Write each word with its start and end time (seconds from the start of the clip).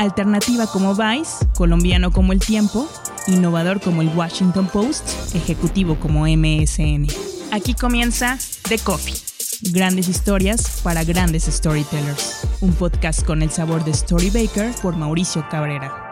Alternativa 0.00 0.66
como 0.66 0.94
Vice, 0.94 1.46
colombiano 1.54 2.10
como 2.10 2.32
El 2.32 2.40
Tiempo, 2.40 2.88
innovador 3.26 3.82
como 3.82 4.00
el 4.00 4.08
Washington 4.08 4.66
Post, 4.66 5.34
ejecutivo 5.34 5.96
como 6.00 6.26
MSN. 6.26 7.06
Aquí 7.52 7.74
comienza 7.74 8.38
The 8.66 8.78
Coffee. 8.78 9.12
Grandes 9.72 10.08
historias 10.08 10.80
para 10.82 11.04
grandes 11.04 11.44
storytellers. 11.44 12.46
Un 12.62 12.72
podcast 12.72 13.26
con 13.26 13.42
el 13.42 13.50
sabor 13.50 13.84
de 13.84 13.90
Story 13.90 14.30
Baker 14.30 14.72
por 14.80 14.96
Mauricio 14.96 15.46
Cabrera. 15.50 16.09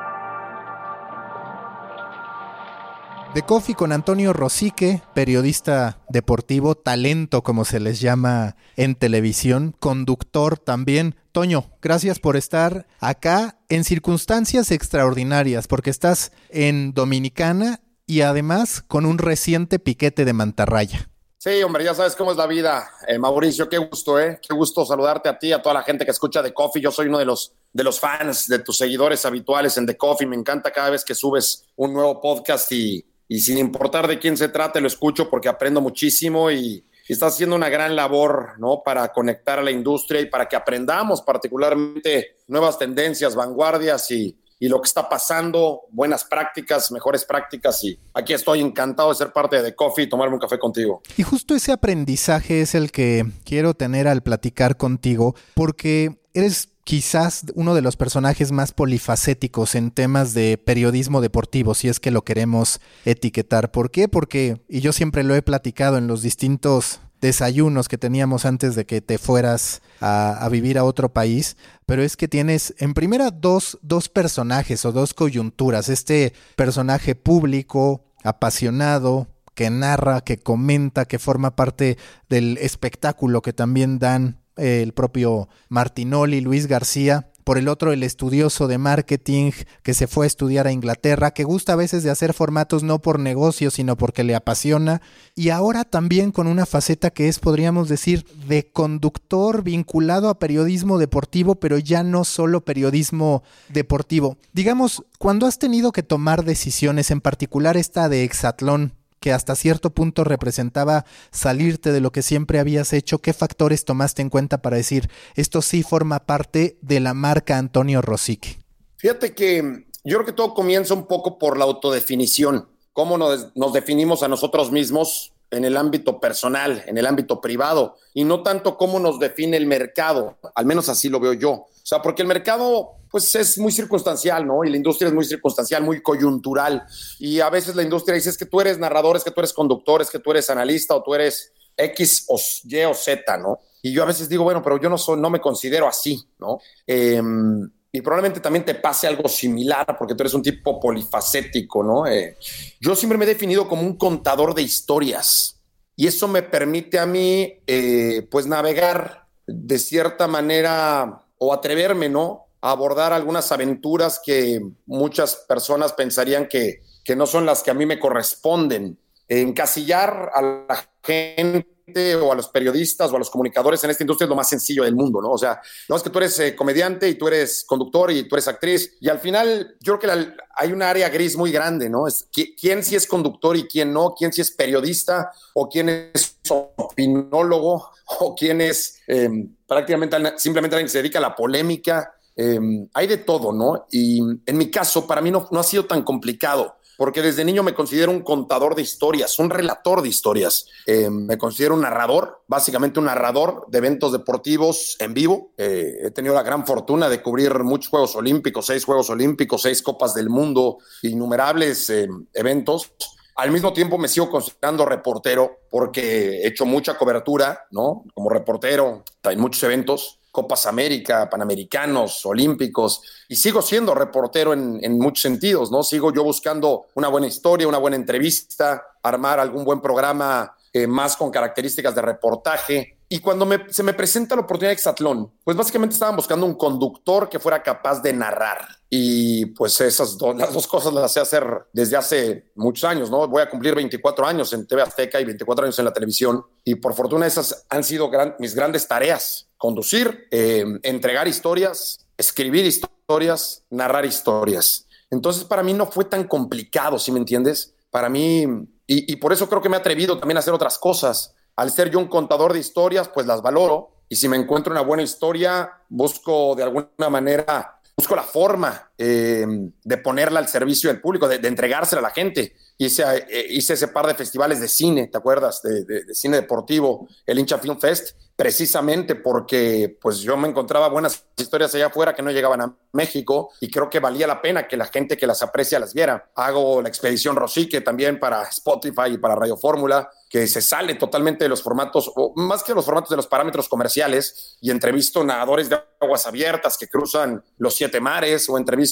De 3.38 3.44
Coffee 3.44 3.76
con 3.76 3.92
Antonio 3.92 4.32
Rosique, 4.32 5.00
periodista 5.14 6.00
deportivo, 6.08 6.74
talento 6.74 7.44
como 7.44 7.64
se 7.64 7.78
les 7.78 8.00
llama 8.00 8.56
en 8.74 8.96
televisión, 8.96 9.76
conductor 9.78 10.58
también. 10.58 11.14
Toño, 11.30 11.70
gracias 11.80 12.18
por 12.18 12.36
estar 12.36 12.88
acá 12.98 13.60
en 13.68 13.84
circunstancias 13.84 14.72
extraordinarias, 14.72 15.68
porque 15.68 15.90
estás 15.90 16.32
en 16.48 16.94
Dominicana 16.94 17.78
y 18.08 18.22
además 18.22 18.82
con 18.88 19.06
un 19.06 19.18
reciente 19.18 19.78
piquete 19.78 20.24
de 20.24 20.32
mantarraya. 20.32 21.08
Sí, 21.36 21.62
hombre, 21.62 21.84
ya 21.84 21.94
sabes 21.94 22.16
cómo 22.16 22.32
es 22.32 22.36
la 22.36 22.48
vida, 22.48 22.90
eh, 23.06 23.16
Mauricio, 23.20 23.68
qué 23.68 23.78
gusto, 23.78 24.18
¿eh? 24.18 24.40
Qué 24.42 24.52
gusto 24.52 24.84
saludarte 24.84 25.28
a 25.28 25.38
ti, 25.38 25.52
a 25.52 25.62
toda 25.62 25.76
la 25.76 25.84
gente 25.84 26.04
que 26.04 26.10
escucha 26.10 26.42
The 26.42 26.52
Coffee. 26.52 26.82
Yo 26.82 26.90
soy 26.90 27.06
uno 27.06 27.18
de 27.18 27.24
los, 27.24 27.52
de 27.72 27.84
los 27.84 28.00
fans, 28.00 28.48
de 28.48 28.58
tus 28.58 28.76
seguidores 28.76 29.24
habituales 29.24 29.78
en 29.78 29.86
The 29.86 29.96
Coffee. 29.96 30.26
Me 30.26 30.34
encanta 30.34 30.72
cada 30.72 30.90
vez 30.90 31.04
que 31.04 31.14
subes 31.14 31.68
un 31.76 31.92
nuevo 31.92 32.20
podcast 32.20 32.72
y, 32.72 33.07
y 33.28 33.40
sin 33.40 33.58
importar 33.58 34.08
de 34.08 34.18
quién 34.18 34.36
se 34.36 34.48
trate, 34.48 34.80
lo 34.80 34.86
escucho 34.86 35.28
porque 35.28 35.48
aprendo 35.48 35.80
muchísimo 35.80 36.50
y, 36.50 36.84
estás 37.08 37.32
haciendo 37.32 37.56
una 37.56 37.70
gran 37.70 37.96
labor, 37.96 38.58
¿no? 38.58 38.82
Para 38.84 39.10
conectar 39.14 39.58
a 39.58 39.62
la 39.62 39.70
industria 39.70 40.20
y 40.20 40.26
para 40.26 40.46
que 40.46 40.56
aprendamos 40.56 41.22
particularmente 41.22 42.36
nuevas 42.48 42.78
tendencias, 42.78 43.34
vanguardias 43.34 44.10
y, 44.10 44.36
y 44.58 44.68
lo 44.68 44.80
que 44.82 44.88
está 44.88 45.08
pasando, 45.08 45.84
buenas 45.90 46.24
prácticas, 46.24 46.90
mejores 46.92 47.24
prácticas 47.24 47.82
y 47.84 47.98
aquí 48.12 48.34
estoy 48.34 48.60
encantado 48.60 49.08
de 49.08 49.14
ser 49.14 49.32
parte 49.32 49.62
de 49.62 49.74
Coffee 49.74 50.04
y 50.04 50.08
tomarme 50.08 50.34
un 50.34 50.40
café 50.40 50.58
contigo. 50.58 51.00
Y 51.16 51.22
justo 51.22 51.54
ese 51.54 51.72
aprendizaje 51.72 52.60
es 52.60 52.74
el 52.74 52.92
que 52.92 53.24
quiero 53.44 53.72
tener 53.72 54.06
al 54.06 54.22
platicar 54.22 54.76
contigo 54.76 55.34
porque 55.54 56.20
eres 56.34 56.68
quizás 56.88 57.44
uno 57.54 57.74
de 57.74 57.82
los 57.82 57.96
personajes 57.96 58.50
más 58.50 58.72
polifacéticos 58.72 59.74
en 59.74 59.90
temas 59.90 60.32
de 60.32 60.56
periodismo 60.56 61.20
deportivo, 61.20 61.74
si 61.74 61.86
es 61.88 62.00
que 62.00 62.10
lo 62.10 62.24
queremos 62.24 62.80
etiquetar. 63.04 63.70
¿Por 63.70 63.90
qué? 63.90 64.08
Porque, 64.08 64.62
y 64.70 64.80
yo 64.80 64.94
siempre 64.94 65.22
lo 65.22 65.34
he 65.34 65.42
platicado 65.42 65.98
en 65.98 66.06
los 66.06 66.22
distintos 66.22 67.00
desayunos 67.20 67.88
que 67.88 67.98
teníamos 67.98 68.46
antes 68.46 68.74
de 68.74 68.86
que 68.86 69.02
te 69.02 69.18
fueras 69.18 69.82
a, 70.00 70.48
vivir 70.50 70.78
a 70.78 70.84
otro 70.84 71.12
país, 71.12 71.58
pero 71.84 72.02
es 72.02 72.16
que 72.16 72.26
tienes 72.26 72.74
en 72.78 72.94
primera 72.94 73.32
dos, 73.32 73.78
dos 73.82 74.08
personajes 74.08 74.86
o 74.86 74.92
dos 74.92 75.12
coyunturas. 75.12 75.90
Este 75.90 76.32
personaje 76.56 77.14
público, 77.14 78.06
apasionado, 78.24 79.28
que 79.54 79.68
narra, 79.68 80.22
que 80.22 80.38
comenta, 80.38 81.04
que 81.04 81.18
forma 81.18 81.54
parte 81.54 81.98
del 82.30 82.56
espectáculo 82.62 83.42
que 83.42 83.52
también 83.52 83.98
dan 83.98 84.40
el 84.58 84.92
propio 84.92 85.48
Martinoli, 85.68 86.40
Luis 86.40 86.66
García, 86.66 87.30
por 87.48 87.56
el 87.56 87.68
otro 87.68 87.94
el 87.94 88.02
estudioso 88.02 88.68
de 88.68 88.76
marketing 88.76 89.52
que 89.82 89.94
se 89.94 90.06
fue 90.06 90.26
a 90.26 90.28
estudiar 90.28 90.66
a 90.66 90.72
Inglaterra, 90.72 91.30
que 91.30 91.44
gusta 91.44 91.72
a 91.72 91.76
veces 91.76 92.02
de 92.02 92.10
hacer 92.10 92.34
formatos 92.34 92.82
no 92.82 92.98
por 92.98 93.18
negocio, 93.18 93.70
sino 93.70 93.96
porque 93.96 94.22
le 94.22 94.34
apasiona, 94.34 95.00
y 95.34 95.48
ahora 95.48 95.84
también 95.84 96.30
con 96.30 96.46
una 96.46 96.66
faceta 96.66 97.08
que 97.08 97.26
es, 97.26 97.38
podríamos 97.38 97.88
decir, 97.88 98.26
de 98.46 98.70
conductor 98.70 99.62
vinculado 99.62 100.28
a 100.28 100.38
periodismo 100.38 100.98
deportivo, 100.98 101.54
pero 101.54 101.78
ya 101.78 102.02
no 102.02 102.24
solo 102.24 102.66
periodismo 102.66 103.42
deportivo. 103.70 104.36
Digamos, 104.52 105.02
cuando 105.18 105.46
has 105.46 105.58
tenido 105.58 105.90
que 105.90 106.02
tomar 106.02 106.44
decisiones, 106.44 107.10
en 107.10 107.22
particular 107.22 107.78
esta 107.78 108.10
de 108.10 108.24
Exatlón, 108.24 108.92
que 109.20 109.32
hasta 109.32 109.54
cierto 109.54 109.90
punto 109.90 110.24
representaba 110.24 111.04
salirte 111.30 111.92
de 111.92 112.00
lo 112.00 112.12
que 112.12 112.22
siempre 112.22 112.58
habías 112.58 112.92
hecho, 112.92 113.18
¿qué 113.18 113.32
factores 113.32 113.84
tomaste 113.84 114.22
en 114.22 114.30
cuenta 114.30 114.62
para 114.62 114.76
decir 114.76 115.10
esto 115.34 115.62
sí 115.62 115.82
forma 115.82 116.26
parte 116.26 116.78
de 116.82 117.00
la 117.00 117.14
marca 117.14 117.58
Antonio 117.58 118.02
Rosique? 118.02 118.58
Fíjate 118.96 119.34
que 119.34 119.86
yo 120.04 120.16
creo 120.16 120.26
que 120.26 120.32
todo 120.32 120.54
comienza 120.54 120.94
un 120.94 121.06
poco 121.06 121.38
por 121.38 121.58
la 121.58 121.64
autodefinición, 121.64 122.68
cómo 122.92 123.18
nos, 123.18 123.56
nos 123.56 123.72
definimos 123.72 124.22
a 124.22 124.28
nosotros 124.28 124.70
mismos 124.70 125.32
en 125.50 125.64
el 125.64 125.76
ámbito 125.76 126.20
personal, 126.20 126.82
en 126.86 126.98
el 126.98 127.06
ámbito 127.06 127.40
privado, 127.40 127.96
y 128.12 128.24
no 128.24 128.42
tanto 128.42 128.76
cómo 128.76 128.98
nos 129.00 129.18
define 129.18 129.56
el 129.56 129.66
mercado, 129.66 130.38
al 130.54 130.66
menos 130.66 130.88
así 130.88 131.08
lo 131.08 131.20
veo 131.20 131.32
yo. 131.32 131.50
O 131.50 131.68
sea, 131.82 132.02
porque 132.02 132.22
el 132.22 132.28
mercado 132.28 132.97
pues 133.10 133.34
es 133.34 133.58
muy 133.58 133.72
circunstancial, 133.72 134.46
¿no? 134.46 134.64
Y 134.64 134.70
la 134.70 134.76
industria 134.76 135.08
es 135.08 135.14
muy 135.14 135.24
circunstancial, 135.24 135.82
muy 135.82 136.02
coyuntural. 136.02 136.84
Y 137.18 137.40
a 137.40 137.50
veces 137.50 137.74
la 137.74 137.82
industria 137.82 138.14
dice 138.14 138.30
es 138.30 138.38
que 138.38 138.46
tú 138.46 138.60
eres 138.60 138.78
narrador, 138.78 139.16
es 139.16 139.24
que 139.24 139.30
tú 139.30 139.40
eres 139.40 139.52
conductor, 139.52 140.02
es 140.02 140.10
que 140.10 140.18
tú 140.18 140.30
eres 140.30 140.50
analista 140.50 140.94
o 140.94 141.02
tú 141.02 141.14
eres 141.14 141.52
X 141.76 142.24
o 142.28 142.40
Y 142.64 142.84
o 142.84 142.94
Z, 142.94 143.38
¿no? 143.38 143.60
Y 143.82 143.92
yo 143.92 144.02
a 144.02 144.06
veces 144.06 144.28
digo, 144.28 144.44
bueno, 144.44 144.62
pero 144.62 144.80
yo 144.80 144.90
no, 144.90 144.98
soy, 144.98 145.20
no 145.20 145.30
me 145.30 145.40
considero 145.40 145.86
así, 145.86 146.20
¿no? 146.38 146.58
Em, 146.86 147.70
y 147.90 148.00
probablemente 148.00 148.40
también 148.40 148.64
te 148.64 148.74
pase 148.74 149.06
algo 149.06 149.28
similar 149.28 149.96
porque 149.98 150.14
tú 150.14 150.22
eres 150.22 150.34
un 150.34 150.42
tipo 150.42 150.78
polifacético, 150.78 151.82
¿no? 151.82 152.06
Eh, 152.06 152.36
yo 152.80 152.94
siempre 152.94 153.16
me 153.16 153.24
he 153.24 153.28
definido 153.28 153.68
como 153.68 153.82
un 153.82 153.96
contador 153.96 154.54
de 154.54 154.62
historias 154.62 155.58
y 155.96 156.06
eso 156.06 156.28
me 156.28 156.42
permite 156.42 156.98
a 156.98 157.06
mí, 157.06 157.60
eh, 157.66 158.26
pues, 158.30 158.46
navegar 158.46 159.26
de 159.46 159.78
cierta 159.78 160.28
manera 160.28 161.24
o 161.38 161.52
atreverme, 161.52 162.08
¿no? 162.08 162.47
Abordar 162.60 163.12
algunas 163.12 163.52
aventuras 163.52 164.20
que 164.24 164.60
muchas 164.86 165.36
personas 165.48 165.92
pensarían 165.92 166.48
que, 166.48 166.82
que 167.04 167.16
no 167.16 167.26
son 167.26 167.46
las 167.46 167.62
que 167.62 167.70
a 167.70 167.74
mí 167.74 167.86
me 167.86 167.98
corresponden. 167.98 168.98
Encasillar 169.28 170.30
a 170.34 170.42
la 170.42 170.88
gente 171.02 172.16
o 172.16 172.32
a 172.32 172.34
los 172.34 172.48
periodistas 172.48 173.10
o 173.10 173.16
a 173.16 173.18
los 173.18 173.30
comunicadores 173.30 173.82
en 173.84 173.90
esta 173.90 174.02
industria 174.02 174.26
es 174.26 174.30
lo 174.30 174.36
más 174.36 174.48
sencillo 174.48 174.84
del 174.84 174.94
mundo, 174.94 175.20
¿no? 175.20 175.30
O 175.30 175.38
sea, 175.38 175.60
no 175.88 175.96
es 175.96 176.02
que 176.02 176.10
tú 176.10 176.18
eres 176.18 176.38
eh, 176.40 176.54
comediante 176.54 177.08
y 177.08 177.14
tú 177.14 177.28
eres 177.28 177.64
conductor 177.66 178.10
y 178.10 178.28
tú 178.28 178.34
eres 178.34 178.48
actriz 178.48 178.96
y 179.00 179.08
al 179.08 179.18
final 179.18 179.76
yo 179.80 179.98
creo 179.98 180.14
que 180.14 180.32
hay 180.56 180.72
un 180.72 180.82
área 180.82 181.08
gris 181.08 181.36
muy 181.36 181.50
grande, 181.50 181.88
¿no? 181.88 182.06
Es 182.06 182.28
quién 182.32 182.82
sí 182.82 182.96
es 182.96 183.06
conductor 183.06 183.56
y 183.56 183.64
quién 183.64 183.92
no, 183.92 184.14
quién 184.16 184.32
sí 184.32 184.40
es 184.40 184.50
periodista 184.50 185.30
o 185.54 185.68
quién 185.68 185.88
es 185.88 186.38
opinólogo 186.50 187.90
o 188.20 188.34
quién 188.34 188.60
es 188.60 189.00
em, 189.06 189.54
prácticamente 189.66 190.16
simplemente 190.36 190.76
alguien 190.76 190.86
que 190.86 190.92
se 190.92 190.98
dedica 190.98 191.18
a 191.18 191.22
la 191.22 191.36
polémica. 191.36 192.14
Em, 192.40 192.88
hay 192.94 193.08
de 193.08 193.16
todo, 193.18 193.52
¿no? 193.52 193.86
Y 193.90 194.20
en 194.46 194.56
mi 194.56 194.70
caso, 194.70 195.06
para 195.08 195.20
mí 195.20 195.30
no, 195.30 195.48
no 195.50 195.58
ha 195.58 195.64
sido 195.64 195.86
tan 195.86 196.02
complicado 196.02 196.78
porque 196.98 197.22
desde 197.22 197.44
niño 197.44 197.62
me 197.62 197.74
considero 197.74 198.10
un 198.10 198.22
contador 198.22 198.74
de 198.74 198.82
historias, 198.82 199.38
un 199.38 199.50
relator 199.50 200.02
de 200.02 200.08
historias. 200.08 200.66
Eh, 200.84 201.08
me 201.08 201.38
considero 201.38 201.74
un 201.74 201.82
narrador, 201.82 202.42
básicamente 202.48 202.98
un 202.98 203.06
narrador 203.06 203.66
de 203.68 203.78
eventos 203.78 204.10
deportivos 204.10 204.96
en 204.98 205.14
vivo. 205.14 205.52
Eh, 205.56 205.96
he 206.02 206.10
tenido 206.10 206.34
la 206.34 206.42
gran 206.42 206.66
fortuna 206.66 207.08
de 207.08 207.22
cubrir 207.22 207.56
muchos 207.60 207.88
Juegos 207.88 208.16
Olímpicos, 208.16 208.66
seis 208.66 208.84
Juegos 208.84 209.10
Olímpicos, 209.10 209.62
seis 209.62 209.80
Copas 209.80 210.12
del 210.12 210.28
Mundo, 210.28 210.78
innumerables 211.02 211.88
eh, 211.88 212.08
eventos. 212.34 212.90
Al 213.36 213.52
mismo 213.52 213.72
tiempo 213.72 213.96
me 213.96 214.08
sigo 214.08 214.28
considerando 214.28 214.84
reportero 214.84 215.58
porque 215.70 216.40
he 216.40 216.48
hecho 216.48 216.66
mucha 216.66 216.98
cobertura, 216.98 217.66
¿no? 217.70 218.06
Como 218.12 218.28
reportero 218.28 219.04
en 219.22 219.40
muchos 219.40 219.62
eventos. 219.62 220.17
Copas 220.38 220.66
América, 220.66 221.28
Panamericanos, 221.28 222.24
Olímpicos, 222.24 223.02
y 223.26 223.34
sigo 223.34 223.60
siendo 223.60 223.92
reportero 223.92 224.52
en, 224.52 224.98
muchos 225.00 225.22
sentidos, 225.22 225.72
¿no? 225.72 225.82
Sigo 225.82 226.12
yo 226.12 226.22
buscando 226.22 226.86
una 226.94 227.08
buena 227.08 227.26
historia, 227.26 227.66
una 227.66 227.78
buena 227.78 227.96
entrevista, 227.96 228.84
armar 229.02 229.40
algún 229.40 229.64
buen 229.64 229.80
programa 229.80 230.54
eh, 230.72 230.86
más 230.86 231.16
con 231.16 231.32
características 231.32 231.92
de 231.92 232.02
reportaje. 232.02 232.97
Y 233.10 233.20
cuando 233.20 233.48
se 233.70 233.82
me 233.82 233.94
presenta 233.94 234.34
la 234.34 234.42
oportunidad 234.42 234.70
de 234.70 234.74
Exatlón, 234.74 235.32
pues 235.42 235.56
básicamente 235.56 235.94
estaban 235.94 236.14
buscando 236.14 236.44
un 236.44 236.54
conductor 236.54 237.28
que 237.30 237.38
fuera 237.38 237.62
capaz 237.62 238.02
de 238.02 238.12
narrar. 238.12 238.68
Y 238.90 239.46
pues 239.46 239.80
esas 239.80 240.18
dos, 240.18 240.66
cosas 240.66 240.92
las 240.92 241.12
sé 241.12 241.20
hacer 241.20 241.44
desde 241.72 241.96
hace 241.96 242.50
muchos 242.54 242.84
años, 242.84 243.10
¿no? 243.10 243.26
Voy 243.26 243.40
a 243.40 243.48
cumplir 243.48 243.74
24 243.74 244.26
años 244.26 244.52
en 244.52 244.66
TV 244.66 244.82
Azteca 244.82 245.18
y 245.20 245.24
24 245.24 245.64
años 245.64 245.78
en 245.78 245.86
la 245.86 245.92
televisión. 245.92 246.44
Y 246.64 246.74
por 246.74 246.92
fortuna 246.94 247.26
esas 247.26 247.64
han 247.70 247.82
sido 247.82 248.10
mis 248.38 248.54
grandes 248.54 248.86
tareas. 248.86 249.48
Conducir, 249.56 250.28
eh, 250.30 250.64
entregar 250.82 251.26
historias, 251.28 252.06
escribir 252.16 252.66
historias, 252.66 253.64
narrar 253.70 254.04
historias. 254.04 254.86
Entonces 255.10 255.44
para 255.44 255.62
mí 255.62 255.72
no 255.72 255.86
fue 255.86 256.04
tan 256.04 256.24
complicado, 256.24 256.98
¿sí 256.98 257.10
me 257.10 257.18
entiendes? 257.18 257.74
Para 257.90 258.10
mí 258.10 258.68
y, 258.90 259.16
por 259.16 259.34
eso 259.34 259.50
creo 259.50 259.60
que 259.60 259.68
me 259.68 259.76
he 259.76 259.80
atrevido 259.80 260.18
también 260.18 260.38
a 260.38 260.40
hacer 260.40 260.54
otras 260.54 260.78
cosas. 260.78 261.34
Al 261.58 261.72
ser 261.72 261.90
yo 261.90 261.98
un 261.98 262.06
contador 262.06 262.52
de 262.52 262.60
historias, 262.60 263.08
pues 263.08 263.26
las 263.26 263.42
valoro. 263.42 263.90
Y 264.08 264.14
si 264.14 264.28
me 264.28 264.36
encuentro 264.36 264.70
una 264.70 264.80
buena 264.80 265.02
historia, 265.02 265.72
busco 265.88 266.54
de 266.54 266.62
alguna 266.62 267.10
manera, 267.10 267.80
busco 267.96 268.14
la 268.14 268.22
forma 268.22 268.87
eh, 268.98 269.46
de 269.84 269.96
ponerla 269.98 270.40
al 270.40 270.48
servicio 270.48 270.90
del 270.90 271.00
público, 271.00 271.28
de, 271.28 271.38
de 271.38 271.48
entregársela 271.48 272.00
a 272.00 272.02
la 272.02 272.10
gente. 272.10 272.56
Hice, 272.76 273.04
eh, 273.28 273.46
hice, 273.50 273.74
ese 273.74 273.88
par 273.88 274.06
de 274.06 274.14
festivales 274.14 274.60
de 274.60 274.68
cine, 274.68 275.06
¿te 275.06 275.18
acuerdas? 275.18 275.62
De, 275.62 275.84
de, 275.84 276.04
de, 276.04 276.14
cine 276.14 276.36
deportivo, 276.36 277.08
el 277.24 277.38
Hincha 277.38 277.58
Film 277.58 277.78
Fest, 277.78 278.16
precisamente 278.38 279.16
porque 279.16 279.96
pues 280.00 280.20
yo 280.20 280.36
me 280.36 280.48
encontraba 280.48 280.88
buenas 280.88 281.24
historias 281.36 281.74
allá 281.74 281.86
afuera 281.86 282.14
que 282.14 282.22
no 282.22 282.30
llegaban 282.30 282.60
a 282.60 282.76
México 282.92 283.50
y 283.60 283.68
creo 283.68 283.90
que 283.90 283.98
valía 283.98 284.28
la 284.28 284.40
pena 284.40 284.68
que 284.68 284.76
la 284.76 284.86
gente 284.86 285.16
que 285.16 285.26
las 285.26 285.42
aprecia 285.42 285.80
las 285.80 285.92
viera. 285.92 286.30
Hago 286.36 286.80
la 286.80 286.88
expedición 286.88 287.34
Rosique 287.34 287.80
también 287.80 288.20
para 288.20 288.42
Spotify 288.44 289.10
y 289.12 289.18
para 289.18 289.34
Radio 289.34 289.56
Fórmula, 289.56 290.08
que 290.28 290.46
se 290.46 290.60
sale 290.60 290.94
totalmente 290.94 291.44
de 291.44 291.48
los 291.48 291.62
formatos, 291.62 292.12
o 292.14 292.32
más 292.36 292.62
que 292.62 292.74
los 292.74 292.84
formatos 292.84 293.10
de 293.10 293.16
los 293.16 293.26
parámetros 293.26 293.68
comerciales, 293.68 294.56
y 294.60 294.70
entrevisto 294.70 295.24
nadadores 295.24 295.68
de 295.68 295.80
aguas 296.00 296.26
abiertas 296.26 296.76
que 296.76 296.86
cruzan 296.86 297.42
los 297.56 297.74
siete 297.74 298.00
mares, 298.00 298.48
o 298.48 298.58
entrevisto 298.58 298.87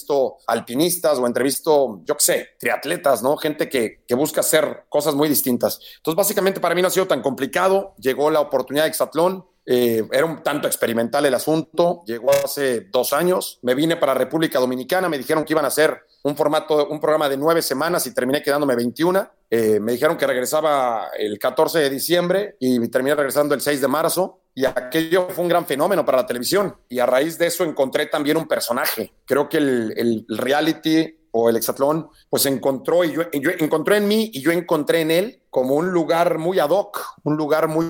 alpinistas, 0.46 1.18
o 1.18 1.26
entrevisto, 1.26 2.00
yo 2.04 2.16
qué 2.16 2.24
sé, 2.24 2.48
triatletas, 2.58 3.22
¿no? 3.22 3.36
Gente 3.36 3.68
que, 3.68 4.02
que 4.06 4.14
busca 4.14 4.40
hacer 4.40 4.84
cosas 4.88 5.14
muy 5.14 5.28
distintas. 5.28 5.80
Entonces, 5.96 6.16
básicamente 6.16 6.60
para 6.60 6.74
mí 6.74 6.82
no 6.82 6.88
ha 6.88 6.90
sido 6.90 7.06
tan 7.06 7.22
complicado. 7.22 7.94
Llegó 7.98 8.30
la 8.30 8.40
oportunidad 8.40 8.84
de 8.84 8.90
Exatlón, 8.90 9.44
eh, 9.68 10.06
era 10.12 10.24
un 10.24 10.44
tanto 10.44 10.68
experimental 10.68 11.26
el 11.26 11.34
asunto, 11.34 12.02
llegó 12.06 12.30
hace 12.30 12.82
dos 12.82 13.12
años, 13.12 13.58
me 13.62 13.74
vine 13.74 13.96
para 13.96 14.14
República 14.14 14.60
Dominicana, 14.60 15.08
me 15.08 15.18
dijeron 15.18 15.44
que 15.44 15.52
iban 15.52 15.64
a 15.64 15.68
hacer 15.68 16.02
un 16.22 16.36
formato, 16.36 16.88
un 16.88 17.00
programa 17.00 17.28
de 17.28 17.36
nueve 17.36 17.62
semanas 17.62 18.06
y 18.06 18.14
terminé 18.14 18.42
quedándome 18.42 18.76
21. 18.76 19.28
Eh, 19.50 19.78
me 19.80 19.92
dijeron 19.92 20.16
que 20.16 20.26
regresaba 20.26 21.08
el 21.16 21.38
14 21.38 21.80
de 21.80 21.90
diciembre 21.90 22.56
y 22.58 22.88
terminé 22.88 23.14
regresando 23.14 23.54
el 23.54 23.60
6 23.60 23.80
de 23.80 23.88
marzo. 23.88 24.40
Y 24.54 24.64
aquello 24.64 25.28
fue 25.30 25.42
un 25.42 25.48
gran 25.48 25.66
fenómeno 25.66 26.04
para 26.04 26.18
la 26.18 26.26
televisión. 26.26 26.76
Y 26.88 26.98
a 26.98 27.06
raíz 27.06 27.38
de 27.38 27.46
eso 27.46 27.62
encontré 27.62 28.06
también 28.06 28.36
un 28.36 28.48
personaje. 28.48 29.12
Creo 29.24 29.48
que 29.48 29.58
el, 29.58 30.24
reality 30.28 31.16
o 31.30 31.48
el 31.50 31.56
hexatlón, 31.56 32.08
pues 32.30 32.46
encontró 32.46 33.04
y 33.04 33.12
yo, 33.12 33.22
yo, 33.32 33.50
encontró 33.58 33.94
en 33.94 34.08
mí 34.08 34.30
y 34.32 34.40
yo 34.40 34.50
encontré 34.50 35.02
en 35.02 35.10
él 35.10 35.42
como 35.56 35.76
un 35.76 35.90
lugar 35.90 36.36
muy 36.36 36.58
ad 36.58 36.68
hoc, 36.68 37.16
un 37.22 37.38
lugar 37.38 37.66
muy 37.66 37.86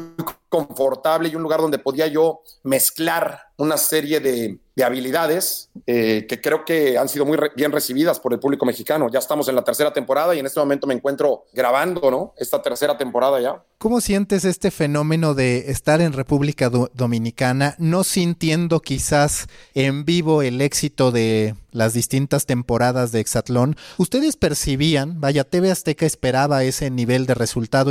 confortable 0.49 1.29
y 1.29 1.35
un 1.35 1.43
lugar 1.43 1.61
donde 1.61 1.81
podía 1.81 2.07
yo 2.07 2.43
mezclar 2.63 3.41
una 3.57 3.77
serie 3.77 4.21
de, 4.21 4.61
de 4.77 4.85
habilidades 4.85 5.71
eh, 5.87 6.27
que 6.29 6.41
creo 6.41 6.65
que 6.65 6.99
han 6.99 7.09
sido 7.09 7.25
muy 7.25 7.39
re 7.39 7.51
bien 7.57 7.73
recibidas 7.73 8.21
por 8.21 8.35
el 8.35 8.39
público 8.39 8.67
mexicano. 8.67 9.09
Ya 9.11 9.19
estamos 9.19 9.49
en 9.49 9.55
la 9.55 9.65
tercera 9.65 9.93
temporada 9.93 10.35
y 10.35 10.39
en 10.39 10.47
este 10.47 10.61
momento 10.61 10.87
me 10.87 10.93
encuentro 10.93 11.45
grabando, 11.55 12.11
¿no? 12.11 12.35
Esta 12.37 12.61
tercera 12.61 12.99
temporada 12.99 13.41
ya. 13.41 13.63
¿Cómo 13.79 14.01
sientes 14.03 14.45
este 14.45 14.71
fenómeno 14.71 15.35
de 15.35 15.71
estar 15.71 16.03
en 16.03 16.13
República 16.13 16.69
Do 16.69 16.91
Dominicana, 16.95 17.75
no 17.79 18.05
sintiendo 18.05 18.81
quizás 18.81 19.49
en 19.75 20.05
vivo 20.05 20.43
el 20.43 20.61
éxito 20.61 21.11
de 21.11 21.55
las 21.73 21.95
distintas 21.95 22.45
temporadas 22.45 23.13
de 23.13 23.21
Exatlón? 23.21 23.77
¿Ustedes 23.97 24.37
percibían, 24.37 25.21
vaya, 25.21 25.45
TV 25.45 25.71
Azteca 25.71 26.05
esperaba 26.05 26.65
ese 26.65 26.91
nivel 26.91 27.25
de 27.25 27.35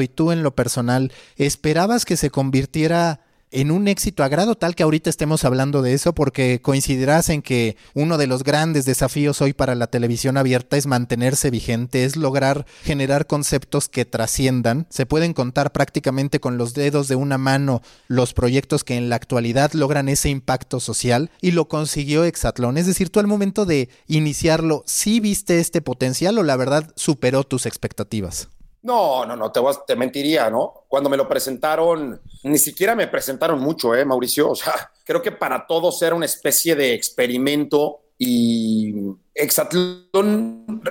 y 0.02 0.08
tú 0.08 0.32
en 0.32 0.44
lo 0.44 0.56
personal, 0.56 1.12
esperabas 1.38 2.06
que 2.06 2.18
se 2.18 2.30
convirtiera 2.30 3.22
en 3.52 3.72
un 3.72 3.88
éxito 3.88 4.24
a 4.24 4.28
grado 4.28 4.56
tal 4.56 4.76
que 4.76 4.84
ahorita 4.84 5.10
estemos 5.10 5.46
hablando 5.46 5.82
de 5.82 5.94
eso 5.94 6.14
porque 6.14 6.60
coincidirás 6.62 7.30
en 7.30 7.42
que 7.42 7.78
uno 7.94 8.18
de 8.18 8.28
los 8.28 8.44
grandes 8.44 8.84
desafíos 8.86 9.42
hoy 9.42 9.54
para 9.54 9.76
la 9.76 9.88
televisión 9.88 10.36
abierta 10.36 10.76
es 10.76 10.88
mantenerse 10.88 11.52
vigente, 11.52 12.04
es 12.04 12.18
lograr 12.18 12.66
generar 12.84 13.28
conceptos 13.28 13.88
que 13.88 14.04
trasciendan. 14.04 14.88
Se 14.90 15.06
pueden 15.06 15.34
contar 15.34 15.72
prácticamente 15.72 16.42
con 16.42 16.58
los 16.58 16.74
dedos 16.74 17.08
de 17.08 17.16
una 17.16 17.38
mano 17.38 17.82
los 18.08 18.34
proyectos 18.34 18.84
que 18.84 18.98
en 18.98 19.10
la 19.10 19.16
actualidad 19.16 19.72
logran 19.74 20.10
ese 20.10 20.30
impacto 20.30 20.82
social 20.82 21.32
y 21.42 21.52
lo 21.52 21.70
consiguió 21.70 22.26
Exatlón. 22.26 22.78
Es 22.78 22.88
decir, 22.88 23.10
tú 23.10 23.22
al 23.22 23.28
momento 23.28 23.66
de 23.66 23.90
iniciarlo, 24.08 24.84
¿sí 24.86 25.22
viste 25.22 25.60
este 25.60 25.82
potencial 25.82 26.38
o 26.38 26.44
la 26.44 26.58
verdad 26.58 26.92
superó 26.96 27.46
tus 27.46 27.66
expectativas? 27.66 28.50
No, 28.86 29.26
no, 29.26 29.36
no, 29.36 29.52
te, 29.52 29.60
te, 29.88 29.96
mentiría, 29.96 30.48
¿no? 30.52 30.86
Cuando 30.88 31.10
me 31.10 31.18
lo 31.18 31.28
presentaron, 31.28 32.22
ni 32.44 32.60
siquiera 32.60 32.94
me 32.94 33.08
presentaron 33.08 33.60
mucho, 33.60 33.96
¿eh, 33.96 34.06
Mauricio? 34.06 34.52
O 34.52 34.56
sea, 34.56 34.92
creo 35.04 35.24
que 35.24 35.32
para 35.32 35.66
todos 35.66 36.00
era 36.04 36.14
una 36.14 36.28
especie 36.28 36.76
de 36.76 36.94
experimento 36.94 38.02
y 38.20 38.94
Exatlón 39.34 40.84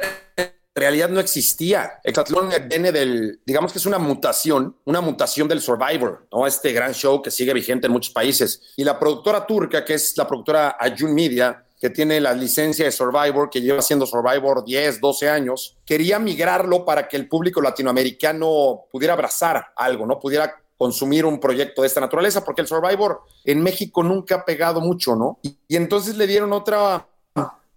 en 0.75 0.83
realidad 0.83 1.09
no 1.09 1.21
existía. 1.21 2.01
Exatlón 2.03 2.51
viene 2.69 2.91
del, 2.91 3.39
digamos 3.47 3.71
que 3.73 3.79
es 3.79 3.87
una 3.87 3.99
mutación, 4.01 4.77
una 4.87 5.01
mutación 5.01 5.47
del 5.47 5.61
Survivor, 5.61 6.27
¿no? 6.33 6.49
Este 6.49 6.73
gran 6.73 6.93
show 6.95 7.23
que 7.23 7.31
sigue 7.31 7.55
vigente 7.55 7.87
en 7.87 7.93
muchos 7.93 8.13
países. 8.13 8.61
Y 8.77 8.83
la 8.83 8.99
productora 8.99 9.47
turca, 9.47 9.85
que 9.85 9.95
es 9.95 10.17
la 10.17 10.27
productora 10.27 10.77
Ayun 10.81 11.15
Media, 11.15 11.65
que 11.81 11.91
tiene 11.91 12.21
la 12.21 12.33
licencia 12.33 12.85
de 12.85 12.93
Survivor, 12.93 13.51
que 13.51 13.61
lleva 13.61 13.81
haciendo 13.81 14.07
Survivor 14.07 14.65
10, 14.65 15.01
12 15.01 15.29
años, 15.29 15.77
quería 15.85 16.19
migrarlo 16.19 16.85
para 16.85 17.09
que 17.09 17.17
el 17.17 17.29
público 17.29 17.61
latinoamericano 17.61 18.85
pudiera 18.91 19.15
abrazar 19.15 19.67
algo, 19.77 20.07
¿no? 20.07 20.19
Pudiera 20.19 20.55
consumir 20.77 21.25
un 21.25 21.39
proyecto 21.39 21.83
de 21.83 21.89
esta 21.89 22.01
naturaleza, 22.01 22.45
porque 22.45 22.63
el 22.63 22.67
Survivor 22.67 23.23
en 23.45 23.63
México 23.63 24.03
nunca 24.03 24.37
ha 24.37 24.45
pegado 24.45 24.81
mucho, 24.81 25.15
¿no? 25.15 25.39
Y, 25.43 25.57
entonces 25.69 26.17
le 26.17 26.27
dieron 26.27 26.53
otra, 26.53 27.07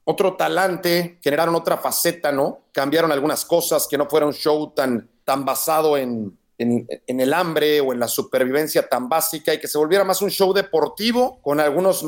otro 0.03 0.35
talante, 0.35 1.19
generaron 1.21 1.55
otra 1.55 1.77
faceta, 1.77 2.31
¿no? 2.31 2.61
Cambiaron 2.71 3.11
algunas 3.11 3.45
cosas, 3.45 3.87
que 3.87 3.97
no 3.97 4.09
fuera 4.09 4.25
un 4.25 4.33
show 4.33 4.71
tan, 4.75 5.09
tan 5.23 5.45
basado 5.45 5.97
en, 5.97 6.37
en, 6.57 6.87
en, 7.05 7.19
el 7.19 7.33
hambre 7.33 7.81
o 7.81 7.93
en 7.93 7.99
la 7.99 8.07
supervivencia 8.07 8.87
tan 8.87 9.09
básica 9.09 9.53
y 9.53 9.59
que 9.59 9.67
se 9.67 9.77
volviera 9.77 10.03
más 10.03 10.21
un 10.21 10.29
show 10.29 10.53
deportivo 10.53 11.39
con 11.41 11.59
algunos 11.59 12.03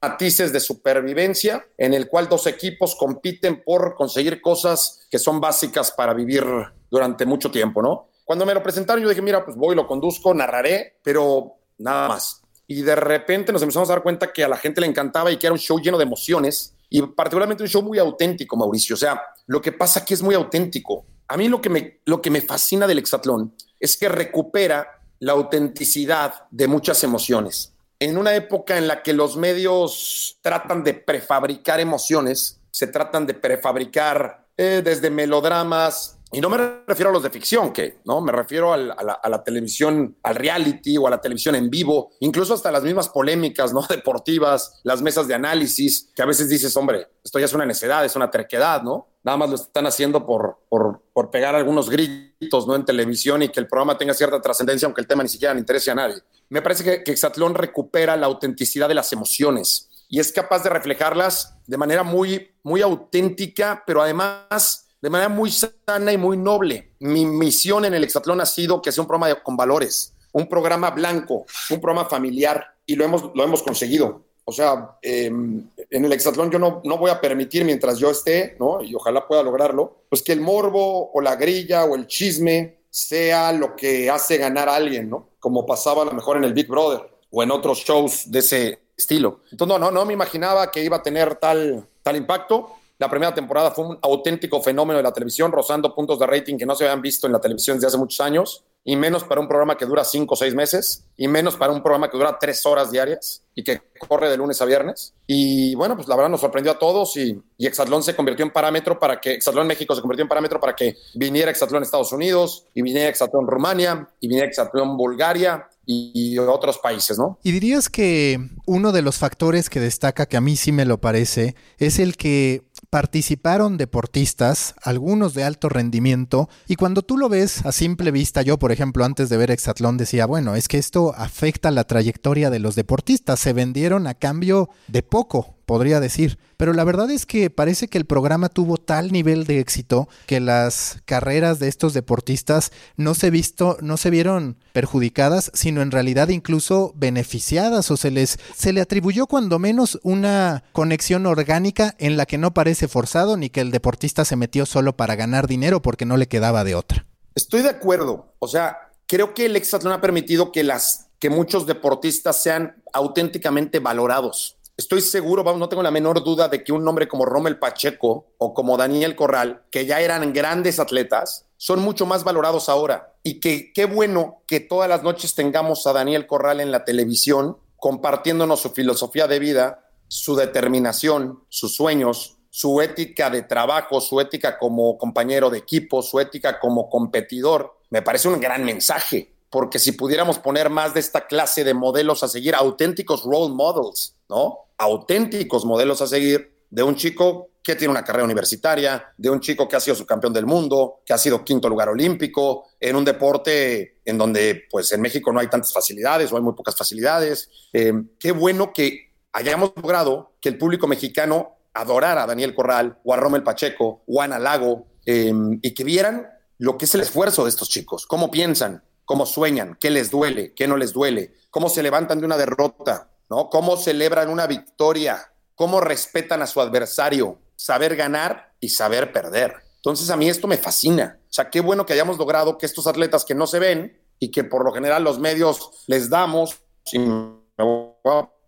matices 0.00 0.52
de 0.52 0.60
supervivencia 0.60 1.66
en 1.76 1.92
el 1.92 2.08
cual 2.08 2.28
dos 2.28 2.46
equipos 2.46 2.94
compiten 2.94 3.62
por 3.62 3.94
conseguir 3.94 4.40
cosas 4.40 5.06
que 5.10 5.18
son 5.18 5.40
básicas 5.40 5.92
para 5.92 6.14
vivir 6.14 6.44
durante 6.90 7.26
mucho 7.26 7.50
tiempo, 7.50 7.82
¿no? 7.82 8.08
Cuando 8.24 8.46
me 8.46 8.54
lo 8.54 8.62
presentaron 8.62 9.02
yo 9.02 9.08
dije, 9.08 9.22
mira, 9.22 9.44
pues 9.44 9.56
voy, 9.56 9.74
lo 9.74 9.86
conduzco, 9.86 10.32
narraré, 10.32 10.98
pero 11.02 11.56
nada 11.78 12.08
más. 12.08 12.42
Y 12.66 12.82
de 12.82 12.94
repente 12.94 13.52
nos 13.52 13.62
empezamos 13.62 13.90
a 13.90 13.94
dar 13.94 14.02
cuenta 14.02 14.32
que 14.32 14.44
a 14.44 14.48
la 14.48 14.56
gente 14.56 14.80
le 14.80 14.86
encantaba 14.86 15.30
y 15.30 15.36
que 15.36 15.46
era 15.46 15.52
un 15.52 15.58
show 15.58 15.78
lleno 15.80 15.98
de 15.98 16.04
emociones 16.04 16.74
y 16.88 17.02
particularmente 17.02 17.64
un 17.64 17.68
show 17.68 17.82
muy 17.82 17.98
auténtico, 17.98 18.56
Mauricio. 18.56 18.94
O 18.94 18.96
sea, 18.96 19.20
lo 19.46 19.60
que 19.60 19.72
pasa 19.72 20.00
aquí 20.00 20.14
es 20.14 20.22
muy 20.22 20.34
auténtico. 20.34 21.04
A 21.26 21.36
mí 21.36 21.48
lo 21.48 21.60
que 21.60 21.68
me, 21.68 22.00
lo 22.04 22.22
que 22.22 22.30
me 22.30 22.40
fascina 22.40 22.86
del 22.86 23.00
hexatlón 23.00 23.54
es 23.78 23.96
que 23.96 24.08
recupera 24.08 25.02
la 25.18 25.32
autenticidad 25.32 26.46
de 26.50 26.68
muchas 26.68 27.02
emociones 27.04 27.74
en 28.00 28.16
una 28.16 28.34
época 28.34 28.78
en 28.78 28.88
la 28.88 29.02
que 29.02 29.12
los 29.12 29.36
medios 29.36 30.38
tratan 30.40 30.82
de 30.82 30.94
prefabricar 30.94 31.80
emociones, 31.80 32.60
se 32.70 32.86
tratan 32.86 33.26
de 33.26 33.34
prefabricar 33.34 34.46
eh, 34.56 34.80
desde 34.82 35.10
melodramas, 35.10 36.18
y 36.32 36.40
no 36.40 36.48
me 36.48 36.58
refiero 36.86 37.10
a 37.10 37.12
los 37.12 37.24
de 37.24 37.30
ficción, 37.30 37.72
que 37.72 37.98
no 38.04 38.20
me 38.20 38.30
refiero 38.30 38.72
a, 38.72 38.76
la, 38.76 39.20
a, 39.20 39.42
televisión, 39.42 40.16
al 40.22 40.36
reality 40.36 40.96
o 40.96 41.08
a 41.08 41.10
la 41.10 41.20
televisión 41.20 41.56
en 41.56 41.68
vivo, 41.68 42.12
incluso 42.20 42.54
hasta 42.54 42.70
las 42.70 42.84
mismas 42.84 43.08
polémicas 43.08 43.72
no 43.72 43.82
deportivas, 43.88 44.80
las 44.84 45.02
mesas 45.02 45.26
de 45.26 45.34
análisis, 45.34 46.10
que 46.14 46.22
a 46.22 46.26
veces 46.26 46.48
dices, 46.48 46.76
hombre, 46.76 47.08
esto 47.24 47.40
ya 47.40 47.46
es 47.46 47.52
una 47.52 47.66
necedad, 47.66 48.04
es 48.04 48.14
una 48.14 48.30
terquedad, 48.30 48.82
¿no? 48.82 49.08
Nada 49.24 49.36
más 49.38 49.50
lo 49.50 49.56
están 49.56 49.86
haciendo 49.86 50.24
por, 50.24 50.60
por, 50.68 51.02
por 51.12 51.30
pegar 51.30 51.54
algunos 51.54 51.90
gritos 51.90 52.66
¿no? 52.66 52.74
en 52.76 52.86
televisión 52.86 53.42
y 53.42 53.50
que 53.50 53.60
el 53.60 53.66
programa 53.66 53.98
tenga 53.98 54.14
cierta 54.14 54.40
trascendencia, 54.40 54.86
aunque 54.86 55.02
el 55.02 55.06
tema 55.06 55.22
ni 55.22 55.28
siquiera 55.28 55.52
le 55.52 55.60
interese 55.60 55.90
a 55.90 55.96
nadie. 55.96 56.22
Me 56.50 56.62
parece 56.62 56.84
que, 56.84 57.02
que 57.02 57.12
Exatlón 57.12 57.54
recupera 57.54 58.16
la 58.16 58.26
autenticidad 58.26 58.88
de 58.88 58.94
las 58.94 59.12
emociones 59.12 59.88
y 60.10 60.18
es 60.18 60.32
capaz 60.32 60.64
de 60.64 60.70
reflejarlas 60.70 61.54
de 61.66 61.76
manera 61.76 62.02
muy, 62.02 62.50
muy 62.64 62.82
auténtica, 62.82 63.84
pero 63.86 64.02
además 64.02 64.88
de 65.00 65.08
manera 65.08 65.28
muy 65.28 65.50
sana 65.50 66.12
y 66.12 66.18
muy 66.18 66.36
noble. 66.36 66.92
Mi 66.98 67.24
misión 67.24 67.84
en 67.84 67.94
el 67.94 68.04
Hexatlón 68.04 68.40
ha 68.40 68.46
sido 68.46 68.82
que 68.82 68.92
sea 68.92 69.02
un 69.02 69.08
programa 69.08 69.34
con 69.36 69.56
valores, 69.56 70.12
un 70.32 70.48
programa 70.48 70.90
blanco, 70.90 71.46
un 71.70 71.80
programa 71.80 72.08
familiar, 72.08 72.74
y 72.84 72.96
lo 72.96 73.04
hemos, 73.04 73.30
lo 73.34 73.44
hemos 73.44 73.62
conseguido. 73.62 74.24
O 74.44 74.52
sea, 74.52 74.96
eh, 75.00 75.26
en 75.26 76.04
el 76.04 76.12
Hexatlón 76.12 76.50
yo 76.50 76.58
no, 76.58 76.82
no 76.84 76.98
voy 76.98 77.12
a 77.12 77.20
permitir 77.20 77.64
mientras 77.64 77.98
yo 77.98 78.10
esté, 78.10 78.56
¿no? 78.58 78.82
Y 78.82 78.94
ojalá 78.96 79.28
pueda 79.28 79.44
lograrlo, 79.44 80.02
pues 80.08 80.22
que 80.22 80.32
el 80.32 80.40
morbo 80.40 81.12
o 81.12 81.20
la 81.20 81.36
grilla 81.36 81.84
o 81.84 81.94
el 81.94 82.08
chisme 82.08 82.79
sea 82.90 83.52
lo 83.52 83.76
que 83.76 84.10
hace 84.10 84.36
ganar 84.36 84.68
a 84.68 84.74
alguien, 84.74 85.08
¿no? 85.08 85.28
Como 85.38 85.64
pasaba 85.64 86.02
a 86.02 86.04
lo 86.04 86.12
mejor 86.12 86.36
en 86.36 86.44
el 86.44 86.52
Big 86.52 86.66
Brother 86.68 87.08
o 87.30 87.42
en 87.42 87.50
otros 87.50 87.78
shows 87.78 88.30
de 88.30 88.40
ese 88.40 88.82
estilo. 88.96 89.40
Entonces, 89.50 89.78
no, 89.78 89.78
no, 89.78 89.90
no 89.90 90.04
me 90.04 90.12
imaginaba 90.12 90.70
que 90.70 90.84
iba 90.84 90.96
a 90.98 91.02
tener 91.02 91.36
tal, 91.36 91.88
tal 92.02 92.16
impacto. 92.16 92.72
La 92.98 93.08
primera 93.08 93.32
temporada 93.32 93.70
fue 93.70 93.86
un 93.86 93.98
auténtico 94.02 94.60
fenómeno 94.60 94.98
de 94.98 95.04
la 95.04 95.12
televisión, 95.12 95.52
rozando 95.52 95.94
puntos 95.94 96.18
de 96.18 96.26
rating 96.26 96.58
que 96.58 96.66
no 96.66 96.74
se 96.74 96.84
habían 96.84 97.00
visto 97.00 97.26
en 97.26 97.32
la 97.32 97.40
televisión 97.40 97.76
desde 97.76 97.86
hace 97.86 97.96
muchos 97.96 98.20
años, 98.20 98.64
y 98.84 98.96
menos 98.96 99.24
para 99.24 99.40
un 99.40 99.48
programa 99.48 99.76
que 99.76 99.84
dura 99.84 100.04
cinco 100.04 100.34
o 100.34 100.36
seis 100.36 100.54
meses, 100.54 101.04
y 101.16 101.28
menos 101.28 101.56
para 101.56 101.72
un 101.72 101.82
programa 101.82 102.10
que 102.10 102.16
dura 102.16 102.38
tres 102.40 102.64
horas 102.64 102.90
diarias 102.90 103.42
y 103.54 103.62
que 103.62 103.82
corre 103.98 104.30
de 104.30 104.36
lunes 104.36 104.60
a 104.62 104.64
viernes. 104.64 105.12
Y 105.26 105.74
bueno, 105.74 105.96
pues 105.96 106.08
la 106.08 106.16
verdad 106.16 106.30
nos 106.30 106.40
sorprendió 106.40 106.72
a 106.72 106.78
todos 106.78 107.16
y, 107.16 107.38
y 107.58 107.66
Exatlón 107.66 108.02
se 108.02 108.16
convirtió 108.16 108.44
en 108.44 108.52
parámetro 108.52 108.98
para 108.98 109.20
que, 109.20 109.32
Exatlón 109.32 109.66
México 109.66 109.94
se 109.94 110.00
convirtió 110.00 110.22
en 110.22 110.28
parámetro 110.28 110.58
para 110.58 110.74
que 110.74 110.96
viniera 111.14 111.50
Exatlón 111.50 111.82
Estados 111.82 112.12
Unidos, 112.12 112.66
y 112.74 112.82
viniera 112.82 113.08
Exatlón 113.08 113.46
Rumania, 113.46 114.08
y 114.18 114.28
viniera 114.28 114.48
Exatlón 114.48 114.96
Bulgaria, 114.96 115.68
y 115.92 116.38
otros 116.38 116.78
países, 116.78 117.18
¿no? 117.18 117.38
Y 117.42 117.50
dirías 117.50 117.88
que 117.88 118.38
uno 118.66 118.92
de 118.92 119.02
los 119.02 119.18
factores 119.18 119.68
que 119.68 119.80
destaca, 119.80 120.26
que 120.26 120.36
a 120.36 120.40
mí 120.40 120.54
sí 120.56 120.70
me 120.70 120.84
lo 120.84 121.00
parece, 121.00 121.56
es 121.78 121.98
el 121.98 122.16
que 122.16 122.62
participaron 122.90 123.76
deportistas, 123.76 124.74
algunos 124.82 125.32
de 125.32 125.44
alto 125.44 125.68
rendimiento, 125.68 126.48
y 126.66 126.74
cuando 126.74 127.02
tú 127.02 127.16
lo 127.16 127.28
ves 127.28 127.64
a 127.64 127.72
simple 127.72 128.10
vista, 128.10 128.42
yo 128.42 128.58
por 128.58 128.72
ejemplo 128.72 129.04
antes 129.04 129.28
de 129.28 129.36
ver 129.36 129.52
Exatlón 129.52 129.96
decía, 129.96 130.26
bueno, 130.26 130.56
es 130.56 130.66
que 130.66 130.78
esto 130.78 131.14
afecta 131.16 131.70
la 131.70 131.84
trayectoria 131.84 132.50
de 132.50 132.58
los 132.58 132.74
deportistas, 132.74 133.38
se 133.38 133.52
vendieron 133.52 134.08
a 134.08 134.14
cambio 134.14 134.70
de 134.88 135.04
poco, 135.04 135.59
podría 135.70 136.00
decir. 136.00 136.36
Pero 136.56 136.72
la 136.72 136.82
verdad 136.82 137.12
es 137.12 137.26
que 137.26 137.48
parece 137.48 137.86
que 137.86 137.96
el 137.96 138.04
programa 138.04 138.48
tuvo 138.48 138.76
tal 138.76 139.12
nivel 139.12 139.44
de 139.44 139.60
éxito 139.60 140.08
que 140.26 140.40
las 140.40 141.00
carreras 141.04 141.60
de 141.60 141.68
estos 141.68 141.94
deportistas 141.94 142.72
no 142.96 143.14
se 143.14 143.30
visto, 143.30 143.76
no 143.80 143.96
se 143.96 144.10
vieron 144.10 144.56
perjudicadas, 144.72 145.52
sino 145.54 145.80
en 145.80 145.92
realidad 145.92 146.30
incluso 146.30 146.92
beneficiadas 146.96 147.88
o 147.92 147.96
se 147.96 148.10
les 148.10 148.40
se 148.52 148.72
le 148.72 148.80
atribuyó 148.80 149.28
cuando 149.28 149.60
menos 149.60 150.00
una 150.02 150.64
conexión 150.72 151.24
orgánica 151.24 151.94
en 152.00 152.16
la 152.16 152.26
que 152.26 152.36
no 152.36 152.52
parece 152.52 152.88
forzado 152.88 153.36
ni 153.36 153.48
que 153.48 153.60
el 153.60 153.70
deportista 153.70 154.24
se 154.24 154.34
metió 154.34 154.66
solo 154.66 154.96
para 154.96 155.14
ganar 155.14 155.46
dinero 155.46 155.80
porque 155.82 156.04
no 156.04 156.16
le 156.16 156.26
quedaba 156.26 156.64
de 156.64 156.74
otra. 156.74 157.06
Estoy 157.36 157.62
de 157.62 157.68
acuerdo, 157.68 158.34
o 158.40 158.48
sea, 158.48 158.90
creo 159.06 159.34
que 159.34 159.46
el 159.46 159.54
exatlón 159.54 159.92
ha 159.92 160.00
permitido 160.00 160.50
que 160.50 160.64
las 160.64 161.10
que 161.20 161.30
muchos 161.30 161.66
deportistas 161.66 162.42
sean 162.42 162.82
auténticamente 162.92 163.78
valorados 163.78 164.56
estoy 164.80 165.02
seguro, 165.02 165.44
vamos, 165.44 165.60
no 165.60 165.68
tengo 165.68 165.82
la 165.82 165.90
menor 165.90 166.24
duda 166.24 166.48
de 166.48 166.64
que 166.64 166.72
un 166.72 166.82
nombre 166.82 167.06
como 167.06 167.26
Rommel 167.26 167.58
Pacheco 167.58 168.32
o 168.38 168.54
como 168.54 168.78
Daniel 168.78 169.14
Corral, 169.14 169.62
que 169.70 169.84
ya 169.84 170.00
eran 170.00 170.32
grandes 170.32 170.80
atletas, 170.80 171.46
son 171.58 171.80
mucho 171.80 172.06
más 172.06 172.24
valorados 172.24 172.68
ahora. 172.70 173.14
Y 173.22 173.40
que 173.40 173.72
qué 173.74 173.84
bueno 173.84 174.42
que 174.46 174.60
todas 174.60 174.88
las 174.88 175.02
noches 175.02 175.34
tengamos 175.34 175.86
a 175.86 175.92
Daniel 175.92 176.26
Corral 176.26 176.60
en 176.60 176.70
la 176.70 176.84
televisión 176.84 177.58
compartiéndonos 177.76 178.60
su 178.60 178.70
filosofía 178.70 179.26
de 179.26 179.38
vida, 179.38 179.84
su 180.08 180.34
determinación, 180.34 181.44
sus 181.50 181.76
sueños, 181.76 182.38
su 182.48 182.80
ética 182.80 183.28
de 183.28 183.42
trabajo, 183.42 184.00
su 184.00 184.18
ética 184.20 184.58
como 184.58 184.96
compañero 184.96 185.50
de 185.50 185.58
equipo, 185.58 186.02
su 186.02 186.20
ética 186.20 186.58
como 186.58 186.88
competidor. 186.88 187.78
Me 187.90 188.02
parece 188.02 188.28
un 188.28 188.40
gran 188.40 188.64
mensaje 188.64 189.34
porque 189.50 189.80
si 189.80 189.92
pudiéramos 189.92 190.38
poner 190.38 190.70
más 190.70 190.94
de 190.94 191.00
esta 191.00 191.26
clase 191.26 191.64
de 191.64 191.74
modelos 191.74 192.22
a 192.22 192.28
seguir, 192.28 192.54
auténticos 192.54 193.24
role 193.24 193.52
models, 193.52 194.14
¿no? 194.28 194.60
Auténticos 194.80 195.66
modelos 195.66 196.00
a 196.00 196.06
seguir 196.06 196.64
de 196.70 196.82
un 196.82 196.96
chico 196.96 197.50
que 197.62 197.76
tiene 197.76 197.90
una 197.90 198.02
carrera 198.02 198.24
universitaria, 198.24 199.12
de 199.18 199.28
un 199.28 199.40
chico 199.40 199.68
que 199.68 199.76
ha 199.76 199.80
sido 199.80 199.94
subcampeón 199.94 200.32
del 200.32 200.46
mundo, 200.46 201.02
que 201.04 201.12
ha 201.12 201.18
sido 201.18 201.44
quinto 201.44 201.68
lugar 201.68 201.90
olímpico, 201.90 202.64
en 202.80 202.96
un 202.96 203.04
deporte 203.04 203.98
en 204.04 204.16
donde, 204.16 204.62
pues, 204.70 204.90
en 204.92 205.02
México 205.02 205.32
no 205.32 205.40
hay 205.40 205.48
tantas 205.48 205.70
facilidades 205.70 206.32
o 206.32 206.36
hay 206.36 206.42
muy 206.42 206.54
pocas 206.54 206.74
facilidades. 206.74 207.50
Eh, 207.74 207.92
qué 208.18 208.32
bueno 208.32 208.72
que 208.72 209.12
hayamos 209.32 209.72
logrado 209.76 210.32
que 210.40 210.48
el 210.48 210.56
público 210.56 210.86
mexicano 210.86 211.58
adorara 211.74 212.22
a 212.22 212.26
Daniel 212.26 212.54
Corral 212.54 212.98
o 213.04 213.12
a 213.12 213.18
Rommel 213.18 213.42
Pacheco 213.42 214.02
o 214.06 214.22
a 214.22 214.24
Ana 214.24 214.38
Lago 214.38 214.86
eh, 215.04 215.30
y 215.60 215.74
que 215.74 215.84
vieran 215.84 216.26
lo 216.56 216.78
que 216.78 216.86
es 216.86 216.94
el 216.94 217.02
esfuerzo 217.02 217.44
de 217.44 217.50
estos 217.50 217.68
chicos, 217.68 218.06
cómo 218.06 218.30
piensan, 218.30 218.82
cómo 219.04 219.26
sueñan, 219.26 219.76
qué 219.80 219.90
les 219.90 220.10
duele, 220.10 220.54
qué 220.54 220.66
no 220.66 220.76
les 220.76 220.92
duele, 220.92 221.34
cómo 221.50 221.68
se 221.68 221.82
levantan 221.82 222.20
de 222.20 222.26
una 222.26 222.36
derrota, 222.36 223.10
¿no? 223.30 223.48
Cómo 223.48 223.76
celebran 223.76 224.28
una 224.28 224.46
victoria, 224.46 225.32
cómo 225.54 225.80
respetan 225.80 226.42
a 226.42 226.46
su 226.46 226.60
adversario, 226.60 227.38
saber 227.56 227.96
ganar 227.96 228.52
y 228.60 228.68
saber 228.70 229.12
perder. 229.12 229.54
Entonces 229.76 230.10
a 230.10 230.16
mí 230.16 230.28
esto 230.28 230.46
me 230.46 230.58
fascina. 230.58 231.18
O 231.22 231.32
sea, 231.32 231.48
qué 231.48 231.60
bueno 231.60 231.86
que 231.86 231.94
hayamos 231.94 232.18
logrado 232.18 232.58
que 232.58 232.66
estos 232.66 232.86
atletas 232.86 233.24
que 233.24 233.34
no 233.34 233.46
se 233.46 233.58
ven 233.58 233.98
y 234.18 234.30
que 234.30 234.44
por 234.44 234.64
lo 234.64 234.72
general 234.72 235.04
los 235.04 235.18
medios 235.18 235.70
les 235.86 236.10
damos, 236.10 236.60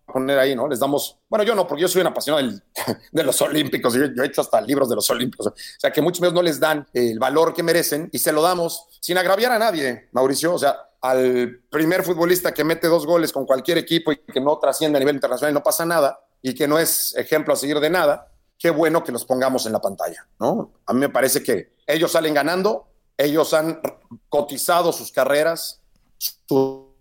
poner 0.07 0.39
ahí, 0.39 0.55
¿no? 0.55 0.69
Les 0.69 0.79
damos, 0.79 1.19
bueno, 1.29 1.45
yo 1.45 1.55
no, 1.55 1.67
porque 1.67 1.83
yo 1.83 1.89
soy 1.89 2.03
un 2.03 2.09
apasionado 2.09 2.47
de 3.13 3.23
los 3.23 3.41
olímpicos, 3.41 3.95
yo, 3.95 4.07
yo, 4.15 4.23
he 4.23 4.27
hecho 4.27 4.43
hasta 4.43 4.61
libros 4.61 4.89
de 4.91 4.97
los 4.97 5.09
olímpicos, 5.09 5.47
o 5.47 5.55
sea, 5.79 5.91
que 5.91 6.03
muchos 6.03 6.21
medios 6.21 6.35
no 6.35 6.43
les 6.43 6.61
dan 6.61 6.87
el 6.93 7.19
valor 7.19 7.55
que 7.55 7.63
merecen 7.63 8.11
y 8.13 8.19
se 8.19 8.33
lo 8.33 8.43
damos 8.43 8.87
sin 9.01 9.17
agraviar 9.17 9.53
a 9.53 9.59
nadie, 9.59 10.09
Mauricio, 10.13 10.53
o 10.53 10.59
sea, 10.59 10.77
al 11.03 11.61
primer 11.69 12.05
futbolista 12.05 12.55
que 12.55 12.65
mete 12.65 12.87
dos 12.87 13.07
goles 13.07 13.33
con 13.33 13.45
cualquier 13.45 13.79
equipo 13.79 14.13
y 14.13 14.19
que 14.19 14.41
no 14.41 14.59
trasciende 14.59 14.97
a 14.97 15.01
nivel 15.01 15.17
internacional 15.17 15.53
y 15.53 15.55
no 15.55 15.63
pasa 15.63 15.85
nada 15.85 16.21
y 16.41 16.55
que 16.55 16.67
no 16.67 16.79
es 16.79 17.15
ejemplo 17.17 17.53
a 17.53 17.57
seguir 17.57 17.81
de 17.81 17.91
nada, 17.91 18.29
qué 18.59 18.71
bueno 18.71 19.03
que 19.03 19.13
los 19.13 19.25
pongamos 19.25 19.67
en 19.67 19.73
la 19.73 19.81
pantalla, 19.81 20.27
¿no? 20.39 20.73
A 20.87 20.93
mí 20.93 21.01
me 21.01 21.09
parece 21.09 21.43
que 21.43 21.75
ellos 21.87 22.13
salen 22.13 22.35
ganando, 22.35 22.89
ellos 23.17 23.53
han 23.53 23.81
cotizado 24.29 24.93
sus 24.93 25.11
carreras, 25.13 25.81
su 26.19 26.93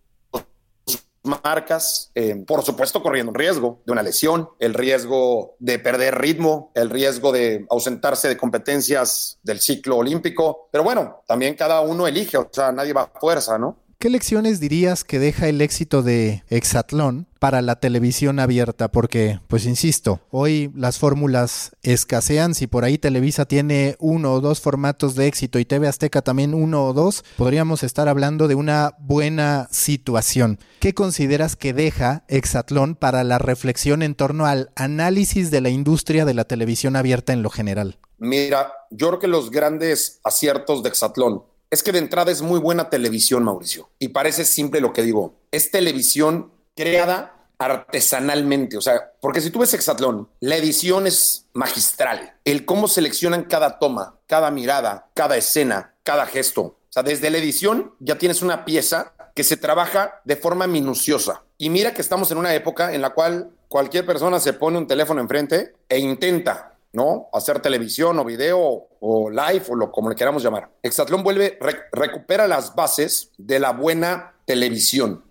marcas, 1.23 2.11
eh, 2.15 2.43
por 2.47 2.63
supuesto 2.63 3.01
corriendo 3.01 3.31
un 3.31 3.35
riesgo 3.35 3.81
de 3.85 3.91
una 3.91 4.03
lesión, 4.03 4.49
el 4.59 4.73
riesgo 4.73 5.55
de 5.59 5.79
perder 5.79 6.17
ritmo, 6.19 6.71
el 6.73 6.89
riesgo 6.89 7.31
de 7.31 7.65
ausentarse 7.69 8.27
de 8.27 8.37
competencias 8.37 9.39
del 9.43 9.59
ciclo 9.59 9.97
olímpico, 9.97 10.69
pero 10.71 10.83
bueno, 10.83 11.23
también 11.27 11.55
cada 11.55 11.81
uno 11.81 12.07
elige, 12.07 12.37
o 12.37 12.49
sea, 12.51 12.71
nadie 12.71 12.93
va 12.93 13.03
a 13.03 13.19
fuerza, 13.19 13.57
¿no? 13.57 13.77
¿Qué 14.01 14.09
lecciones 14.09 14.59
dirías 14.59 15.03
que 15.03 15.19
deja 15.19 15.47
el 15.47 15.61
éxito 15.61 16.01
de 16.01 16.43
Exatlón 16.49 17.27
para 17.37 17.61
la 17.61 17.79
televisión 17.79 18.39
abierta? 18.39 18.91
Porque, 18.91 19.39
pues 19.47 19.67
insisto, 19.67 20.21
hoy 20.31 20.71
las 20.75 20.97
fórmulas 20.97 21.75
escasean. 21.83 22.55
Si 22.55 22.65
por 22.65 22.83
ahí 22.83 22.97
Televisa 22.97 23.45
tiene 23.45 23.97
uno 23.99 24.33
o 24.33 24.41
dos 24.41 24.59
formatos 24.59 25.13
de 25.13 25.27
éxito 25.27 25.59
y 25.59 25.65
TV 25.65 25.87
Azteca 25.87 26.23
también 26.23 26.55
uno 26.55 26.87
o 26.87 26.93
dos, 26.93 27.23
podríamos 27.37 27.83
estar 27.83 28.09
hablando 28.09 28.47
de 28.47 28.55
una 28.55 28.95
buena 28.97 29.67
situación. 29.69 30.57
¿Qué 30.79 30.95
consideras 30.95 31.55
que 31.55 31.71
deja 31.71 32.23
Exatlón 32.27 32.95
para 32.95 33.23
la 33.23 33.37
reflexión 33.37 34.01
en 34.01 34.15
torno 34.15 34.47
al 34.47 34.71
análisis 34.75 35.51
de 35.51 35.61
la 35.61 35.69
industria 35.69 36.25
de 36.25 36.33
la 36.33 36.45
televisión 36.45 36.95
abierta 36.95 37.33
en 37.33 37.43
lo 37.43 37.51
general? 37.51 37.99
Mira, 38.17 38.73
yo 38.89 39.09
creo 39.09 39.19
que 39.19 39.27
los 39.27 39.51
grandes 39.51 40.21
aciertos 40.23 40.81
de 40.81 40.89
Exatlón 40.89 41.43
es 41.71 41.81
que 41.83 41.93
de 41.93 41.99
entrada 41.99 42.31
es 42.31 42.41
muy 42.41 42.59
buena 42.59 42.89
televisión, 42.89 43.43
Mauricio. 43.45 43.89
Y 43.97 44.09
parece 44.09 44.43
simple 44.43 44.81
lo 44.81 44.91
que 44.91 45.03
digo. 45.03 45.35
Es 45.51 45.71
televisión 45.71 46.51
creada 46.75 47.47
artesanalmente. 47.57 48.77
O 48.77 48.81
sea, 48.81 49.13
porque 49.21 49.39
si 49.39 49.51
tú 49.51 49.59
ves 49.59 49.73
Exatlón, 49.73 50.29
la 50.41 50.57
edición 50.57 51.07
es 51.07 51.45
magistral. 51.53 52.35
El 52.43 52.65
cómo 52.65 52.89
seleccionan 52.89 53.45
cada 53.45 53.79
toma, 53.79 54.17
cada 54.27 54.51
mirada, 54.51 55.09
cada 55.13 55.37
escena, 55.37 55.95
cada 56.03 56.25
gesto. 56.25 56.61
O 56.61 56.77
sea, 56.89 57.03
desde 57.03 57.29
la 57.29 57.37
edición 57.37 57.95
ya 57.99 58.17
tienes 58.17 58.41
una 58.41 58.65
pieza 58.65 59.13
que 59.33 59.45
se 59.45 59.55
trabaja 59.55 60.19
de 60.25 60.35
forma 60.35 60.67
minuciosa. 60.67 61.43
Y 61.57 61.69
mira 61.69 61.93
que 61.93 62.01
estamos 62.01 62.29
en 62.31 62.37
una 62.37 62.53
época 62.53 62.93
en 62.93 63.01
la 63.01 63.11
cual 63.11 63.51
cualquier 63.69 64.05
persona 64.05 64.41
se 64.41 64.51
pone 64.51 64.77
un 64.77 64.87
teléfono 64.87 65.21
enfrente 65.21 65.73
e 65.87 65.99
intenta 65.99 66.70
¿no? 66.93 67.29
Hacer 67.33 67.59
televisión 67.61 68.19
o 68.19 68.25
video 68.25 68.87
o 68.99 69.29
live 69.29 69.63
o 69.69 69.75
lo 69.75 69.91
como 69.91 70.09
le 70.09 70.15
queramos 70.15 70.43
llamar. 70.43 70.69
Exatlón 70.81 71.23
vuelve, 71.23 71.57
recupera 71.91 72.47
las 72.47 72.75
bases 72.75 73.31
de 73.37 73.59
la 73.59 73.71
buena 73.71 74.35
televisión. 74.45 75.23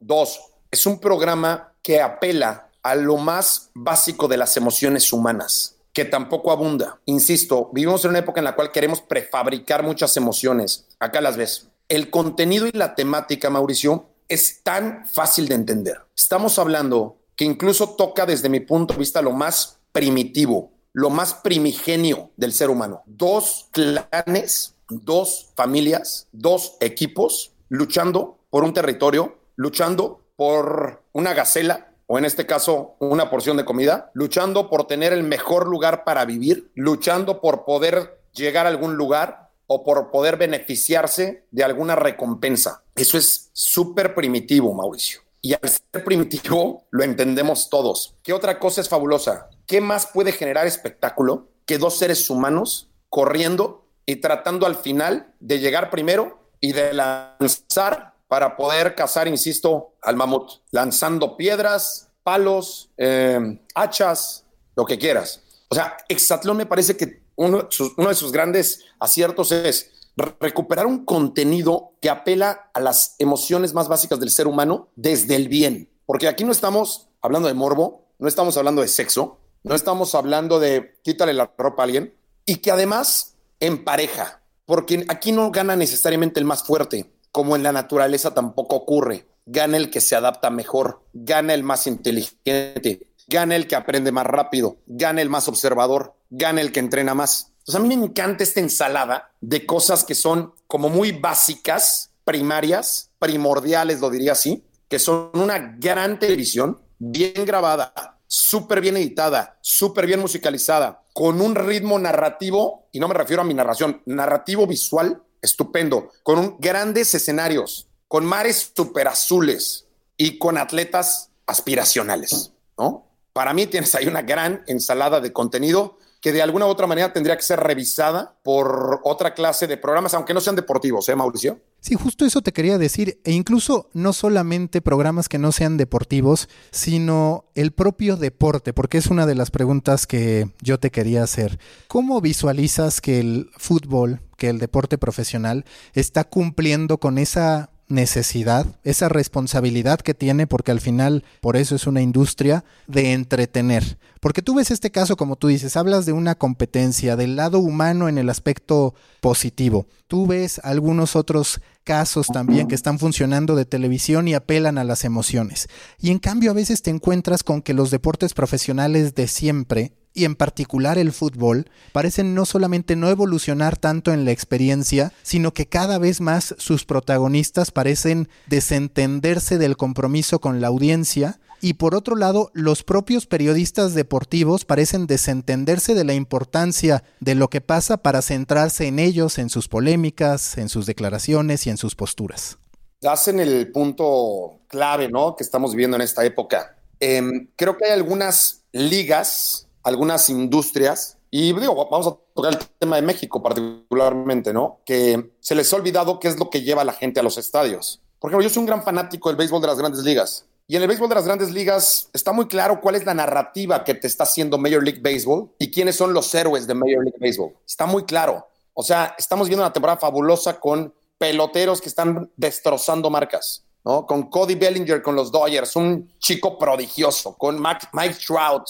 Dos, 0.00 0.40
es 0.70 0.84
un 0.86 0.98
programa 0.98 1.72
que 1.82 2.00
apela 2.00 2.68
a 2.82 2.94
lo 2.94 3.16
más 3.16 3.70
básico 3.74 4.28
de 4.28 4.36
las 4.36 4.56
emociones 4.56 5.10
humanas, 5.12 5.76
que 5.92 6.04
tampoco 6.04 6.52
abunda. 6.52 7.00
Insisto, 7.06 7.70
vivimos 7.72 8.04
en 8.04 8.10
una 8.10 8.18
época 8.18 8.40
en 8.40 8.44
la 8.44 8.54
cual 8.54 8.72
queremos 8.72 9.00
prefabricar 9.00 9.82
muchas 9.82 10.16
emociones. 10.16 10.86
Acá 10.98 11.20
las 11.20 11.36
ves. 11.36 11.68
El 11.88 12.10
contenido 12.10 12.66
y 12.66 12.72
la 12.72 12.94
temática, 12.94 13.48
Mauricio, 13.48 14.06
es 14.28 14.62
tan 14.62 15.06
fácil 15.06 15.48
de 15.48 15.54
entender. 15.54 15.98
Estamos 16.16 16.58
hablando 16.58 17.16
que 17.36 17.44
incluso 17.44 17.90
toca 17.90 18.26
desde 18.26 18.48
mi 18.48 18.60
punto 18.60 18.94
de 18.94 19.00
vista 19.00 19.22
lo 19.22 19.32
más 19.32 19.78
primitivo, 19.92 20.72
lo 20.94 21.10
más 21.10 21.34
primigenio 21.34 22.30
del 22.36 22.52
ser 22.52 22.70
humano. 22.70 23.02
Dos 23.04 23.68
clanes, 23.72 24.76
dos 24.88 25.50
familias, 25.56 26.28
dos 26.32 26.76
equipos 26.80 27.52
luchando 27.68 28.38
por 28.48 28.64
un 28.64 28.72
territorio, 28.72 29.36
luchando 29.56 30.22
por 30.36 31.02
una 31.12 31.34
gacela 31.34 31.90
o 32.06 32.18
en 32.18 32.24
este 32.24 32.46
caso 32.46 32.94
una 33.00 33.28
porción 33.28 33.56
de 33.56 33.64
comida, 33.64 34.10
luchando 34.14 34.70
por 34.70 34.86
tener 34.86 35.12
el 35.12 35.24
mejor 35.24 35.66
lugar 35.66 36.04
para 36.04 36.24
vivir, 36.24 36.70
luchando 36.74 37.40
por 37.40 37.64
poder 37.64 38.20
llegar 38.32 38.66
a 38.66 38.68
algún 38.68 38.94
lugar 38.94 39.50
o 39.66 39.82
por 39.82 40.12
poder 40.12 40.36
beneficiarse 40.36 41.46
de 41.50 41.64
alguna 41.64 41.96
recompensa. 41.96 42.84
Eso 42.94 43.18
es 43.18 43.50
súper 43.52 44.14
primitivo, 44.14 44.72
Mauricio. 44.74 45.22
Y 45.40 45.54
al 45.54 45.68
ser 45.68 46.04
primitivo, 46.04 46.84
lo 46.90 47.02
entendemos 47.02 47.68
todos. 47.68 48.14
¿Qué 48.22 48.32
otra 48.32 48.58
cosa 48.58 48.80
es 48.80 48.88
fabulosa? 48.88 49.48
¿Qué 49.66 49.80
más 49.80 50.06
puede 50.06 50.32
generar 50.32 50.66
espectáculo 50.66 51.48
que 51.66 51.78
dos 51.78 51.98
seres 51.98 52.28
humanos 52.30 52.90
corriendo 53.08 53.86
y 54.06 54.16
tratando 54.16 54.66
al 54.66 54.76
final 54.76 55.34
de 55.40 55.60
llegar 55.60 55.90
primero 55.90 56.50
y 56.60 56.72
de 56.72 56.92
lanzar 56.92 58.14
para 58.28 58.56
poder 58.56 58.94
cazar, 58.94 59.28
insisto, 59.28 59.94
al 60.02 60.16
mamut, 60.16 60.50
lanzando 60.70 61.36
piedras, 61.36 62.10
palos, 62.22 62.90
eh, 62.96 63.60
hachas, 63.74 64.44
lo 64.76 64.84
que 64.84 64.98
quieras. 64.98 65.42
O 65.68 65.74
sea, 65.74 65.96
Exatlón 66.08 66.56
me 66.56 66.66
parece 66.66 66.96
que 66.96 67.22
uno, 67.36 67.68
uno 67.96 68.08
de 68.08 68.14
sus 68.14 68.32
grandes 68.32 68.84
aciertos 68.98 69.52
es 69.52 69.90
recuperar 70.16 70.86
un 70.86 71.04
contenido 71.04 71.92
que 72.00 72.10
apela 72.10 72.70
a 72.72 72.80
las 72.80 73.16
emociones 73.18 73.74
más 73.74 73.88
básicas 73.88 74.20
del 74.20 74.30
ser 74.30 74.46
humano 74.46 74.88
desde 74.96 75.36
el 75.36 75.48
bien. 75.48 75.90
Porque 76.06 76.28
aquí 76.28 76.44
no 76.44 76.52
estamos 76.52 77.08
hablando 77.20 77.48
de 77.48 77.54
morbo, 77.54 78.06
no 78.18 78.28
estamos 78.28 78.56
hablando 78.56 78.82
de 78.82 78.88
sexo, 78.88 79.40
No 79.64 79.74
estamos 79.74 80.14
hablando 80.14 80.60
de 80.60 80.98
quítale 81.02 81.32
la 81.32 81.50
ropa 81.56 81.82
a 81.82 81.86
alguien 81.86 82.14
y 82.44 82.56
que 82.56 82.70
además 82.70 83.36
en 83.60 83.82
pareja, 83.82 84.42
porque 84.66 85.06
aquí 85.08 85.32
no 85.32 85.50
gana 85.50 85.74
necesariamente 85.74 86.38
el 86.38 86.44
más 86.44 86.64
fuerte, 86.64 87.14
como 87.32 87.56
en 87.56 87.62
la 87.62 87.72
naturaleza 87.72 88.34
tampoco 88.34 88.76
ocurre. 88.76 89.26
Gana 89.46 89.78
el 89.78 89.90
que 89.90 90.02
se 90.02 90.16
adapta 90.16 90.50
mejor, 90.50 91.00
gana 91.14 91.54
el 91.54 91.62
más 91.62 91.86
inteligente, 91.86 93.06
gana 93.26 93.56
el 93.56 93.66
que 93.66 93.74
aprende 93.74 94.12
más 94.12 94.26
rápido, 94.26 94.76
gana 94.86 95.22
el 95.22 95.30
más 95.30 95.48
observador, 95.48 96.14
gana 96.28 96.60
el 96.60 96.70
que 96.70 96.80
entrena 96.80 97.14
más. 97.14 97.52
Entonces 97.60 97.76
a 97.76 97.78
mí 97.78 97.88
me 97.88 98.04
encanta 98.04 98.44
esta 98.44 98.60
ensalada 98.60 99.32
de 99.40 99.64
cosas 99.64 100.04
que 100.04 100.14
son 100.14 100.52
como 100.66 100.90
muy 100.90 101.12
básicas, 101.12 102.10
primarias, 102.24 103.08
primordiales, 103.18 104.00
lo 104.00 104.10
diría 104.10 104.32
así, 104.32 104.62
que 104.90 104.98
son 104.98 105.30
una 105.32 105.58
gran 105.78 106.18
televisión, 106.18 106.82
bien 106.98 107.46
grabada, 107.46 108.13
súper 108.34 108.80
bien 108.80 108.96
editada, 108.96 109.58
súper 109.60 110.06
bien 110.06 110.18
musicalizada, 110.18 111.04
con 111.12 111.40
un 111.40 111.54
ritmo 111.54 112.00
narrativo, 112.00 112.88
y 112.90 112.98
no 112.98 113.06
me 113.06 113.14
refiero 113.14 113.42
a 113.42 113.44
mi 113.44 113.54
narración, 113.54 114.02
narrativo 114.06 114.66
visual, 114.66 115.22
estupendo, 115.40 116.10
con 116.24 116.56
grandes 116.58 117.14
escenarios, 117.14 117.86
con 118.08 118.26
mares 118.26 118.72
súper 118.76 119.06
azules 119.06 119.86
y 120.16 120.38
con 120.38 120.58
atletas 120.58 121.30
aspiracionales, 121.46 122.50
¿no? 122.76 123.06
Para 123.32 123.54
mí 123.54 123.66
tienes 123.66 123.94
ahí 123.94 124.08
una 124.08 124.22
gran 124.22 124.64
ensalada 124.66 125.20
de 125.20 125.32
contenido 125.32 125.98
que 126.24 126.32
de 126.32 126.40
alguna 126.40 126.64
u 126.64 126.70
otra 126.70 126.86
manera 126.86 127.12
tendría 127.12 127.36
que 127.36 127.42
ser 127.42 127.60
revisada 127.60 128.38
por 128.42 129.02
otra 129.04 129.34
clase 129.34 129.66
de 129.66 129.76
programas, 129.76 130.14
aunque 130.14 130.32
no 130.32 130.40
sean 130.40 130.56
deportivos, 130.56 131.06
¿eh, 131.10 131.14
Mauricio? 131.14 131.60
Sí, 131.80 131.96
justo 131.96 132.24
eso 132.24 132.40
te 132.40 132.54
quería 132.54 132.78
decir, 132.78 133.20
e 133.24 133.32
incluso 133.32 133.90
no 133.92 134.14
solamente 134.14 134.80
programas 134.80 135.28
que 135.28 135.36
no 135.36 135.52
sean 135.52 135.76
deportivos, 135.76 136.48
sino 136.70 137.44
el 137.54 137.72
propio 137.72 138.16
deporte, 138.16 138.72
porque 138.72 138.96
es 138.96 139.08
una 139.08 139.26
de 139.26 139.34
las 139.34 139.50
preguntas 139.50 140.06
que 140.06 140.48
yo 140.62 140.80
te 140.80 140.90
quería 140.90 141.22
hacer. 141.22 141.58
¿Cómo 141.88 142.22
visualizas 142.22 143.02
que 143.02 143.20
el 143.20 143.50
fútbol, 143.58 144.22
que 144.38 144.48
el 144.48 144.58
deporte 144.58 144.96
profesional 144.96 145.66
está 145.92 146.24
cumpliendo 146.24 146.96
con 146.96 147.18
esa 147.18 147.73
necesidad, 147.88 148.66
esa 148.82 149.08
responsabilidad 149.08 150.00
que 150.00 150.14
tiene, 150.14 150.46
porque 150.46 150.70
al 150.70 150.80
final 150.80 151.24
por 151.40 151.56
eso 151.56 151.74
es 151.74 151.86
una 151.86 152.02
industria, 152.02 152.64
de 152.86 153.12
entretener. 153.12 153.98
Porque 154.20 154.42
tú 154.42 154.54
ves 154.54 154.70
este 154.70 154.90
caso, 154.90 155.16
como 155.16 155.36
tú 155.36 155.48
dices, 155.48 155.76
hablas 155.76 156.06
de 156.06 156.12
una 156.12 156.34
competencia, 156.34 157.16
del 157.16 157.36
lado 157.36 157.58
humano 157.58 158.08
en 158.08 158.16
el 158.16 158.30
aspecto 158.30 158.94
positivo. 159.20 159.86
Tú 160.06 160.26
ves 160.26 160.60
algunos 160.64 161.14
otros 161.14 161.60
casos 161.84 162.28
también 162.28 162.66
que 162.66 162.74
están 162.74 162.98
funcionando 162.98 163.54
de 163.54 163.66
televisión 163.66 164.26
y 164.26 164.34
apelan 164.34 164.78
a 164.78 164.84
las 164.84 165.04
emociones. 165.04 165.68
Y 166.00 166.10
en 166.10 166.18
cambio 166.18 166.50
a 166.50 166.54
veces 166.54 166.82
te 166.82 166.90
encuentras 166.90 167.42
con 167.42 167.60
que 167.60 167.74
los 167.74 167.90
deportes 167.90 168.32
profesionales 168.32 169.14
de 169.14 169.28
siempre 169.28 169.92
y 170.14 170.24
en 170.24 170.36
particular 170.36 170.96
el 170.96 171.12
fútbol, 171.12 171.68
parecen 171.92 172.34
no 172.34 172.46
solamente 172.46 172.96
no 172.96 173.10
evolucionar 173.10 173.76
tanto 173.76 174.12
en 174.12 174.24
la 174.24 174.30
experiencia, 174.30 175.12
sino 175.22 175.52
que 175.52 175.66
cada 175.66 175.98
vez 175.98 176.20
más 176.20 176.54
sus 176.58 176.84
protagonistas 176.84 177.72
parecen 177.72 178.28
desentenderse 178.46 179.58
del 179.58 179.76
compromiso 179.76 180.40
con 180.40 180.60
la 180.60 180.68
audiencia 180.68 181.38
y 181.64 181.74
por 181.74 181.94
otro 181.94 182.14
lado, 182.14 182.50
los 182.52 182.82
propios 182.82 183.26
periodistas 183.26 183.94
deportivos 183.94 184.66
parecen 184.66 185.06
desentenderse 185.06 185.94
de 185.94 186.04
la 186.04 186.12
importancia 186.12 187.02
de 187.20 187.34
lo 187.34 187.48
que 187.48 187.62
pasa 187.62 187.96
para 187.96 188.20
centrarse 188.20 188.86
en 188.86 188.98
ellos, 188.98 189.38
en 189.38 189.48
sus 189.48 189.66
polémicas, 189.66 190.58
en 190.58 190.68
sus 190.68 190.84
declaraciones 190.84 191.66
y 191.66 191.70
en 191.70 191.78
sus 191.78 191.94
posturas. 191.94 192.58
Hacen 193.02 193.40
el 193.40 193.72
punto 193.72 194.60
clave, 194.68 195.08
¿no? 195.08 195.36
Que 195.36 195.42
estamos 195.42 195.70
viviendo 195.72 195.96
en 195.96 196.02
esta 196.02 196.22
época. 196.26 196.76
Em, 197.00 197.48
creo 197.56 197.78
que 197.78 197.86
hay 197.86 197.92
algunas 197.92 198.60
ligas 198.72 199.63
algunas 199.84 200.28
industrias, 200.30 201.18
y 201.30 201.52
digo, 201.52 201.88
vamos 201.90 202.06
a 202.06 202.16
tocar 202.32 202.52
el 202.52 202.58
tema 202.78 202.96
de 202.96 203.02
México 203.02 203.42
particularmente, 203.42 204.52
¿no? 204.52 204.78
Que 204.84 205.32
se 205.40 205.54
les 205.54 205.72
ha 205.72 205.76
olvidado 205.76 206.20
qué 206.20 206.28
es 206.28 206.38
lo 206.38 206.48
que 206.48 206.62
lleva 206.62 206.82
a 206.82 206.84
la 206.84 206.92
gente 206.92 207.20
a 207.20 207.22
los 207.22 207.38
estadios. 207.38 208.00
Por 208.20 208.30
ejemplo, 208.30 208.48
yo 208.48 208.54
soy 208.54 208.60
un 208.60 208.66
gran 208.66 208.82
fanático 208.82 209.28
del 209.28 209.36
béisbol 209.36 209.60
de 209.60 209.66
las 209.66 209.78
grandes 209.78 210.04
ligas. 210.04 210.46
Y 210.66 210.76
en 210.76 210.82
el 210.82 210.88
béisbol 210.88 211.08
de 211.08 211.16
las 211.16 211.26
grandes 211.26 211.50
ligas 211.50 212.08
está 212.12 212.32
muy 212.32 212.46
claro 212.46 212.80
cuál 212.80 212.94
es 212.94 213.04
la 213.04 213.14
narrativa 213.14 213.84
que 213.84 213.94
te 213.94 214.06
está 214.06 214.22
haciendo 214.22 214.56
Major 214.58 214.82
League 214.82 215.00
Baseball 215.02 215.50
y 215.58 215.70
quiénes 215.70 215.96
son 215.96 216.14
los 216.14 216.32
héroes 216.34 216.66
de 216.66 216.74
Major 216.74 217.04
League 217.04 217.18
Baseball. 217.20 217.52
Está 217.66 217.84
muy 217.84 218.04
claro. 218.04 218.46
O 218.72 218.82
sea, 218.82 219.14
estamos 219.18 219.48
viendo 219.48 219.64
una 219.64 219.72
temporada 219.72 219.98
fabulosa 219.98 220.58
con 220.58 220.94
peloteros 221.18 221.80
que 221.80 221.88
están 221.88 222.30
destrozando 222.36 223.10
marcas. 223.10 223.64
¿no? 223.84 224.06
Con 224.06 224.30
Cody 224.30 224.54
Bellinger 224.54 225.02
con 225.02 225.14
los 225.16 225.30
Dodgers, 225.30 225.76
un 225.76 226.10
chico 226.18 226.58
prodigioso, 226.58 227.36
con 227.36 227.60
Mike 227.60 228.16
Trout, 228.26 228.66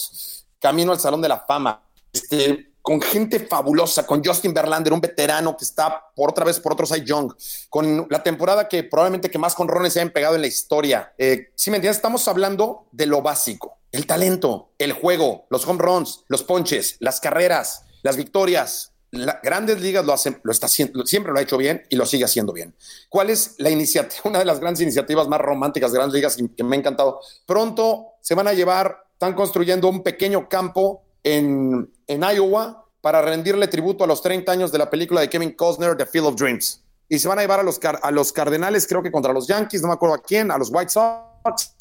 camino 0.59 0.91
al 0.91 0.99
Salón 0.99 1.21
de 1.21 1.29
la 1.29 1.39
Fama, 1.39 1.83
este, 2.11 2.75
con 2.85 3.01
gente 3.01 3.39
fabulosa, 3.39 4.05
con 4.05 4.23
Justin 4.23 4.53
Verlander, 4.53 4.93
un 4.93 5.01
veterano 5.01 5.57
que 5.57 5.65
está 5.65 6.05
por 6.15 6.29
otra 6.29 6.45
vez 6.45 6.59
por 6.59 6.73
otro 6.73 6.85
Cy 6.85 7.03
Young, 7.03 7.33
con 7.67 8.05
la 8.11 8.21
temporada 8.21 8.67
que 8.67 8.83
probablemente 8.83 9.31
que 9.31 9.39
más 9.39 9.55
conrones 9.55 9.93
se 9.93 10.01
hayan 10.01 10.13
pegado 10.13 10.35
en 10.35 10.41
la 10.41 10.47
historia. 10.47 11.11
Eh, 11.17 11.51
si 11.55 11.71
me 11.71 11.77
entiendes, 11.77 11.97
estamos 11.97 12.27
hablando 12.27 12.87
de 12.91 13.07
lo 13.07 13.23
básico, 13.23 13.79
el 13.91 14.05
talento, 14.05 14.69
el 14.77 14.93
juego, 14.93 15.47
los 15.49 15.67
home 15.67 15.81
runs, 15.81 16.25
los 16.27 16.43
ponches, 16.43 16.97
las 16.99 17.19
carreras, 17.19 17.85
las 18.03 18.17
victorias. 18.17 18.91
Las 19.09 19.41
grandes 19.41 19.81
ligas 19.81 20.05
lo 20.05 20.11
hacen, 20.11 20.41
lo 20.43 20.51
está 20.51 20.65
haciendo, 20.65 21.05
siempre 21.05 21.31
lo 21.31 21.39
ha 21.39 21.41
hecho 21.41 21.57
bien 21.57 21.83
y 21.89 21.95
lo 21.95 22.05
sigue 22.05 22.25
haciendo 22.25 22.51
bien. 22.51 22.75
¿Cuál 23.07 23.29
es 23.29 23.55
la 23.59 23.69
iniciativa? 23.69 24.21
Una 24.25 24.39
de 24.39 24.45
las 24.45 24.59
grandes 24.59 24.81
iniciativas 24.81 25.27
más 25.27 25.39
románticas 25.39 25.91
de 25.91 25.97
grandes 25.97 26.13
ligas 26.13 26.37
que 26.55 26.63
me 26.63 26.75
ha 26.75 26.79
encantado. 26.79 27.21
Pronto 27.45 28.15
se 28.21 28.35
van 28.35 28.47
a 28.47 28.53
llevar 28.53 29.04
están 29.15 29.33
construyendo 29.33 29.87
un 29.87 30.03
pequeño 30.03 30.49
campo 30.49 31.03
en, 31.23 31.89
en 32.05 32.21
Iowa 32.21 32.85
para 32.99 33.21
rendirle 33.21 33.67
tributo 33.69 34.03
a 34.03 34.07
los 34.07 34.21
30 34.21 34.51
años 34.51 34.71
de 34.73 34.77
la 34.77 34.89
película 34.89 35.21
de 35.21 35.29
Kevin 35.29 35.53
Costner, 35.53 35.95
The 35.95 36.05
Field 36.05 36.27
of 36.27 36.35
Dreams. 36.35 36.83
Y 37.07 37.19
se 37.19 37.27
van 37.29 37.39
a 37.39 37.41
llevar 37.41 37.61
a 37.61 37.63
los, 37.63 37.79
a 37.81 38.11
los 38.11 38.33
Cardenales, 38.33 38.85
creo 38.87 39.01
que 39.01 39.11
contra 39.11 39.31
los 39.31 39.47
Yankees, 39.47 39.81
no 39.81 39.87
me 39.87 39.93
acuerdo 39.93 40.15
a 40.15 40.21
quién, 40.21 40.51
a 40.51 40.57
los 40.57 40.69
White 40.69 40.89
Sox, 40.89 41.75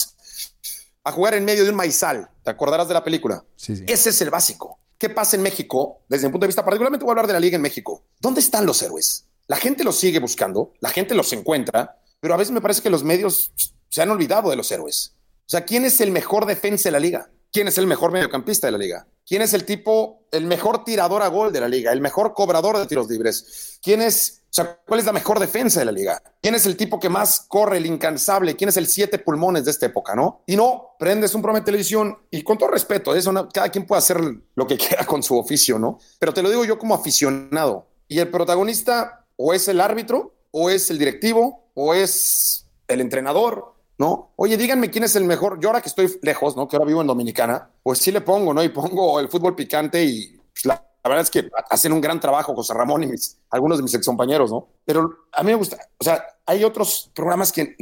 a 1.02 1.10
jugar 1.12 1.34
en 1.34 1.44
medio 1.44 1.64
de 1.64 1.70
un 1.70 1.76
maizal. 1.76 2.30
¿Te 2.44 2.50
acordarás 2.50 2.86
de 2.86 2.94
la 2.94 3.02
película? 3.02 3.44
Sí, 3.56 3.74
sí. 3.76 3.84
Ese 3.88 4.10
es 4.10 4.20
el 4.22 4.30
básico. 4.30 4.78
¿Qué 4.96 5.10
pasa 5.10 5.34
en 5.34 5.42
México? 5.42 6.02
Desde 6.08 6.28
mi 6.28 6.32
punto 6.32 6.44
de 6.44 6.48
vista, 6.48 6.64
particularmente 6.64 7.04
voy 7.04 7.10
a 7.10 7.14
hablar 7.14 7.26
de 7.26 7.32
la 7.32 7.40
liga 7.40 7.56
en 7.56 7.62
México. 7.62 8.04
¿Dónde 8.20 8.40
están 8.40 8.64
los 8.64 8.80
héroes? 8.80 9.26
La 9.48 9.56
gente 9.56 9.82
los 9.82 9.96
sigue 9.96 10.20
buscando, 10.20 10.72
la 10.78 10.90
gente 10.90 11.16
los 11.16 11.32
encuentra, 11.32 11.98
pero 12.20 12.34
a 12.34 12.36
veces 12.36 12.52
me 12.52 12.60
parece 12.60 12.80
que 12.80 12.90
los 12.90 13.02
medios 13.02 13.52
se 13.88 14.02
han 14.02 14.10
olvidado 14.10 14.50
de 14.50 14.56
los 14.56 14.70
héroes. 14.70 15.14
O 15.46 15.48
sea, 15.48 15.64
¿quién 15.64 15.84
es 15.84 16.00
el 16.00 16.10
mejor 16.10 16.46
defensa 16.46 16.88
de 16.88 16.92
la 16.92 17.00
liga? 17.00 17.30
¿Quién 17.52 17.68
es 17.68 17.78
el 17.78 17.86
mejor 17.86 18.10
mediocampista 18.10 18.66
de 18.66 18.72
la 18.72 18.78
liga? 18.78 19.06
¿Quién 19.26 19.40
es 19.42 19.54
el 19.54 19.64
tipo, 19.64 20.26
el 20.32 20.46
mejor 20.46 20.84
tirador 20.84 21.22
a 21.22 21.28
gol 21.28 21.52
de 21.52 21.60
la 21.60 21.68
liga? 21.68 21.92
¿El 21.92 22.00
mejor 22.00 22.34
cobrador 22.34 22.78
de 22.78 22.86
tiros 22.86 23.08
libres? 23.08 23.78
¿Quién 23.80 24.02
es, 24.02 24.42
o 24.44 24.52
sea, 24.52 24.80
cuál 24.86 25.00
es 25.00 25.06
la 25.06 25.12
mejor 25.12 25.38
defensa 25.38 25.78
de 25.78 25.86
la 25.86 25.92
liga? 25.92 26.22
¿Quién 26.42 26.54
es 26.54 26.66
el 26.66 26.76
tipo 26.76 26.98
que 26.98 27.08
más 27.08 27.44
corre, 27.46 27.76
el 27.76 27.86
incansable? 27.86 28.56
¿Quién 28.56 28.70
es 28.70 28.76
el 28.76 28.86
siete 28.86 29.18
pulmones 29.18 29.64
de 29.64 29.70
esta 29.70 29.86
época, 29.86 30.14
no? 30.14 30.42
Y 30.46 30.56
no, 30.56 30.96
prendes 30.98 31.34
un 31.34 31.42
programa 31.42 31.60
de 31.60 31.66
televisión 31.66 32.18
y 32.30 32.42
con 32.42 32.58
todo 32.58 32.70
respeto, 32.70 33.14
eso 33.14 33.32
cada 33.52 33.68
quien 33.68 33.86
puede 33.86 33.98
hacer 33.98 34.20
lo 34.54 34.66
que 34.66 34.76
quiera 34.78 35.06
con 35.06 35.22
su 35.22 35.38
oficio, 35.38 35.78
¿no? 35.78 36.00
Pero 36.18 36.34
te 36.34 36.42
lo 36.42 36.50
digo 36.50 36.64
yo 36.64 36.78
como 36.78 36.94
aficionado. 36.94 37.86
Y 38.08 38.18
el 38.18 38.30
protagonista 38.30 39.26
o 39.36 39.54
es 39.54 39.68
el 39.68 39.80
árbitro, 39.80 40.34
o 40.50 40.70
es 40.70 40.90
el 40.90 40.98
directivo, 40.98 41.70
o 41.74 41.94
es 41.94 42.66
el 42.88 43.00
entrenador, 43.00 43.73
¿no? 43.98 44.32
Oye, 44.36 44.56
díganme 44.56 44.90
quién 44.90 45.04
es 45.04 45.16
el 45.16 45.24
mejor. 45.24 45.60
Yo 45.60 45.68
ahora 45.68 45.80
que 45.80 45.88
estoy 45.88 46.18
lejos, 46.22 46.56
¿no? 46.56 46.68
Que 46.68 46.76
ahora 46.76 46.86
vivo 46.86 47.00
en 47.00 47.06
Dominicana, 47.06 47.70
pues 47.82 47.98
sí 47.98 48.10
le 48.10 48.20
pongo, 48.20 48.52
¿no? 48.52 48.62
Y 48.62 48.68
pongo 48.68 49.20
el 49.20 49.28
fútbol 49.28 49.54
picante 49.54 50.04
y 50.04 50.40
pues, 50.52 50.64
la, 50.64 50.82
verdad 51.02 51.20
es 51.20 51.30
que 51.30 51.50
hacen 51.70 51.92
un 51.92 52.00
gran 52.00 52.18
trabajo 52.18 52.54
José 52.54 52.72
Ramón 52.72 53.02
y 53.02 53.06
mis, 53.06 53.36
algunos 53.50 53.78
de 53.78 53.82
mis 53.82 53.94
excompañeros, 53.94 54.50
¿no? 54.50 54.68
Pero 54.84 55.10
a 55.32 55.42
mí 55.42 55.50
me 55.50 55.56
gusta, 55.56 55.76
o 55.98 56.04
sea, 56.04 56.24
hay 56.46 56.64
otros 56.64 57.10
programas 57.14 57.52
que 57.52 57.76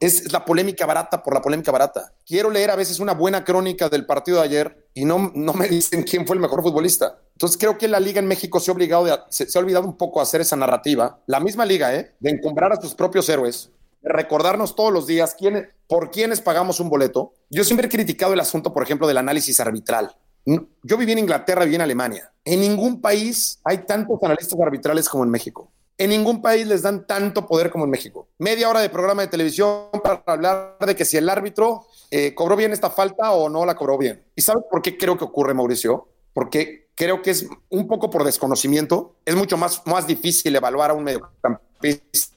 es 0.00 0.32
la 0.32 0.44
polémica 0.44 0.84
barata 0.84 1.22
por 1.22 1.34
la 1.34 1.40
polémica 1.40 1.72
barata. 1.72 2.12
Quiero 2.26 2.50
leer 2.50 2.70
a 2.70 2.76
veces 2.76 3.00
una 3.00 3.14
buena 3.14 3.44
crónica 3.44 3.88
del 3.88 4.06
partido 4.06 4.38
de 4.38 4.44
ayer 4.44 4.88
y 4.92 5.04
no, 5.04 5.32
no 5.34 5.52
me 5.52 5.68
dicen 5.68 6.02
quién 6.02 6.26
fue 6.26 6.34
el 6.34 6.42
mejor 6.42 6.62
futbolista. 6.62 7.18
Entonces 7.32 7.58
creo 7.58 7.78
que 7.78 7.88
la 7.88 8.00
liga 8.00 8.20
en 8.20 8.26
México 8.26 8.60
se 8.60 8.70
ha, 8.70 8.74
obligado 8.74 9.06
se, 9.30 9.46
ha 9.52 9.60
olvidado 9.60 9.86
un 9.86 9.96
poco 9.96 10.20
a 10.20 10.24
hacer 10.24 10.40
esa 10.40 10.56
narrativa, 10.56 11.20
la 11.26 11.40
misma 11.40 11.64
liga, 11.64 11.94
¿eh? 11.94 12.14
De 12.20 12.30
encumbrar 12.30 12.72
a 12.72 12.80
sus 12.80 12.94
propios 12.94 13.28
héroes 13.28 13.70
recordarnos 14.04 14.76
todos 14.76 14.92
los 14.92 15.06
días 15.06 15.34
quién, 15.38 15.68
por 15.88 16.10
quiénes 16.10 16.40
pagamos 16.40 16.80
un 16.80 16.88
boleto. 16.88 17.32
Yo 17.50 17.64
siempre 17.64 17.86
he 17.86 17.90
criticado 17.90 18.32
el 18.32 18.40
asunto, 18.40 18.72
por 18.72 18.82
ejemplo, 18.82 19.06
del 19.06 19.16
análisis 19.16 19.58
arbitral. 19.60 20.14
Yo 20.44 20.96
viví 20.98 21.12
en 21.12 21.20
Inglaterra, 21.20 21.64
viví 21.64 21.76
en 21.76 21.80
Alemania. 21.80 22.30
En 22.44 22.60
ningún 22.60 23.00
país 23.00 23.58
hay 23.64 23.78
tantos 23.78 24.22
analistas 24.22 24.60
arbitrales 24.60 25.08
como 25.08 25.24
en 25.24 25.30
México. 25.30 25.70
En 25.96 26.10
ningún 26.10 26.42
país 26.42 26.66
les 26.66 26.82
dan 26.82 27.06
tanto 27.06 27.46
poder 27.46 27.70
como 27.70 27.84
en 27.84 27.90
México. 27.90 28.28
Media 28.38 28.68
hora 28.68 28.80
de 28.80 28.90
programa 28.90 29.22
de 29.22 29.28
televisión 29.28 29.86
para 30.02 30.22
hablar 30.26 30.76
de 30.84 30.94
que 30.94 31.04
si 31.04 31.16
el 31.16 31.28
árbitro 31.28 31.86
eh, 32.10 32.34
cobró 32.34 32.56
bien 32.56 32.72
esta 32.72 32.90
falta 32.90 33.32
o 33.32 33.48
no 33.48 33.64
la 33.64 33.76
cobró 33.76 33.96
bien. 33.96 34.22
¿Y 34.34 34.42
sabes 34.42 34.64
por 34.70 34.82
qué 34.82 34.98
creo 34.98 35.16
que 35.16 35.24
ocurre, 35.24 35.54
Mauricio? 35.54 36.08
Porque 36.32 36.88
creo 36.94 37.22
que 37.22 37.30
es 37.30 37.46
un 37.70 37.86
poco 37.86 38.10
por 38.10 38.24
desconocimiento. 38.24 39.14
Es 39.24 39.36
mucho 39.36 39.56
más, 39.56 39.82
más 39.86 40.06
difícil 40.06 40.54
evaluar 40.54 40.90
a 40.90 40.94
un 40.94 41.04
mediocampista 41.04 41.60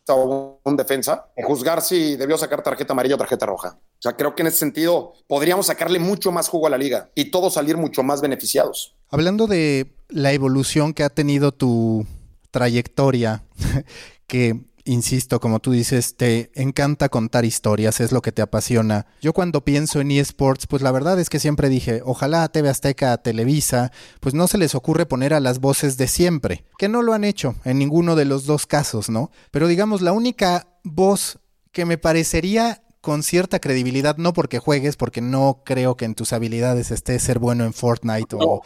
o 0.10 0.60
un 0.64 0.78
defensa, 0.78 1.28
juzgar 1.44 1.82
si 1.82 2.16
debió 2.16 2.38
sacar 2.38 2.64
tarjeta 2.64 2.94
amarilla 2.94 3.16
o 3.16 3.18
tarjeta 3.18 3.46
roja. 3.46 3.78
O 3.80 4.02
sea, 4.02 4.16
creo 4.16 4.36
que 4.36 4.42
en 4.42 4.48
ese 4.48 4.58
sentido 4.58 5.14
podríamos 5.28 5.68
sacarle 5.68 6.00
mucho 6.00 6.32
más 6.32 6.50
jugo 6.50 6.68
a 6.68 6.70
la 6.70 6.78
liga 6.78 7.10
y 7.16 7.26
todos 7.32 7.54
salir 7.54 7.78
mucho 7.78 8.04
más 8.04 8.22
beneficiados. 8.22 8.96
Hablando 9.10 9.48
de 9.48 9.94
la 10.10 10.34
evolución 10.34 10.94
que 10.94 11.04
ha 11.04 11.10
tenido 11.10 11.52
tu 11.52 12.06
trayectoria, 12.52 13.44
que 14.28 14.62
insisto, 14.88 15.40
como 15.40 15.60
tú 15.60 15.72
dices, 15.72 16.16
te 16.16 16.52
encanta 16.56 17.10
contar 17.10 17.46
historias, 17.46 18.00
es 18.00 18.12
lo 18.12 18.22
que 18.22 18.32
te 18.32 18.42
apasiona. 18.42 19.06
Yo 19.22 19.34
cuando 19.34 19.64
pienso 19.64 20.02
en 20.02 20.12
eSports, 20.12 20.68
pues 20.68 20.82
la 20.82 20.92
verdad 20.92 21.20
es 21.20 21.30
que 21.30 21.40
siempre 21.40 21.70
dije, 21.70 22.02
ojalá 22.04 22.44
a 22.44 22.50
TV 22.50 22.70
Azteca, 22.70 23.18
Televisa, 23.18 23.92
pues 24.20 24.34
no 24.34 24.48
se 24.48 24.58
les 24.58 24.76
ocurre 24.76 25.06
poner 25.06 25.34
a 25.34 25.40
las 25.40 25.60
voces 25.60 25.98
de 25.98 26.08
siempre, 26.08 26.64
que 26.78 26.90
no 26.90 27.02
lo 27.02 27.14
han 27.14 27.24
hecho 27.24 27.56
en 27.66 27.78
ninguno 27.78 28.16
de 28.16 28.26
los 28.26 28.46
dos 28.46 28.66
casos, 28.66 29.10
¿no? 29.10 29.32
Pero 29.52 29.68
digamos, 29.68 30.02
la 30.02 30.14
única 30.14 30.68
voz 30.84 31.40
que 31.72 31.86
me 31.86 31.98
parecería 31.98 32.82
con 33.02 33.24
cierta 33.24 33.60
credibilidad, 33.60 34.18
no 34.18 34.34
porque 34.34 34.60
juegues, 34.60 34.98
porque 34.98 35.22
no 35.22 35.62
creo 35.64 35.96
que 35.96 36.06
en 36.06 36.16
tus 36.16 36.34
habilidades 36.34 36.92
esté 36.92 37.18
ser 37.20 37.40
bueno 37.40 37.64
en 37.64 37.74
Fortnite 37.74 38.36
o, 38.36 38.62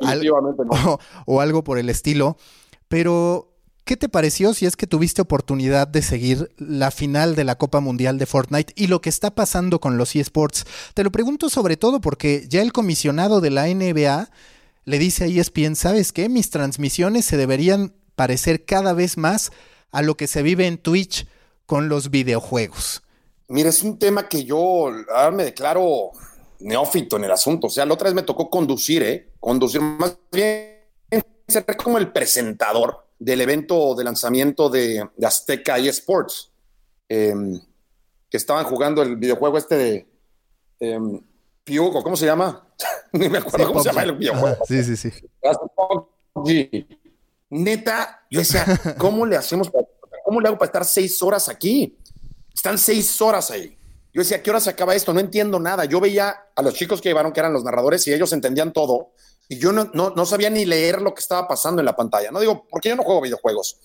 o 1.26 1.40
algo 1.40 1.64
por 1.64 1.78
el 1.78 1.90
estilo, 1.90 2.36
pero 2.88 3.53
¿Qué 3.84 3.98
te 3.98 4.08
pareció 4.08 4.54
si 4.54 4.64
es 4.64 4.76
que 4.76 4.86
tuviste 4.86 5.20
oportunidad 5.20 5.86
de 5.86 6.00
seguir 6.00 6.50
la 6.56 6.90
final 6.90 7.34
de 7.34 7.44
la 7.44 7.58
Copa 7.58 7.80
Mundial 7.80 8.16
de 8.16 8.24
Fortnite 8.24 8.72
y 8.76 8.86
lo 8.86 9.02
que 9.02 9.10
está 9.10 9.34
pasando 9.34 9.78
con 9.78 9.98
los 9.98 10.16
eSports? 10.16 10.64
Te 10.94 11.04
lo 11.04 11.12
pregunto 11.12 11.50
sobre 11.50 11.76
todo 11.76 12.00
porque 12.00 12.46
ya 12.48 12.62
el 12.62 12.72
comisionado 12.72 13.42
de 13.42 13.50
la 13.50 13.66
NBA 13.66 14.30
le 14.86 14.98
dice 14.98 15.24
a 15.24 15.26
ESPN, 15.26 15.76
¿sabes 15.76 16.12
qué? 16.12 16.30
Mis 16.30 16.48
transmisiones 16.48 17.26
se 17.26 17.36
deberían 17.36 17.92
parecer 18.16 18.64
cada 18.64 18.94
vez 18.94 19.18
más 19.18 19.52
a 19.90 20.00
lo 20.00 20.16
que 20.16 20.28
se 20.28 20.42
vive 20.42 20.66
en 20.66 20.78
Twitch 20.78 21.26
con 21.66 21.90
los 21.90 22.10
videojuegos. 22.10 23.02
Mira, 23.48 23.68
es 23.68 23.82
un 23.82 23.98
tema 23.98 24.30
que 24.30 24.44
yo 24.44 24.56
ahora 25.14 25.30
me 25.30 25.44
declaro 25.44 26.12
neófito 26.60 27.18
en 27.18 27.24
el 27.24 27.32
asunto. 27.32 27.66
O 27.66 27.70
sea, 27.70 27.84
la 27.84 27.92
otra 27.92 28.06
vez 28.06 28.14
me 28.14 28.22
tocó 28.22 28.48
conducir, 28.48 29.02
¿eh? 29.02 29.28
Conducir 29.40 29.82
más 29.82 30.16
bien 30.32 30.74
ser 31.46 31.66
como 31.76 31.98
el 31.98 32.10
presentador 32.10 33.04
del 33.24 33.40
evento 33.40 33.94
de 33.94 34.04
lanzamiento 34.04 34.68
de, 34.68 35.08
Azteca 35.22 35.78
eSports, 35.78 36.50
em, 37.08 37.58
que 38.28 38.36
estaban 38.36 38.64
jugando 38.64 39.02
el 39.02 39.16
videojuego 39.16 39.56
este 39.56 39.76
de 39.76 40.06
eh, 40.80 40.98
¿cómo 42.02 42.16
se 42.16 42.26
llama? 42.26 42.68
Ni 43.12 43.30
me 43.30 43.38
acuerdo 43.38 43.68
cómo 43.68 43.80
se 43.80 43.88
llama 43.88 44.02
el 44.02 44.12
videojuego. 44.12 44.58
sí, 44.66 44.84
sí, 44.84 44.96
sí. 44.96 45.10
Neta, 47.48 48.26
yo 48.30 48.40
decía, 48.40 48.66
¿cómo 48.98 49.24
le 49.24 49.36
hacemos 49.36 49.70
cómo 50.24 50.40
le 50.40 50.48
hago 50.48 50.58
para 50.58 50.66
estar 50.66 50.84
seis 50.84 51.22
horas 51.22 51.48
aquí? 51.48 51.96
Están 52.52 52.76
seis 52.76 53.20
horas 53.22 53.50
ahí. 53.50 53.76
Yo 54.14 54.20
decía, 54.22 54.42
¿qué 54.42 54.48
hora 54.48 54.60
se 54.60 54.70
acaba 54.70 54.94
esto? 54.94 55.12
No 55.12 55.20
entiendo 55.20 55.60
nada. 55.60 55.84
Yo 55.84 56.00
veía 56.00 56.34
a 56.54 56.62
los 56.62 56.72
chicos 56.72 57.02
que 57.02 57.10
llevaron, 57.10 57.32
que 57.32 57.40
eran 57.40 57.52
los 57.52 57.64
narradores, 57.64 58.06
y 58.06 58.14
ellos 58.14 58.32
entendían 58.32 58.72
todo 58.72 59.10
y 59.48 59.58
yo 59.58 59.72
no, 59.72 59.90
no, 59.92 60.26
sabía 60.26 60.48
ni 60.48 60.64
leer 60.64 61.02
lo 61.02 61.14
que 61.14 61.20
estaba 61.20 61.46
pasando 61.46 61.80
en 61.80 61.86
la 61.86 61.94
pantalla. 61.96 62.30
No 62.30 62.40
digo, 62.40 62.66
porque 62.70 62.88
yo 62.88 62.96
no 62.96 63.02
juego 63.02 63.20
videojuegos. 63.20 63.78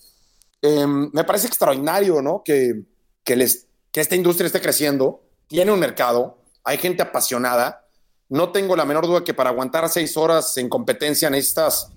Em, 0.62 1.10
me 1.12 1.24
parece 1.24 1.48
extraordinario, 1.48 2.22
¿no? 2.22 2.42
Que, 2.42 2.82
que, 3.22 3.36
les, 3.36 3.66
que 3.92 4.00
esta 4.00 4.16
industria 4.16 4.46
esté 4.46 4.60
creciendo, 4.60 5.22
tiene 5.48 5.70
un 5.70 5.78
mercado, 5.78 6.38
hay 6.64 6.78
gente 6.78 7.02
apasionada. 7.02 7.86
No 8.28 8.52
tengo 8.52 8.74
la 8.74 8.84
menor 8.84 9.06
duda 9.06 9.22
que 9.22 9.34
para 9.34 9.50
aguantar 9.50 9.88
seis 9.90 10.16
horas 10.16 10.56
en 10.56 10.68
competencia 10.68 11.28
necesitas 11.28 11.90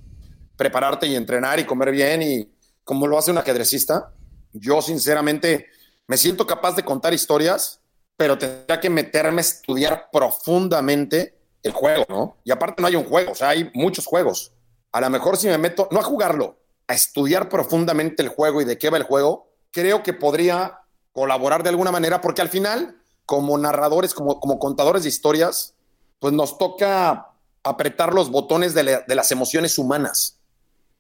prepararte 0.58 1.08
y 1.08 1.16
entrenar 1.16 1.60
y 1.60 1.66
comer 1.66 1.92
bien 1.92 2.22
y 2.22 2.52
como 2.84 3.08
lo 3.08 3.18
hace 3.18 3.32
un 3.32 3.38
ajedrecista. 3.38 4.12
Yo 4.52 4.82
sinceramente 4.82 5.68
me 6.08 6.18
siento 6.18 6.46
capaz 6.46 6.76
de 6.76 6.84
contar 6.84 7.14
historias, 7.14 7.80
pero 8.18 8.38
tendría 8.38 8.80
que 8.80 8.90
meterme 8.90 9.40
a 9.40 9.42
estudiar 9.42 10.10
profundamente 10.12 11.38
el 11.64 11.72
juego, 11.72 12.06
¿no? 12.10 12.38
Y 12.44 12.52
aparte 12.52 12.82
no 12.82 12.88
hay 12.88 12.96
un 12.96 13.06
juego, 13.06 13.32
o 13.32 13.36
sea, 13.36 13.50
hay 13.50 13.72
muchos 13.74 14.06
juegos. 14.06 14.52
A 14.92 15.02
lo 15.02 15.10
mejor 15.10 15.38
si 15.38 15.48
me 15.48 15.58
meto, 15.58 15.88
no 15.92 16.00
a 16.00 16.04
jugarlo, 16.04 16.58
a 16.88 16.94
estudiar 16.94 17.50
profundamente 17.50 18.22
el 18.22 18.30
juego 18.30 18.62
y 18.62 18.66
de 18.66 18.78
qué 18.78 18.90
va 18.90 18.98
el 18.98 19.04
juego, 19.04 19.50
creo 19.72 20.04
que 20.04 20.14
podría 20.14 20.82
colaborar 21.12 21.64
de 21.64 21.70
alguna 21.70 21.92
manera, 21.92 22.22
porque 22.22 22.42
al 22.42 22.50
final, 22.50 23.02
como 23.26 23.58
narradores, 23.58 24.14
como, 24.14 24.40
como 24.40 24.60
contadores 24.60 25.04
de 25.04 25.10
historias, 25.10 25.74
pues 26.20 26.34
nos 26.34 26.58
toca 26.58 27.32
apretar 27.64 28.14
los 28.14 28.30
botones 28.30 28.74
de, 28.74 29.04
de 29.08 29.16
las 29.16 29.32
emociones 29.32 29.78
humanas. 29.78 30.40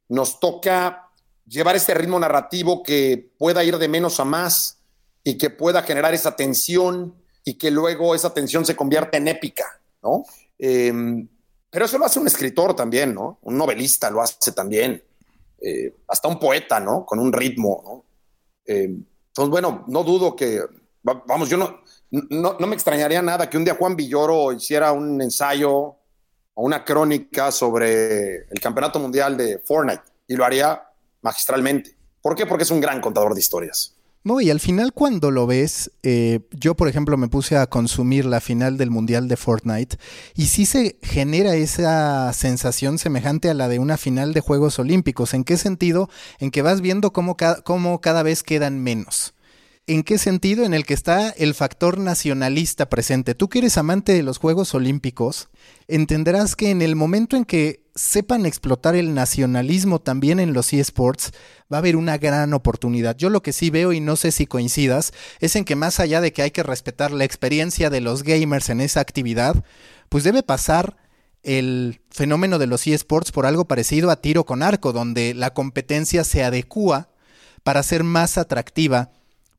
Nos 0.08 0.40
toca 0.40 1.10
llevar 1.46 1.76
ese 1.76 1.94
ritmo 1.94 2.20
narrativo 2.20 2.84
que 2.84 3.32
pueda 3.38 3.64
ir 3.64 3.78
de 3.78 3.88
menos 3.88 4.20
a 4.20 4.26
más 4.26 4.83
y 5.24 5.38
que 5.38 5.50
pueda 5.50 5.84
generar 5.84 6.14
esa 6.14 6.36
tensión 6.36 7.16
y 7.46 7.56
que 7.56 7.72
luego 7.72 8.16
esa 8.16 8.34
tensión 8.34 8.66
se 8.66 8.76
convierta 8.76 9.18
en 9.18 9.28
épica, 9.28 9.82
¿no? 10.02 10.26
Em, 10.58 11.28
pero 11.70 11.86
eso 11.86 11.98
lo 11.98 12.06
hace 12.06 12.20
un 12.20 12.28
escritor 12.28 12.76
también, 12.76 13.14
¿no? 13.14 13.40
Un 13.42 13.58
novelista 13.58 14.10
lo 14.10 14.22
hace 14.22 14.52
también. 14.52 15.04
Eh, 15.62 15.96
hasta 16.08 16.28
un 16.28 16.40
poeta, 16.40 16.80
¿no? 16.80 17.06
Con 17.06 17.20
un 17.20 17.32
ritmo, 17.32 17.82
¿no? 17.84 18.06
Em, 18.66 19.04
entonces, 19.28 19.50
bueno, 19.50 19.84
no 19.88 20.04
dudo 20.04 20.36
que, 20.36 20.62
vamos, 21.02 21.50
yo 21.50 21.58
no, 21.58 21.82
no, 22.12 22.58
no, 22.60 22.68
me 22.68 22.76
extrañaría 22.76 23.22
nada 23.22 23.50
que 23.50 23.58
un 23.58 23.66
día 23.66 23.76
Juan 23.76 23.96
Villoro 23.96 24.54
hiciera 24.54 24.92
un 24.92 25.22
ensayo 25.22 25.72
o 25.74 25.98
una 26.54 26.86
crónica 26.86 27.52
sobre 27.52 28.44
el 28.50 28.60
campeonato 28.62 29.00
mundial 29.00 29.36
de 29.36 29.58
Fortnite 29.58 30.04
y 30.28 30.36
lo 30.36 30.46
haría 30.46 30.84
magistralmente. 31.22 31.96
¿Por 32.22 32.36
qué? 32.36 32.46
Porque 32.46 32.64
es 32.64 32.72
un 32.72 32.80
gran 32.80 33.02
contador 33.02 33.34
de 33.34 33.40
historias. 33.40 33.96
No, 34.26 34.40
y 34.40 34.50
al 34.50 34.62
final 34.62 34.94
cuando 34.94 35.32
lo 35.32 35.46
ves, 35.46 35.92
eh, 36.02 36.40
yo 36.52 36.76
por 36.76 36.88
ejemplo 36.88 37.18
me 37.18 37.28
puse 37.28 37.58
a 37.58 37.68
consumir 37.68 38.24
la 38.24 38.40
final 38.40 38.78
del 38.78 38.90
Mundial 38.90 39.28
de 39.28 39.36
Fortnite 39.36 39.98
y 40.34 40.46
sí 40.46 40.66
se 40.66 40.98
genera 41.02 41.56
esa 41.56 42.32
sensación 42.32 43.00
semejante 43.00 43.50
a 43.50 43.54
la 43.54 43.68
de 43.68 43.80
una 43.80 43.98
final 43.98 44.34
de 44.34 44.40
Juegos 44.40 44.80
Olímpicos. 44.80 45.34
¿En 45.34 45.44
qué 45.44 45.58
sentido? 45.58 46.10
En 46.40 46.52
que 46.52 46.62
vas 46.62 46.80
viendo 46.80 47.12
cómo, 47.12 47.36
cómo 47.66 48.00
cada 48.00 48.24
vez 48.24 48.44
quedan 48.44 48.82
menos. 48.82 49.34
¿En 49.86 50.04
qué 50.04 50.18
sentido? 50.18 50.64
En 50.64 50.74
el 50.74 50.86
que 50.86 50.94
está 50.94 51.30
el 51.32 51.54
factor 51.54 51.98
nacionalista 51.98 52.88
presente. 52.90 53.36
Tú 53.36 53.50
que 53.50 53.60
eres 53.60 53.78
amante 53.78 54.14
de 54.14 54.24
los 54.24 54.38
Juegos 54.38 54.74
Olímpicos, 54.74 55.50
entenderás 55.90 56.56
que 56.56 56.70
en 56.70 56.82
el 56.82 56.96
momento 56.96 57.36
en 57.36 57.44
que 57.44 57.84
sepan 57.94 58.46
explotar 58.46 58.96
el 58.96 59.14
nacionalismo 59.14 60.00
también 60.00 60.40
en 60.40 60.54
los 60.54 60.72
eSports, 60.72 61.32
va 61.72 61.78
a 61.78 61.80
haber 61.80 61.98
una 61.98 62.18
gran 62.18 62.54
oportunidad. 62.54 63.18
Yo 63.18 63.30
lo 63.30 63.44
que 63.44 63.52
sí 63.52 63.72
veo, 63.72 63.92
y 63.92 64.00
no 64.00 64.16
sé 64.16 64.32
si 64.32 64.46
coincidas, 64.46 65.12
es 65.42 65.58
en 65.58 65.66
que 65.66 65.76
más 65.76 66.00
allá 66.00 66.22
de 66.22 66.32
que 66.32 66.44
hay 66.44 66.52
que 66.52 66.64
respetar 66.64 67.12
la 67.12 67.26
experiencia 67.26 67.90
de 67.90 68.00
los 68.00 68.24
gamers 68.24 68.70
en 68.70 68.80
esa 68.80 69.02
actividad, 69.02 69.66
pues 70.08 70.24
debe 70.24 70.44
pasar 70.44 70.96
el 71.44 72.00
fenómeno 72.10 72.58
de 72.58 72.68
los 72.68 72.88
eSports 72.88 73.34
por 73.34 73.46
algo 73.46 73.66
parecido 73.66 74.12
a 74.12 74.22
tiro 74.22 74.46
con 74.46 74.64
arco, 74.64 74.94
donde 74.94 75.34
la 75.34 75.54
competencia 75.54 76.24
se 76.24 76.42
adecúa 76.42 77.10
para 77.64 77.84
ser 77.84 78.06
más 78.06 78.38
atractiva 78.38 79.12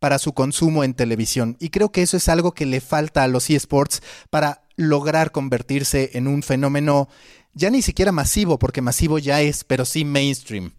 para 0.05 0.19
su 0.19 0.35
consumo 0.35 0.85
en 0.85 0.93
televisión. 0.93 1.57
Y 1.61 1.71
creo 1.71 1.91
que 1.91 2.03
eso 2.03 2.19
es 2.19 2.29
algo 2.29 2.53
que 2.53 2.67
le 2.67 2.83
falta 2.83 3.23
a 3.23 3.27
los 3.27 3.49
eSports 3.49 4.03
para 4.29 4.69
lograr 4.77 5.33
convertirse 5.33 6.11
en 6.13 6.29
un 6.29 6.43
fenómeno 6.43 7.09
ya 7.55 7.71
ni 7.71 7.81
siquiera 7.81 8.13
masivo, 8.13 8.59
porque 8.59 8.83
masivo 8.83 9.19
ya 9.19 9.41
es, 9.41 9.65
pero 9.65 9.87
sí 9.87 10.05
mainstream. 10.05 10.75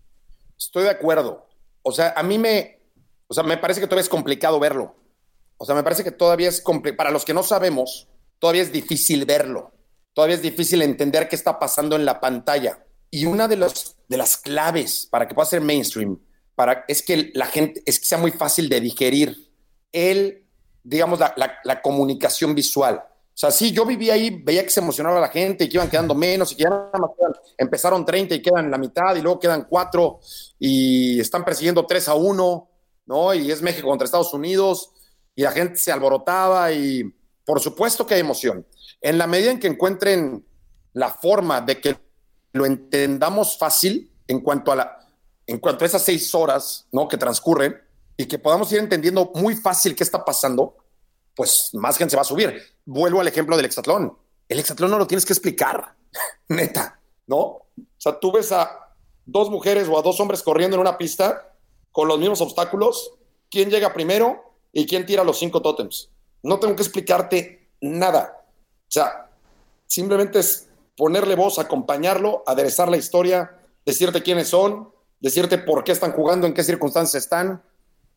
Estoy 0.55 0.83
de 0.83 0.91
acuerdo. 0.91 1.47
O 1.81 1.91
sea, 1.91 2.13
a 2.15 2.21
mí 2.21 2.37
me, 2.37 2.83
o 3.25 3.33
sea, 3.33 3.43
me 3.43 3.57
parece 3.57 3.81
que 3.81 3.87
todavía 3.87 4.03
es 4.03 4.09
complicado 4.09 4.59
verlo. 4.59 4.95
O 5.57 5.65
sea, 5.65 5.73
me 5.73 5.81
parece 5.81 6.03
que 6.03 6.11
todavía 6.11 6.49
es 6.49 6.61
complicado. 6.61 6.97
Para 6.97 7.09
los 7.09 7.25
que 7.25 7.33
no 7.33 7.41
sabemos, 7.41 8.07
todavía 8.37 8.61
es 8.61 8.71
difícil 8.71 9.25
verlo. 9.25 9.73
Todavía 10.13 10.35
es 10.35 10.43
difícil 10.43 10.83
entender 10.83 11.27
qué 11.27 11.35
está 11.35 11.57
pasando 11.57 11.95
en 11.95 12.05
la 12.05 12.19
pantalla. 12.19 12.85
Y 13.09 13.25
una 13.25 13.47
de, 13.47 13.55
los, 13.55 13.95
de 14.07 14.17
las 14.17 14.37
claves 14.37 15.07
para 15.09 15.27
que 15.27 15.33
pueda 15.33 15.47
ser 15.47 15.61
mainstream 15.61 16.19
es 16.87 17.01
que 17.01 17.31
la 17.33 17.45
gente, 17.47 17.81
es 17.85 17.99
que 17.99 18.05
sea 18.05 18.17
muy 18.17 18.31
fácil 18.31 18.69
de 18.69 18.79
digerir 18.79 19.51
el, 19.91 20.45
digamos, 20.83 21.19
la, 21.19 21.81
comunicación 21.81 22.55
visual. 22.55 23.03
O 23.05 23.37
sea, 23.37 23.51
sí, 23.51 23.71
yo 23.71 23.85
vivía 23.85 24.13
ahí, 24.13 24.29
veía 24.29 24.63
que 24.63 24.69
se 24.69 24.79
emocionaba 24.79 25.19
la 25.19 25.27
gente 25.27 25.65
y 25.65 25.69
que 25.69 25.77
iban 25.77 25.89
quedando 25.89 26.15
menos 26.15 26.53
y 26.53 26.55
que 26.55 26.63
ya 26.63 26.69
más 26.69 27.11
empezaron 27.57 28.05
30 28.05 28.35
y 28.35 28.41
quedan 28.41 28.71
la 28.71 28.77
mitad 28.77 29.15
y 29.15 29.21
luego 29.21 29.39
quedan 29.39 29.65
4 29.69 30.19
y 30.59 31.19
están 31.19 31.43
persiguiendo 31.43 31.85
3 31.85 32.07
a 32.07 32.15
1, 32.15 32.69
¿no? 33.07 33.33
Y 33.33 33.51
es 33.51 33.61
México 33.61 33.89
contra 33.89 34.05
Estados 34.05 34.33
Unidos 34.33 34.91
y 35.35 35.43
la 35.43 35.51
gente 35.51 35.77
se 35.77 35.91
alborotaba 35.91 36.71
y 36.71 37.03
por 37.43 37.59
supuesto 37.59 38.07
que 38.07 38.13
hay 38.13 38.21
emoción. 38.21 38.65
En 39.01 39.17
la 39.17 39.27
medida 39.27 39.51
en 39.51 39.59
que 39.59 39.67
encuentren 39.67 40.45
la 40.93 41.09
forma 41.09 41.59
de 41.59 41.81
que 41.81 41.97
lo 42.53 42.65
entendamos 42.65 43.57
fácil 43.57 44.11
en 44.27 44.39
cuanto 44.39 44.71
a 44.71 44.75
la, 44.77 45.04
en 45.47 45.59
cuanto 45.59 45.85
a 45.85 45.87
esas 45.87 46.03
seis 46.03 46.33
horas 46.33 46.87
¿no? 46.91 47.07
que 47.07 47.17
transcurren 47.17 47.79
y 48.17 48.25
que 48.25 48.39
podamos 48.39 48.71
ir 48.71 48.79
entendiendo 48.79 49.31
muy 49.35 49.55
fácil 49.55 49.95
qué 49.95 50.03
está 50.03 50.23
pasando, 50.23 50.77
pues 51.35 51.69
más 51.73 51.97
gente 51.97 52.11
se 52.11 52.15
va 52.15 52.21
a 52.21 52.25
subir. 52.25 52.61
Vuelvo 52.85 53.21
al 53.21 53.27
ejemplo 53.27 53.55
del 53.57 53.65
hexatlón. 53.65 54.17
El 54.47 54.59
hexatlón 54.59 54.91
no 54.91 54.97
lo 54.97 55.07
tienes 55.07 55.25
que 55.25 55.33
explicar, 55.33 55.95
neta, 56.47 56.99
¿no? 57.27 57.37
O 57.37 57.65
sea, 57.97 58.19
tú 58.19 58.31
ves 58.31 58.51
a 58.51 58.93
dos 59.25 59.49
mujeres 59.49 59.87
o 59.87 59.97
a 59.97 60.01
dos 60.01 60.19
hombres 60.19 60.43
corriendo 60.43 60.75
en 60.75 60.81
una 60.81 60.97
pista 60.97 61.51
con 61.91 62.07
los 62.07 62.19
mismos 62.19 62.41
obstáculos, 62.41 63.13
quién 63.49 63.69
llega 63.69 63.93
primero 63.93 64.57
y 64.71 64.85
quién 64.85 65.05
tira 65.05 65.23
los 65.23 65.39
cinco 65.39 65.61
tótems. 65.61 66.09
no 66.43 66.59
tengo 66.59 66.75
que 66.75 66.83
explicarte 66.83 67.69
nada. 67.81 68.45
O 68.87 68.91
sea, 68.91 69.31
simplemente 69.87 70.39
es 70.39 70.67
ponerle 70.95 71.35
voz, 71.35 71.57
acompañarlo, 71.57 72.43
aderezar 72.45 72.89
la 72.89 72.97
historia, 72.97 73.57
decirte 73.85 74.23
quiénes 74.23 74.49
son, 74.49 74.89
decirte 75.25 75.57
por 75.57 75.83
qué 75.83 75.91
están 75.91 76.11
jugando, 76.11 76.45
en 76.45 76.53
qué 76.53 76.63
circunstancias 76.63 77.23
están, 77.23 77.59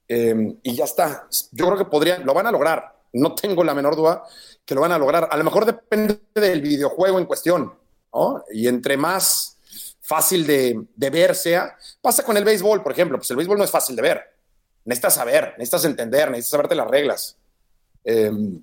em, 0.09 0.59
y 0.63 0.77
ya 0.77 0.85
está. 0.85 1.27
Yo 1.53 1.65
creo 1.65 1.79
que 1.79 1.87
podrían, 1.87 2.27
lo 2.27 2.35
van 2.35 2.47
a 2.47 2.53
lograr. 2.53 2.97
No 3.15 3.35
tengo 3.35 3.65
la 3.65 3.73
menor 3.73 3.97
duda 3.97 4.25
que 4.67 4.75
lo 4.75 4.83
van 4.83 4.93
a 4.93 4.99
lograr. 4.99 5.27
A 5.31 5.37
lo 5.39 5.43
mejor 5.43 5.65
depende 5.65 6.21
del 6.35 6.61
videojuego 6.61 7.19
en 7.19 7.25
cuestión, 7.25 7.73
¿no? 8.13 8.45
Y 8.53 8.69
entre 8.69 8.99
más 8.99 9.57
fácil 10.03 10.47
de, 10.47 10.87
ver 10.97 11.35
sea, 11.35 11.75
pasa 12.03 12.23
con 12.23 12.37
el 12.37 12.45
béisbol, 12.45 12.83
por 12.83 12.93
ejemplo, 12.93 13.17
pues 13.17 13.31
el 13.31 13.39
béisbol 13.39 13.57
no 13.57 13.65
es 13.65 13.71
fácil 13.71 13.97
de 13.97 14.03
ver. 14.03 14.23
Necesitas 14.85 15.15
saber, 15.15 15.55
necesitas 15.57 15.87
entender, 15.87 16.31
necesitas 16.31 16.51
saberte 16.51 16.75
las 16.75 16.89
reglas. 16.89 17.39
Em, 18.05 18.63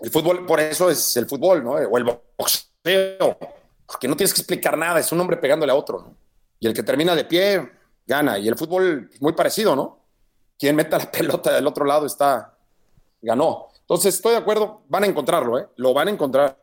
el 0.00 0.10
fútbol, 0.10 0.44
por 0.44 0.60
eso 0.60 0.90
es 0.90 1.16
el 1.16 1.26
fútbol, 1.26 1.64
¿no? 1.64 1.72
O 1.72 1.96
el 1.96 2.04
boxeo, 2.04 3.38
porque 3.86 4.06
no 4.06 4.16
tienes 4.16 4.34
que 4.34 4.42
explicar 4.42 4.76
nada, 4.76 5.00
es 5.00 5.10
un 5.12 5.20
hombre 5.20 5.38
pegándole 5.38 5.72
a 5.72 5.76
otro, 5.76 6.00
¿no? 6.00 6.23
Y 6.60 6.66
el 6.66 6.74
que 6.74 6.82
termina 6.82 7.14
de 7.14 7.24
pie, 7.24 7.70
gana. 8.06 8.38
Y 8.38 8.48
el 8.48 8.56
fútbol, 8.56 9.10
muy 9.20 9.32
parecido, 9.32 9.74
¿no? 9.76 10.06
Quien 10.58 10.76
meta 10.76 10.98
la 10.98 11.10
pelota 11.10 11.52
del 11.52 11.66
otro 11.66 11.84
lado 11.84 12.06
está, 12.06 12.56
ganó. 13.20 13.68
Entonces, 13.80 14.14
estoy 14.14 14.32
de 14.32 14.38
acuerdo, 14.38 14.82
van 14.88 15.04
a 15.04 15.06
encontrarlo, 15.06 15.58
¿eh? 15.58 15.66
Lo 15.76 15.92
van 15.92 16.08
a 16.08 16.10
encontrar. 16.10 16.58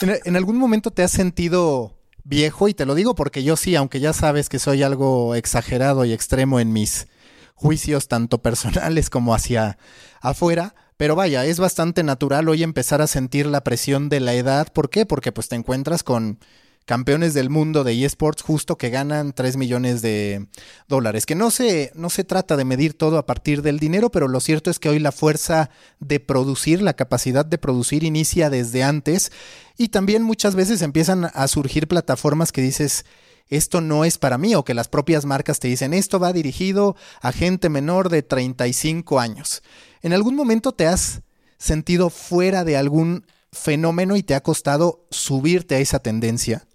¿En, 0.00 0.36
algún 0.36 0.56
momento 0.56 0.90
te 0.90 1.04
has 1.04 1.12
sentido 1.12 1.96
viejo? 2.24 2.66
Y 2.66 2.74
te 2.74 2.86
lo 2.86 2.96
digo 2.96 3.14
porque 3.14 3.44
yo 3.44 3.56
sí, 3.56 3.76
aunque 3.76 4.00
ya 4.00 4.12
sabes 4.12 4.48
que 4.48 4.58
soy 4.58 4.82
algo 4.82 5.36
exagerado 5.36 6.04
y 6.04 6.12
extremo 6.12 6.58
en 6.58 6.72
mis 6.72 7.06
juicios, 7.54 8.08
tanto 8.08 8.42
personales 8.42 9.10
como 9.10 9.32
hacia 9.32 9.78
afuera. 10.20 10.74
Pero 10.96 11.14
vaya, 11.14 11.44
es 11.44 11.60
bastante 11.60 12.02
natural 12.02 12.48
hoy 12.48 12.64
empezar 12.64 13.00
a 13.00 13.06
sentir 13.06 13.46
la 13.46 13.62
presión 13.62 14.08
de 14.08 14.20
la 14.20 14.34
edad. 14.34 14.72
¿Por 14.72 14.90
qué? 14.90 15.06
Porque 15.06 15.30
pues 15.30 15.48
te 15.48 15.56
encuentras 15.56 16.02
con 16.02 16.40
campeones 16.84 17.34
del 17.34 17.50
mundo 17.50 17.84
de 17.84 18.04
eSports 18.04 18.42
justo 18.42 18.76
que 18.76 18.90
ganan 18.90 19.32
3 19.32 19.56
millones 19.56 20.02
de 20.02 20.46
dólares. 20.88 21.26
Que 21.26 21.34
no 21.34 21.50
se, 21.50 21.92
no 21.94 22.10
se 22.10 22.24
trata 22.24 22.56
de 22.56 22.64
medir 22.64 22.94
todo 22.94 23.18
a 23.18 23.26
partir 23.26 23.62
del 23.62 23.78
dinero, 23.78 24.10
pero 24.10 24.28
lo 24.28 24.40
cierto 24.40 24.70
es 24.70 24.78
que 24.78 24.88
hoy 24.88 24.98
la 24.98 25.12
fuerza 25.12 25.70
de 26.00 26.20
producir, 26.20 26.82
la 26.82 26.94
capacidad 26.94 27.46
de 27.46 27.58
producir 27.58 28.04
inicia 28.04 28.50
desde 28.50 28.82
antes 28.82 29.32
y 29.76 29.88
también 29.88 30.22
muchas 30.22 30.54
veces 30.54 30.82
empiezan 30.82 31.30
a 31.32 31.48
surgir 31.48 31.88
plataformas 31.88 32.52
que 32.52 32.62
dices, 32.62 33.04
esto 33.48 33.80
no 33.80 34.04
es 34.04 34.18
para 34.18 34.38
mí 34.38 34.54
o 34.54 34.64
que 34.64 34.74
las 34.74 34.88
propias 34.88 35.24
marcas 35.24 35.60
te 35.60 35.68
dicen, 35.68 35.92
esto 35.92 36.18
va 36.18 36.32
dirigido 36.32 36.96
a 37.20 37.32
gente 37.32 37.68
menor 37.68 38.08
de 38.08 38.22
35 38.22 39.20
años. 39.20 39.62
¿En 40.00 40.12
algún 40.12 40.34
momento 40.34 40.72
te 40.72 40.86
has 40.86 41.22
sentido 41.58 42.10
fuera 42.10 42.64
de 42.64 42.76
algún 42.76 43.26
fenómeno 43.52 44.16
y 44.16 44.22
te 44.22 44.34
ha 44.34 44.42
costado 44.42 45.06
subirte 45.10 45.76
a 45.76 45.78
esa 45.78 45.98
tendencia? 45.98 46.66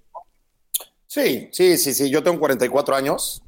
Sí, 1.18 1.50
sí, 1.52 1.78
sí, 1.78 1.94
sí. 1.96 2.10
Yo 2.12 2.22
tengo 2.22 2.38
44 2.38 2.96
años, 2.96 3.42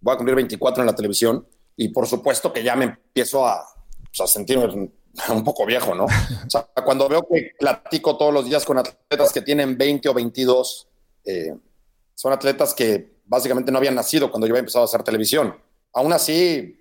voy 0.00 0.14
a 0.14 0.16
cumplir 0.16 0.36
24 0.36 0.84
en 0.84 0.86
la 0.86 0.94
televisión 0.94 1.44
y 1.76 1.88
por 1.88 2.06
supuesto 2.06 2.52
que 2.52 2.62
ya 2.62 2.76
me 2.76 2.84
empiezo 2.84 3.44
a, 3.44 3.66
pues, 4.04 4.20
a 4.20 4.26
sentirme 4.28 4.66
un 5.28 5.42
poco 5.42 5.66
viejo, 5.66 5.92
¿no? 5.92 6.04
O 6.46 6.50
sea, 6.50 6.68
cuando 6.84 7.08
veo 7.08 7.26
que 7.28 7.50
platico 7.58 8.16
todos 8.16 8.32
los 8.32 8.44
días 8.44 8.64
con 8.64 8.78
atletas 8.78 9.32
que 9.32 9.42
tienen 9.42 9.76
20 9.76 10.08
o 10.08 10.14
22, 10.14 10.88
eh, 11.24 11.56
son 12.14 12.32
atletas 12.32 12.74
que 12.74 13.18
básicamente 13.24 13.72
no 13.72 13.78
habían 13.78 13.96
nacido 13.96 14.30
cuando 14.30 14.46
yo 14.46 14.52
había 14.52 14.60
empezado 14.60 14.84
a 14.84 14.86
hacer 14.86 15.02
televisión. 15.02 15.56
Aún 15.92 16.12
así, 16.12 16.80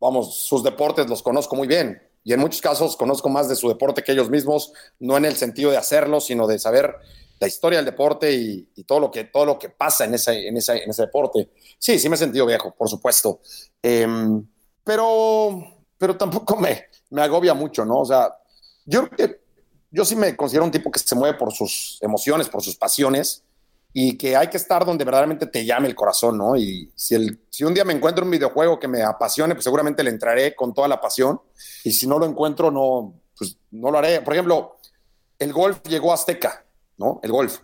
vamos, 0.00 0.40
sus 0.40 0.64
deportes 0.64 1.08
los 1.08 1.22
conozco 1.22 1.54
muy 1.54 1.68
bien 1.68 2.02
y 2.24 2.32
en 2.32 2.40
muchos 2.40 2.60
casos 2.60 2.96
conozco 2.96 3.28
más 3.28 3.48
de 3.48 3.54
su 3.54 3.68
deporte 3.68 4.02
que 4.02 4.10
ellos 4.10 4.28
mismos, 4.28 4.72
no 4.98 5.16
en 5.16 5.24
el 5.24 5.36
sentido 5.36 5.70
de 5.70 5.76
hacerlo, 5.76 6.20
sino 6.20 6.48
de 6.48 6.58
saber 6.58 6.96
la 7.42 7.48
historia 7.48 7.80
del 7.80 7.86
deporte 7.86 8.32
y, 8.32 8.84
todo, 8.84 9.00
lo 9.00 9.10
que, 9.10 9.24
todo 9.24 9.44
lo 9.44 9.58
que 9.58 9.68
pasa 9.68 10.04
en 10.04 10.14
ese, 10.14 10.46
en, 10.46 10.56
ese, 10.56 10.84
en 10.84 10.88
ese 10.88 11.02
deporte. 11.02 11.50
Sí, 11.76 11.98
sí 11.98 12.08
me 12.08 12.14
he 12.14 12.18
sentido 12.18 12.46
viejo, 12.46 12.72
por 12.72 12.88
supuesto. 12.88 13.40
Em, 13.82 14.46
pero, 14.84 15.60
pero 15.98 16.16
tampoco 16.16 16.56
me, 16.56 16.84
me 17.10 17.20
agobia 17.20 17.52
mucho, 17.52 17.84
¿no? 17.84 17.98
O 17.98 18.04
sea, 18.04 18.32
yo 18.84 19.10
que 19.10 19.40
yo 19.90 20.04
sí 20.04 20.14
me 20.14 20.36
considero 20.36 20.64
un 20.64 20.70
tipo 20.70 20.88
que 20.88 21.00
se 21.00 21.16
mueve 21.16 21.36
por 21.36 21.52
sus 21.52 21.98
emociones, 22.00 22.48
por 22.48 22.62
sus 22.62 22.76
pasiones 22.76 23.42
y 23.92 24.16
que 24.16 24.36
hay 24.36 24.46
que 24.46 24.56
estar 24.56 24.86
donde 24.86 25.04
verdaderamente 25.04 25.46
te 25.46 25.64
llame 25.64 25.88
el 25.88 25.96
corazón, 25.96 26.38
¿no? 26.38 26.54
Y 26.54 26.92
si, 26.94 27.16
el, 27.16 27.40
si 27.50 27.64
un 27.64 27.74
día 27.74 27.84
me 27.84 27.92
encuentro 27.92 28.24
un 28.24 28.30
videojuego 28.30 28.78
que 28.78 28.86
me 28.86 29.02
apasione, 29.02 29.54
pues 29.56 29.64
seguramente 29.64 30.04
le 30.04 30.10
entraré 30.10 30.54
con 30.54 30.72
toda 30.72 30.86
la 30.86 31.00
pasión 31.00 31.40
y 31.82 31.90
si 31.90 32.06
no 32.06 32.20
lo 32.20 32.26
encuentro, 32.26 32.70
no, 32.70 33.14
pues 33.36 33.58
no 33.72 33.90
lo 33.90 33.98
haré. 33.98 34.20
Por 34.20 34.32
ejemplo, 34.32 34.76
el 35.40 35.52
golf 35.52 35.80
llegó 35.88 36.12
a 36.12 36.14
Azteca 36.14 36.64
El 37.22 37.32
golf. 37.32 37.58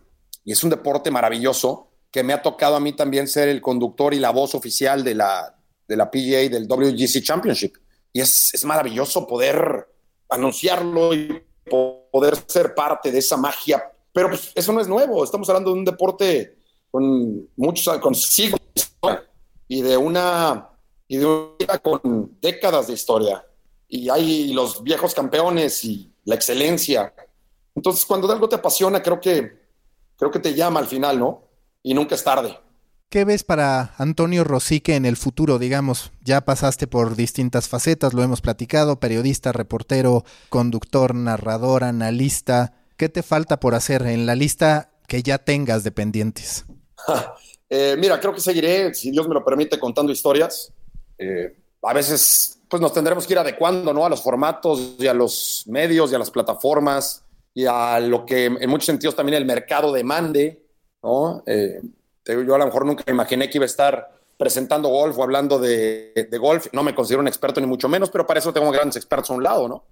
Y 0.44 0.52
es 0.52 0.62
un 0.64 0.70
deporte 0.70 1.10
maravilloso 1.10 1.88
que 2.10 2.22
me 2.22 2.32
ha 2.32 2.42
tocado 2.42 2.76
a 2.76 2.80
mí 2.80 2.92
también 2.94 3.28
ser 3.28 3.48
el 3.48 3.60
conductor 3.60 4.14
y 4.14 4.18
la 4.18 4.30
voz 4.30 4.54
oficial 4.54 5.04
de 5.04 5.14
la, 5.14 5.54
de 5.86 5.96
la 5.96 6.10
PGA 6.10 6.48
del 6.48 6.66
WGC 6.66 7.22
Championship. 7.22 7.74
Y 8.12 8.20
es, 8.20 8.54
es 8.54 8.64
maravilloso 8.64 9.26
poder 9.26 9.88
anunciarlo 10.28 11.14
y 11.14 11.42
poder 11.68 12.36
ser 12.46 12.74
parte 12.74 13.10
de 13.12 13.18
esa 13.18 13.36
magia. 13.36 13.82
Pero 14.12 14.28
pues 14.28 14.52
eso 14.54 14.72
no 14.72 14.80
es 14.80 14.88
nuevo. 14.88 15.22
Estamos 15.22 15.48
hablando 15.48 15.72
de 15.72 15.78
un 15.78 15.84
deporte 15.84 16.58
con 16.90 17.48
muchos, 17.56 17.98
con 17.98 18.14
siglos 18.14 18.60
y 19.68 19.82
de 19.82 19.96
una 19.96 20.70
y 21.06 21.18
de 21.18 21.26
una 21.26 21.78
con 21.78 22.36
décadas 22.40 22.86
de 22.86 22.94
historia. 22.94 23.44
Y 23.88 24.08
hay 24.08 24.52
los 24.52 24.82
viejos 24.82 25.14
campeones 25.14 25.84
y 25.84 26.12
la 26.24 26.34
excelencia. 26.34 27.14
Entonces, 27.78 28.04
cuando 28.04 28.28
algo 28.32 28.48
te 28.48 28.56
apasiona, 28.56 29.00
creo 29.00 29.20
que, 29.20 29.56
creo 30.16 30.32
que 30.32 30.40
te 30.40 30.52
llama 30.52 30.80
al 30.80 30.88
final, 30.88 31.16
¿no? 31.16 31.44
Y 31.80 31.94
nunca 31.94 32.16
es 32.16 32.24
tarde. 32.24 32.58
¿Qué 33.08 33.24
ves 33.24 33.44
para 33.44 33.94
Antonio 33.98 34.42
Rosique 34.42 34.96
en 34.96 35.04
el 35.04 35.16
futuro? 35.16 35.60
Digamos, 35.60 36.10
ya 36.24 36.40
pasaste 36.40 36.88
por 36.88 37.14
distintas 37.14 37.68
facetas, 37.68 38.14
lo 38.14 38.24
hemos 38.24 38.40
platicado, 38.40 38.98
periodista, 38.98 39.52
reportero, 39.52 40.24
conductor, 40.48 41.14
narrador, 41.14 41.84
analista. 41.84 42.74
¿Qué 42.96 43.08
te 43.08 43.22
falta 43.22 43.60
por 43.60 43.76
hacer 43.76 44.02
en 44.02 44.26
la 44.26 44.34
lista 44.34 44.90
que 45.06 45.22
ya 45.22 45.38
tengas 45.38 45.84
de 45.84 45.92
pendientes? 45.92 46.64
Eh, 47.70 47.96
mira, 47.98 48.18
creo 48.18 48.32
que 48.32 48.40
seguiré, 48.40 48.94
si 48.94 49.10
Dios 49.10 49.28
me 49.28 49.34
lo 49.34 49.44
permite, 49.44 49.78
contando 49.78 50.10
historias. 50.10 50.72
Eh, 51.18 51.54
a 51.82 51.92
veces, 51.92 52.58
pues 52.66 52.80
nos 52.80 52.94
tendremos 52.94 53.26
que 53.26 53.34
ir 53.34 53.38
adecuando, 53.38 53.92
¿no? 53.92 54.06
A 54.06 54.08
los 54.08 54.22
formatos 54.22 54.94
y 54.98 55.06
a 55.06 55.12
los 55.12 55.64
medios 55.66 56.10
y 56.10 56.14
a 56.14 56.18
las 56.18 56.30
plataformas 56.30 57.26
y 57.58 57.66
a 57.66 57.98
lo 57.98 58.24
que 58.24 58.44
en 58.44 58.70
muchos 58.70 58.86
sentidos 58.86 59.16
también 59.16 59.36
el 59.36 59.44
mercado 59.44 59.92
demande, 59.92 60.62
¿no? 61.02 61.42
Eh, 61.44 61.80
yo 62.24 62.54
a 62.54 62.58
lo 62.58 62.66
mejor 62.66 62.86
nunca 62.86 63.02
imaginé 63.08 63.50
que 63.50 63.58
iba 63.58 63.64
a 63.64 63.66
estar 63.66 64.16
presentando 64.36 64.88
golf 64.88 65.18
o 65.18 65.24
hablando 65.24 65.58
de, 65.58 66.28
golf. 66.40 66.68
No 66.72 66.84
me 66.84 66.94
considero 66.94 67.20
un 67.20 67.26
experto 67.26 67.60
ni 67.60 67.66
mucho 67.66 67.88
menos, 67.88 68.10
pero 68.10 68.24
para 68.24 68.38
eso 68.38 68.52
tengo 68.52 68.70
grandes 68.70 68.94
expertos 68.94 69.30
a 69.30 69.34
un 69.34 69.42
lado, 69.42 69.66
¿no? 69.66 69.84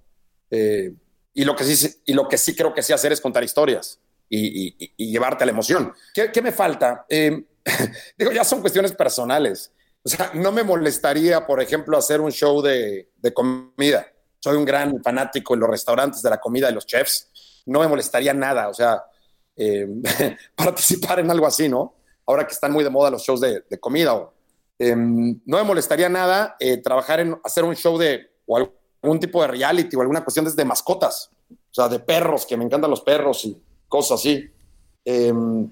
Eh, 0.49 0.95
y, 1.35 1.45
lo 1.45 1.57
que 1.57 1.65
sí, 1.65 1.93
y 2.05 2.13
lo 2.13 2.29
que 2.29 2.39
sí 2.39 2.55
creo 2.55 2.73
que 2.73 2.85
sí 2.85 2.93
hacer 2.93 3.11
es 3.11 3.21
contar 3.21 3.43
historias 3.43 3.99
y, 4.29 4.95
llevarte 4.97 5.43
a 5.43 5.47
la 5.47 5.51
emoción. 5.51 5.93
¿Qué, 6.15 6.41
me 6.41 6.53
falta? 6.53 7.05
Eh, 7.09 7.47
digo, 8.17 8.31
ya 8.31 8.45
son 8.45 8.61
cuestiones 8.61 8.93
personales. 8.93 9.73
O 10.05 10.09
sea, 10.09 10.31
no 10.35 10.53
me 10.53 10.63
molestaría, 10.63 11.45
por 11.45 11.61
ejemplo, 11.61 11.99
hacer 11.99 12.21
un 12.21 12.31
show 12.31 12.63
de, 12.63 13.11
de 13.17 13.35
comida. 13.35 14.07
Soy 14.39 14.57
un 14.57 14.65
gran 14.65 15.03
fanático 15.03 15.55
de 15.55 15.61
los 15.63 15.71
restaurantes, 15.71 16.23
de 16.23 16.31
la 16.31 16.39
comida, 16.39 16.69
de 16.69 16.73
los 16.73 16.87
chefs 16.87 17.33
no 17.67 17.81
me 17.81 17.89
molestaría 17.89 18.33
nada, 18.33 18.69
o 18.69 18.75
sea, 18.75 19.05
eh, 19.57 19.87
participar 20.57 21.21
en 21.21 21.31
algo 21.31 21.47
así, 21.47 21.69
¿no? 21.69 21.95
Ahora 22.27 22.47
que 22.47 22.53
están 22.53 22.73
muy 22.73 22.83
de 22.83 22.91
moda 22.91 23.11
los 23.11 23.23
shows 23.23 23.41
de, 23.41 23.63
comida, 23.81 24.31
em, 24.79 25.41
no 25.45 25.57
me 25.59 25.63
molestaría 25.63 26.09
nada 26.09 26.57
eh, 26.59 26.79
trabajar 26.79 27.21
en 27.21 27.39
hacer 27.45 27.65
un 27.65 27.75
show 27.75 27.99
de 27.99 28.31
o 28.47 28.57
algún 28.57 29.21
tipo 29.21 29.43
de 29.43 29.49
reality 29.49 29.97
o 29.97 30.01
alguna 30.01 30.25
cuestión 30.25 30.45
de 30.45 30.65
mascotas, 30.65 31.31
o 31.51 31.75
sea, 31.75 31.89
de 31.89 32.01
perros, 32.01 32.47
que 32.47 32.57
me 32.57 32.65
encantan 32.65 32.91
los 32.91 33.01
perros 33.01 33.45
y 33.45 33.61
cosas 33.89 34.21
así. 34.21 34.51
Em, 35.05 35.71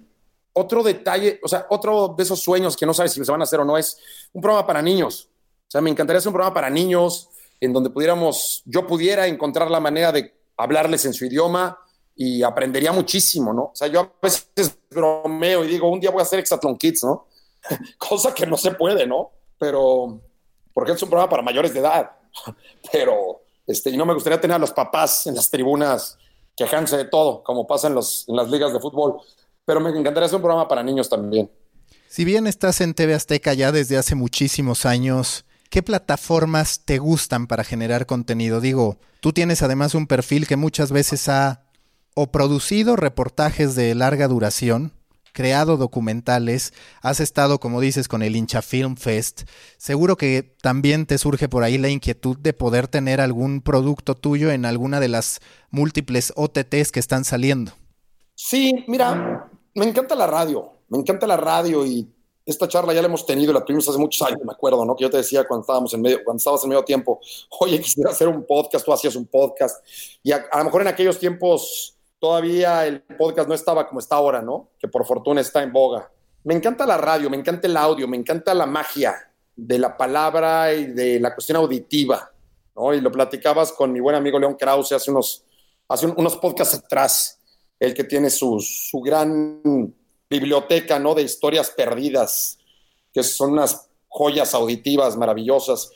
otro 0.52 0.82
detalle, 0.82 1.40
o 1.42 1.48
sea, 1.48 1.66
otro 1.70 2.14
de 2.16 2.22
esos 2.22 2.40
sueños 2.40 2.76
que 2.76 2.86
no 2.86 2.94
sabes 2.94 3.12
si 3.12 3.24
se 3.24 3.30
van 3.30 3.40
a 3.40 3.44
hacer 3.44 3.60
o 3.60 3.64
no 3.64 3.76
es 3.76 3.98
un 4.32 4.40
programa 4.40 4.66
para 4.66 4.82
niños. 4.82 5.28
O 5.66 5.70
sea, 5.70 5.80
me 5.80 5.90
encantaría 5.90 6.18
hacer 6.18 6.28
un 6.28 6.34
programa 6.34 6.54
para 6.54 6.70
niños 6.70 7.28
en 7.60 7.72
donde 7.72 7.90
pudiéramos, 7.90 8.62
yo 8.64 8.86
pudiera 8.86 9.26
encontrar 9.26 9.70
la 9.70 9.80
manera 9.80 10.12
de 10.12 10.34
hablarles 10.56 11.04
en 11.04 11.14
su 11.14 11.24
idioma, 11.24 11.78
y 12.16 12.42
aprendería 12.42 12.92
muchísimo, 12.92 13.52
¿no? 13.52 13.62
O 13.64 13.72
sea, 13.74 13.88
yo 13.88 14.00
a 14.00 14.12
veces 14.22 14.48
bromeo 14.90 15.64
y 15.64 15.68
digo, 15.68 15.90
un 15.90 16.00
día 16.00 16.10
voy 16.10 16.20
a 16.20 16.22
hacer 16.22 16.38
Exatlon 16.38 16.76
Kids, 16.76 17.04
¿no? 17.04 17.26
Cosa 17.98 18.32
que 18.32 18.46
no 18.46 18.56
se 18.56 18.72
puede, 18.72 19.06
¿no? 19.06 19.32
Pero, 19.58 20.20
porque 20.72 20.92
es 20.92 21.02
un 21.02 21.08
programa 21.08 21.30
para 21.30 21.42
mayores 21.42 21.74
de 21.74 21.80
edad, 21.80 22.10
pero, 22.92 23.42
este, 23.66 23.90
y 23.90 23.96
no 23.96 24.06
me 24.06 24.14
gustaría 24.14 24.40
tener 24.40 24.56
a 24.56 24.60
los 24.60 24.72
papás 24.72 25.26
en 25.26 25.34
las 25.34 25.50
tribunas 25.50 26.18
quejándose 26.56 26.96
de 26.96 27.04
todo, 27.06 27.42
como 27.42 27.66
pasa 27.66 27.88
en, 27.88 27.94
los, 27.94 28.28
en 28.28 28.36
las 28.36 28.48
ligas 28.48 28.72
de 28.72 28.78
fútbol, 28.78 29.16
pero 29.64 29.80
me 29.80 29.90
encantaría 29.90 30.26
hacer 30.26 30.36
un 30.36 30.42
programa 30.42 30.68
para 30.68 30.82
niños 30.82 31.08
también. 31.08 31.50
Si 32.08 32.24
bien 32.24 32.46
estás 32.46 32.80
en 32.80 32.94
TV 32.94 33.14
Azteca 33.14 33.54
ya 33.54 33.72
desde 33.72 33.96
hace 33.96 34.14
muchísimos 34.14 34.86
años, 34.86 35.44
¿qué 35.68 35.82
plataformas 35.82 36.84
te 36.84 36.98
gustan 36.98 37.48
para 37.48 37.64
generar 37.64 38.06
contenido? 38.06 38.60
Digo, 38.60 38.98
tú 39.18 39.32
tienes 39.32 39.62
además 39.62 39.96
un 39.96 40.06
perfil 40.06 40.46
que 40.46 40.54
muchas 40.54 40.92
veces 40.92 41.28
ha 41.28 41.63
o 42.14 42.28
producido 42.28 42.96
reportajes 42.96 43.74
de 43.74 43.94
larga 43.94 44.28
duración, 44.28 44.92
creado 45.32 45.76
documentales, 45.76 46.72
has 47.02 47.20
estado, 47.20 47.58
como 47.58 47.80
dices, 47.80 48.08
con 48.08 48.22
el 48.22 48.36
Hincha 48.36 48.62
Film 48.62 48.96
Fest. 48.96 49.42
Seguro 49.76 50.16
que 50.16 50.54
también 50.62 51.06
te 51.06 51.18
surge 51.18 51.48
por 51.48 51.64
ahí 51.64 51.76
la 51.76 51.90
inquietud 51.90 52.38
de 52.38 52.52
poder 52.52 52.88
tener 52.88 53.20
algún 53.20 53.60
producto 53.60 54.14
tuyo 54.14 54.50
en 54.52 54.64
alguna 54.64 55.00
de 55.00 55.08
las 55.08 55.40
múltiples 55.70 56.32
OTTs 56.36 56.92
que 56.92 57.00
están 57.00 57.24
saliendo. 57.24 57.72
Sí, 58.36 58.84
mira, 58.86 59.50
me 59.74 59.84
encanta 59.84 60.14
la 60.14 60.26
radio, 60.26 60.72
me 60.88 60.98
encanta 60.98 61.26
la 61.26 61.36
radio 61.36 61.84
y 61.84 62.08
esta 62.46 62.68
charla 62.68 62.92
ya 62.92 63.00
la 63.00 63.08
hemos 63.08 63.26
tenido, 63.26 63.52
la 63.52 63.64
tuvimos 63.64 63.88
hace 63.88 63.98
muchos 63.98 64.20
años, 64.26 64.40
me 64.44 64.52
acuerdo, 64.52 64.84
¿no? 64.84 64.94
Que 64.94 65.02
yo 65.02 65.10
te 65.10 65.16
decía 65.16 65.44
cuando 65.46 65.62
estábamos 65.62 65.92
en 65.94 66.02
medio, 66.02 66.22
cuando 66.22 66.38
estabas 66.38 66.62
en 66.62 66.68
medio 66.68 66.84
tiempo, 66.84 67.20
oye, 67.60 67.80
quisiera 67.80 68.10
hacer 68.10 68.28
un 68.28 68.46
podcast, 68.46 68.84
tú 68.84 68.92
hacías 68.92 69.16
un 69.16 69.26
podcast. 69.26 69.84
Y 70.22 70.30
a, 70.30 70.44
a 70.52 70.58
lo 70.58 70.64
mejor 70.64 70.82
en 70.82 70.88
aquellos 70.88 71.18
tiempos 71.18 71.93
todavía 72.24 72.86
el 72.86 73.02
podcast 73.02 73.46
no 73.46 73.54
estaba 73.54 73.86
como 73.86 74.00
está 74.00 74.16
ahora, 74.16 74.40
¿no? 74.40 74.70
Que 74.78 74.88
por 74.88 75.04
fortuna 75.04 75.42
está 75.42 75.62
en 75.62 75.70
boga. 75.70 76.10
Me 76.44 76.54
encanta 76.54 76.86
la 76.86 76.96
radio, 76.96 77.28
me 77.28 77.36
encanta 77.36 77.68
el 77.68 77.76
audio, 77.76 78.08
me 78.08 78.16
encanta 78.16 78.54
la 78.54 78.64
magia 78.64 79.30
de 79.54 79.78
la 79.78 79.94
palabra 79.94 80.72
y 80.72 80.86
de 80.86 81.20
la 81.20 81.34
cuestión 81.34 81.56
auditiva, 81.58 82.32
¿no? 82.74 82.94
Y 82.94 83.02
lo 83.02 83.12
platicabas 83.12 83.72
con 83.72 83.92
mi 83.92 84.00
buen 84.00 84.16
amigo 84.16 84.38
León 84.38 84.54
Krause 84.54 84.92
hace 84.92 85.10
unos, 85.10 85.44
hace 85.86 86.06
unos 86.06 86.36
podcasts 86.38 86.76
atrás, 86.76 87.38
el 87.78 87.92
que 87.92 88.04
tiene 88.04 88.30
su, 88.30 88.58
su 88.58 89.02
gran 89.02 89.94
biblioteca, 90.30 90.98
¿no? 90.98 91.14
De 91.14 91.20
historias 91.20 91.68
perdidas, 91.76 92.56
que 93.12 93.22
son 93.22 93.52
unas 93.52 93.90
joyas 94.08 94.54
auditivas 94.54 95.14
maravillosas. 95.18 95.90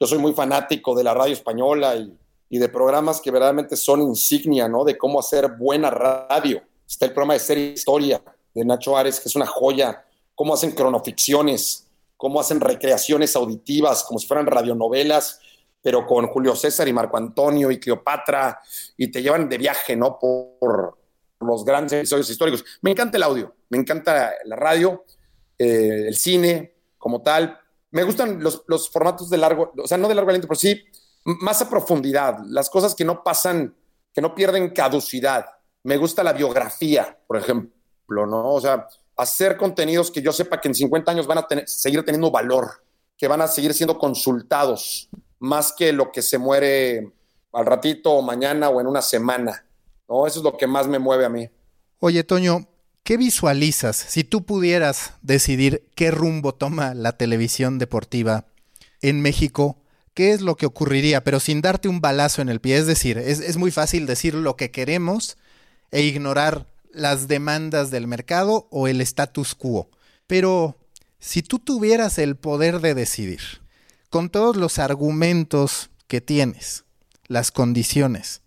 Yo 0.00 0.06
soy 0.06 0.16
muy 0.16 0.32
fanático 0.32 0.94
de 0.94 1.04
la 1.04 1.12
radio 1.12 1.34
española 1.34 1.94
y 1.94 2.10
y 2.48 2.58
de 2.58 2.68
programas 2.68 3.20
que 3.20 3.30
verdaderamente 3.30 3.76
son 3.76 4.02
insignia, 4.02 4.68
¿no? 4.68 4.84
De 4.84 4.96
cómo 4.96 5.20
hacer 5.20 5.52
buena 5.56 5.90
radio. 5.90 6.62
Está 6.86 7.06
el 7.06 7.12
programa 7.12 7.34
de 7.34 7.40
Serie 7.40 7.72
Historia 7.72 8.22
de 8.54 8.64
Nacho 8.64 8.96
Ares, 8.96 9.20
que 9.20 9.28
es 9.28 9.36
una 9.36 9.46
joya. 9.46 10.04
Cómo 10.34 10.54
hacen 10.54 10.72
cronoficciones, 10.72 11.86
cómo 12.16 12.40
hacen 12.40 12.60
recreaciones 12.60 13.34
auditivas, 13.36 14.04
como 14.04 14.18
si 14.18 14.26
fueran 14.26 14.46
radionovelas, 14.46 15.40
pero 15.82 16.06
con 16.06 16.26
Julio 16.28 16.56
César 16.56 16.88
y 16.88 16.92
Marco 16.92 17.16
Antonio 17.16 17.70
y 17.70 17.78
Cleopatra, 17.78 18.60
y 18.96 19.08
te 19.08 19.22
llevan 19.22 19.48
de 19.48 19.58
viaje, 19.58 19.96
¿no? 19.96 20.18
Por, 20.18 20.98
los 21.40 21.62
grandes 21.62 21.92
episodios 21.92 22.30
históricos. 22.30 22.64
Me 22.80 22.92
encanta 22.92 23.18
el 23.18 23.22
audio, 23.22 23.54
me 23.68 23.76
encanta 23.76 24.32
la 24.46 24.56
radio, 24.56 25.04
eh, 25.58 26.06
el 26.08 26.16
cine 26.16 26.74
como 26.96 27.20
tal. 27.20 27.58
Me 27.90 28.02
gustan 28.02 28.42
los, 28.42 28.62
los 28.66 28.88
formatos 28.88 29.28
de 29.28 29.36
largo, 29.36 29.70
o 29.76 29.86
sea, 29.86 29.98
no 29.98 30.08
de 30.08 30.14
largo 30.14 30.30
aliento, 30.30 30.48
pero 30.48 30.58
sí 30.58 30.82
más 31.24 31.62
a 31.62 31.70
profundidad, 31.70 32.38
las 32.46 32.68
cosas 32.68 32.94
que 32.94 33.04
no 33.04 33.22
pasan, 33.22 33.74
que 34.12 34.20
no 34.20 34.34
pierden 34.34 34.70
caducidad. 34.70 35.46
Me 35.82 35.96
gusta 35.96 36.22
la 36.22 36.32
biografía, 36.32 37.18
por 37.26 37.36
ejemplo, 37.36 38.26
¿no? 38.26 38.52
O 38.52 38.60
sea, 38.60 38.86
hacer 39.16 39.56
contenidos 39.56 40.10
que 40.10 40.22
yo 40.22 40.32
sepa 40.32 40.60
que 40.60 40.68
en 40.68 40.74
50 40.74 41.10
años 41.10 41.26
van 41.26 41.38
a 41.38 41.46
seguir 41.66 42.04
teniendo 42.04 42.30
valor, 42.30 42.84
que 43.16 43.28
van 43.28 43.40
a 43.40 43.48
seguir 43.48 43.74
siendo 43.74 43.98
consultados, 43.98 45.08
más 45.38 45.72
que 45.72 45.92
lo 45.92 46.10
que 46.12 46.22
se 46.22 46.38
muere 46.38 47.12
al 47.52 47.66
ratito 47.66 48.12
o 48.12 48.22
mañana 48.22 48.68
o 48.68 48.80
en 48.80 48.86
una 48.86 49.02
semana. 49.02 49.64
¿no? 50.08 50.26
Eso 50.26 50.40
es 50.40 50.44
lo 50.44 50.56
que 50.56 50.66
más 50.66 50.86
me 50.88 50.98
mueve 50.98 51.24
a 51.24 51.28
mí. 51.28 51.48
Oye, 52.00 52.24
Toño, 52.24 52.66
¿qué 53.02 53.16
visualizas 53.16 53.96
si 53.96 54.24
tú 54.24 54.44
pudieras 54.44 55.14
decidir 55.22 55.88
qué 55.94 56.10
rumbo 56.10 56.54
toma 56.54 56.94
la 56.94 57.16
televisión 57.16 57.78
deportiva 57.78 58.46
en 59.00 59.22
México 59.22 59.78
qué 60.14 60.32
es 60.32 60.40
lo 60.40 60.56
que 60.56 60.66
ocurriría, 60.66 61.22
pero 61.24 61.40
sin 61.40 61.60
darte 61.60 61.88
un 61.88 62.00
balazo 62.00 62.40
en 62.40 62.48
el 62.48 62.60
pie. 62.60 62.78
Es 62.78 62.86
decir, 62.86 63.18
es, 63.18 63.56
muy 63.56 63.70
fácil 63.70 64.06
decir 64.06 64.34
lo 64.34 64.56
que 64.56 64.70
queremos 64.70 65.36
e 65.90 66.02
ignorar 66.02 66.66
las 66.90 67.28
demandas 67.28 67.90
del 67.90 68.06
mercado 68.06 68.68
o 68.70 68.88
el 68.88 69.00
status 69.00 69.54
quo. 69.54 69.90
Pero 70.26 70.78
si 71.18 71.42
tú 71.42 71.58
tuvieras 71.58 72.18
el 72.18 72.36
poder 72.36 72.80
de 72.80 72.94
decidir, 72.94 73.40
con 74.08 74.30
todos 74.30 74.56
los 74.56 74.78
argumentos 74.78 75.90
que 76.06 76.20
tienes, 76.20 76.84
las 77.26 77.50
condiciones, 77.50 78.42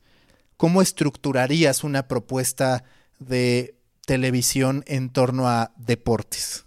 ¿cómo 0.55 0.81
estructurarías 0.81 1.83
una 1.83 2.07
propuesta 2.07 2.85
de 3.19 3.75
televisión 4.05 4.83
en 4.87 5.09
torno 5.09 5.49
a 5.49 5.73
deportes? 5.75 6.63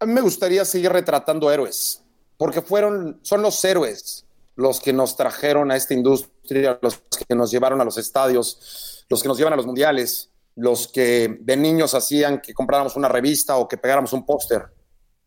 A 0.00 0.06
mí 0.06 0.12
me 0.12 0.20
gustaría 0.20 0.64
seguir 0.64 0.90
retratando 0.92 1.50
héroes 1.52 2.02
porque 2.38 2.62
fueron, 2.62 3.18
son 3.22 3.42
los 3.42 3.62
héroes 3.64 4.24
los 4.54 4.80
que 4.80 4.92
nos 4.92 5.16
trajeron 5.16 5.70
a 5.70 5.76
esta 5.76 5.94
industria, 5.94 6.78
los 6.82 6.98
que 7.28 7.34
nos 7.34 7.50
llevaron 7.50 7.80
a 7.80 7.84
los 7.84 7.96
estadios, 7.96 9.04
los 9.08 9.22
que 9.22 9.28
nos 9.28 9.38
llevan 9.38 9.52
a 9.52 9.56
los 9.56 9.66
mundiales, 9.66 10.30
los 10.56 10.88
que 10.88 11.38
de 11.40 11.56
niños 11.56 11.94
hacían 11.94 12.40
que 12.40 12.54
compráramos 12.54 12.96
una 12.96 13.08
revista 13.08 13.56
o 13.56 13.68
que 13.68 13.76
pegáramos 13.76 14.12
un 14.12 14.26
póster 14.26 14.64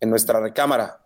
en 0.02 0.10
nuestra 0.10 0.42
recámara. 0.42 1.06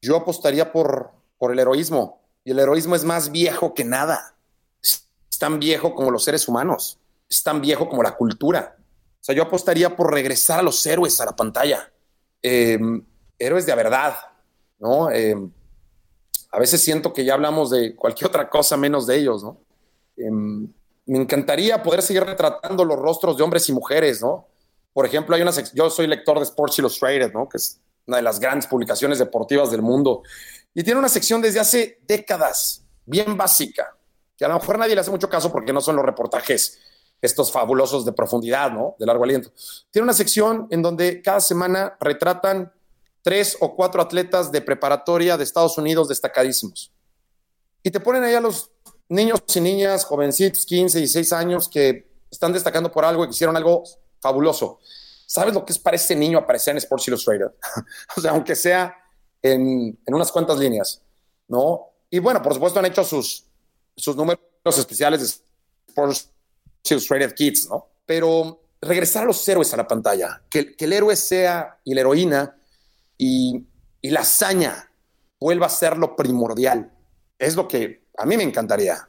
Yo 0.00 0.16
apostaría 0.16 0.72
por, 0.72 1.10
por 1.36 1.52
el 1.52 1.58
heroísmo, 1.58 2.22
y 2.44 2.52
el 2.52 2.60
heroísmo 2.60 2.94
es 2.94 3.04
más 3.04 3.30
viejo 3.30 3.74
que 3.74 3.84
nada. 3.84 4.36
Es 4.80 5.06
tan 5.38 5.58
viejo 5.58 5.94
como 5.94 6.10
los 6.10 6.24
seres 6.24 6.48
humanos, 6.48 6.98
es 7.28 7.42
tan 7.42 7.60
viejo 7.60 7.90
como 7.90 8.02
la 8.02 8.16
cultura. 8.16 8.76
O 9.20 9.24
sea, 9.26 9.34
yo 9.34 9.42
apostaría 9.42 9.94
por 9.94 10.12
regresar 10.12 10.60
a 10.60 10.62
los 10.62 10.86
héroes 10.86 11.20
a 11.20 11.26
la 11.26 11.36
pantalla. 11.36 11.92
Eh, 12.40 12.78
héroes 13.38 13.66
de 13.66 13.74
verdad, 13.74 14.14
¿no? 14.78 15.10
Em, 15.10 15.50
a 16.50 16.58
veces 16.58 16.80
siento 16.80 17.12
que 17.12 17.24
ya 17.24 17.34
hablamos 17.34 17.70
de 17.70 17.94
cualquier 17.94 18.28
otra 18.28 18.48
cosa 18.48 18.76
menos 18.76 19.06
de 19.06 19.16
ellos, 19.16 19.42
¿no? 19.42 19.60
Em, 20.16 20.72
me 21.06 21.18
encantaría 21.18 21.82
poder 21.82 22.02
seguir 22.02 22.24
retratando 22.24 22.84
los 22.84 22.98
rostros 22.98 23.36
de 23.36 23.42
hombres 23.42 23.68
y 23.68 23.72
mujeres, 23.72 24.20
¿no? 24.20 24.48
Por 24.92 25.06
ejemplo, 25.06 25.36
hay 25.36 25.42
una 25.42 25.52
yo 25.74 25.90
soy 25.90 26.06
lector 26.06 26.38
de 26.38 26.44
Sports 26.44 26.78
Illustrated, 26.78 27.32
¿no? 27.32 27.48
Que 27.48 27.58
es 27.58 27.80
una 28.06 28.16
de 28.16 28.22
las 28.22 28.40
grandes 28.40 28.66
publicaciones 28.66 29.18
deportivas 29.18 29.70
del 29.70 29.82
mundo. 29.82 30.22
Y 30.74 30.82
tiene 30.82 30.98
una 30.98 31.08
sección 31.08 31.40
desde 31.40 31.60
hace 31.60 32.00
décadas, 32.06 32.84
bien 33.04 33.36
básica, 33.36 33.96
que 34.36 34.44
a 34.44 34.48
lo 34.48 34.54
mejor 34.54 34.78
nadie 34.78 34.94
le 34.94 35.00
hace 35.00 35.10
mucho 35.10 35.28
caso 35.28 35.52
porque 35.52 35.72
no 35.72 35.80
son 35.80 35.96
los 35.96 36.04
reportajes 36.04 36.78
estos 37.20 37.50
fabulosos 37.50 38.04
de 38.04 38.12
profundidad, 38.12 38.70
¿no? 38.70 38.96
De 38.98 39.06
largo 39.06 39.24
aliento. 39.24 39.52
Tiene 39.90 40.04
una 40.04 40.12
sección 40.12 40.66
en 40.70 40.82
donde 40.82 41.22
cada 41.22 41.40
semana 41.40 41.96
retratan 42.00 42.72
tres 43.26 43.56
o 43.58 43.74
cuatro 43.74 44.00
atletas 44.00 44.52
de 44.52 44.62
preparatoria 44.62 45.36
de 45.36 45.42
Estados 45.42 45.76
Unidos 45.78 46.06
destacadísimos. 46.06 46.92
Y 47.82 47.90
te 47.90 47.98
ponen 47.98 48.22
ahí 48.22 48.34
a 48.34 48.40
los 48.40 48.70
niños 49.08 49.40
y 49.52 49.60
niñas, 49.60 50.04
jovencitos, 50.04 50.64
15, 50.64 50.98
16 50.98 51.32
años, 51.32 51.68
que 51.68 52.08
están 52.30 52.52
destacando 52.52 52.92
por 52.92 53.04
algo 53.04 53.24
y 53.24 53.26
que 53.26 53.32
hicieron 53.32 53.56
algo 53.56 53.82
fabuloso. 54.20 54.78
¿Sabes 55.26 55.52
lo 55.54 55.64
que 55.64 55.72
es 55.72 55.78
para 55.80 55.96
ese 55.96 56.14
niño 56.14 56.38
aparecer 56.38 56.70
en 56.70 56.78
Sports 56.78 57.08
Illustrated? 57.08 57.46
o 58.16 58.20
sea, 58.20 58.30
aunque 58.30 58.54
sea 58.54 58.96
en, 59.42 59.98
en, 60.06 60.14
unas 60.14 60.30
cuantas 60.30 60.56
líneas, 60.58 61.02
¿no? 61.48 61.94
Y 62.08 62.20
bueno, 62.20 62.40
por 62.40 62.54
supuesto 62.54 62.78
han 62.78 62.86
hecho 62.86 63.02
sus, 63.02 63.44
sus 63.96 64.14
números 64.14 64.38
especiales 64.64 65.20
de 65.20 65.26
Sports 65.88 66.30
Illustrated 66.88 67.34
Kids, 67.34 67.70
¿no? 67.70 67.88
Pero 68.06 68.62
regresar 68.80 69.24
a 69.24 69.26
los 69.26 69.48
héroes 69.48 69.74
a 69.74 69.78
la 69.78 69.88
pantalla, 69.88 70.44
que 70.48 70.76
el 70.78 70.92
héroe 70.92 71.16
sea 71.16 71.80
y 71.82 71.92
la 71.92 72.02
heroína 72.02 72.56
y, 73.18 73.66
la 74.02 74.20
hazaña 74.20 74.92
vuelva 75.40 75.66
a 75.66 75.70
ser 75.70 75.98
lo 75.98 76.14
primordial. 76.14 76.92
Es 77.38 77.56
lo 77.56 77.66
que 77.66 78.04
a 78.16 78.24
mí 78.24 78.36
me 78.36 78.44
encantaría. 78.44 79.08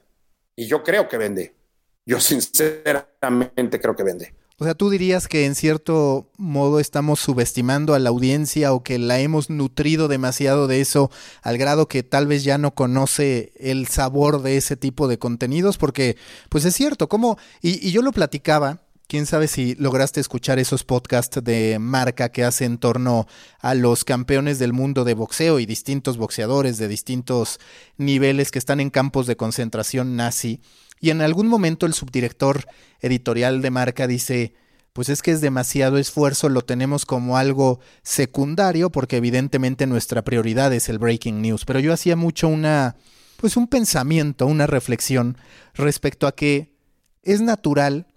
Y 0.56 0.65
yo 0.65 0.84
creo 0.84 1.08
que 1.08 1.17
vende. 1.17 1.56
Yo 2.04 2.20
sinceramente 2.20 3.80
creo 3.80 3.96
que 3.96 4.04
vende. 4.04 4.34
O 4.60 4.63
sea, 4.63 4.74
tú 4.74 4.89
dirías 4.89 5.28
que 5.28 5.46
en 5.46 5.54
cierto 5.54 6.32
modo 6.36 6.80
estamos 6.80 7.20
subestimando 7.20 7.93
a 7.93 8.00
la 8.00 8.10
audiencia 8.10 8.74
o 8.74 8.82
que 8.82 8.98
la 8.98 9.20
hemos 9.20 9.52
nutrido 9.52 10.08
demasiado 10.08 10.65
de 10.65 10.82
eso 10.82 11.12
al 11.43 11.60
grado 11.60 11.88
que 11.88 12.02
tal 12.02 12.26
vez 12.26 12.43
ya 12.43 12.58
no 12.58 12.74
conoce 12.74 13.54
el 13.58 13.86
sabor 13.88 14.41
de 14.41 14.58
ese 14.58 14.76
tipo 14.76 15.08
de 15.08 15.20
contenidos, 15.20 15.78
porque 15.78 16.17
pues 16.50 16.65
es 16.65 16.74
cierto, 16.74 17.08
como, 17.08 17.38
y, 17.62 17.88
y 17.88 17.91
yo 17.91 18.02
lo 18.02 18.12
platicaba 18.12 18.87
quién 19.08 19.26
sabe 19.26 19.48
si 19.48 19.76
lograste 19.76 20.20
escuchar 20.20 20.60
esos 20.60 20.84
podcasts 20.84 21.41
de 21.41 21.80
marca 21.80 22.30
que 22.30 22.43
hace 22.43 22.65
en 22.65 22.78
torno 22.78 23.26
a 23.60 23.74
los 23.74 24.04
campeones 24.04 24.60
del 24.60 24.74
mundo 24.74 25.06
de 25.06 25.13
boxeo 25.13 25.60
y 25.60 25.65
distintos 25.65 26.17
boxeadores 26.17 26.78
de 26.78 26.88
distintos 26.88 27.60
niveles 27.98 28.52
que 28.52 28.60
están 28.60 28.80
en 28.80 28.89
campos 28.89 29.26
de 29.26 29.38
concentración 29.38 30.18
nazi. 30.18 30.62
Y 30.99 31.12
en 31.12 31.22
algún 31.22 31.47
momento 31.47 31.86
el 31.86 31.93
subdirector 31.93 32.66
editorial 32.99 33.62
de 33.62 33.72
marca 33.72 34.08
dice, 34.08 34.53
pues 34.91 35.10
es 35.10 35.22
que 35.22 35.32
es 35.32 35.41
demasiado 35.41 35.97
esfuerzo, 35.97 36.49
lo 36.49 36.64
tenemos 36.64 37.05
como 37.05 37.38
algo 37.38 37.80
secundario 38.03 38.89
porque 38.91 39.18
evidentemente 39.18 39.88
nuestra 39.88 40.24
prioridad 40.24 40.74
es 40.74 40.89
el 40.89 40.99
breaking 40.99 41.41
news. 41.41 41.64
Pero 41.66 41.80
yo 41.80 41.93
hacía 41.93 42.18
mucho 42.18 42.49
una, 42.49 42.97
pues 43.38 43.55
un 43.55 43.68
pensamiento, 43.68 44.47
una 44.47 44.68
reflexión 44.68 45.38
respecto 45.76 46.28
a 46.28 46.36
que 46.36 46.76
es 47.24 47.39
natural 47.39 48.08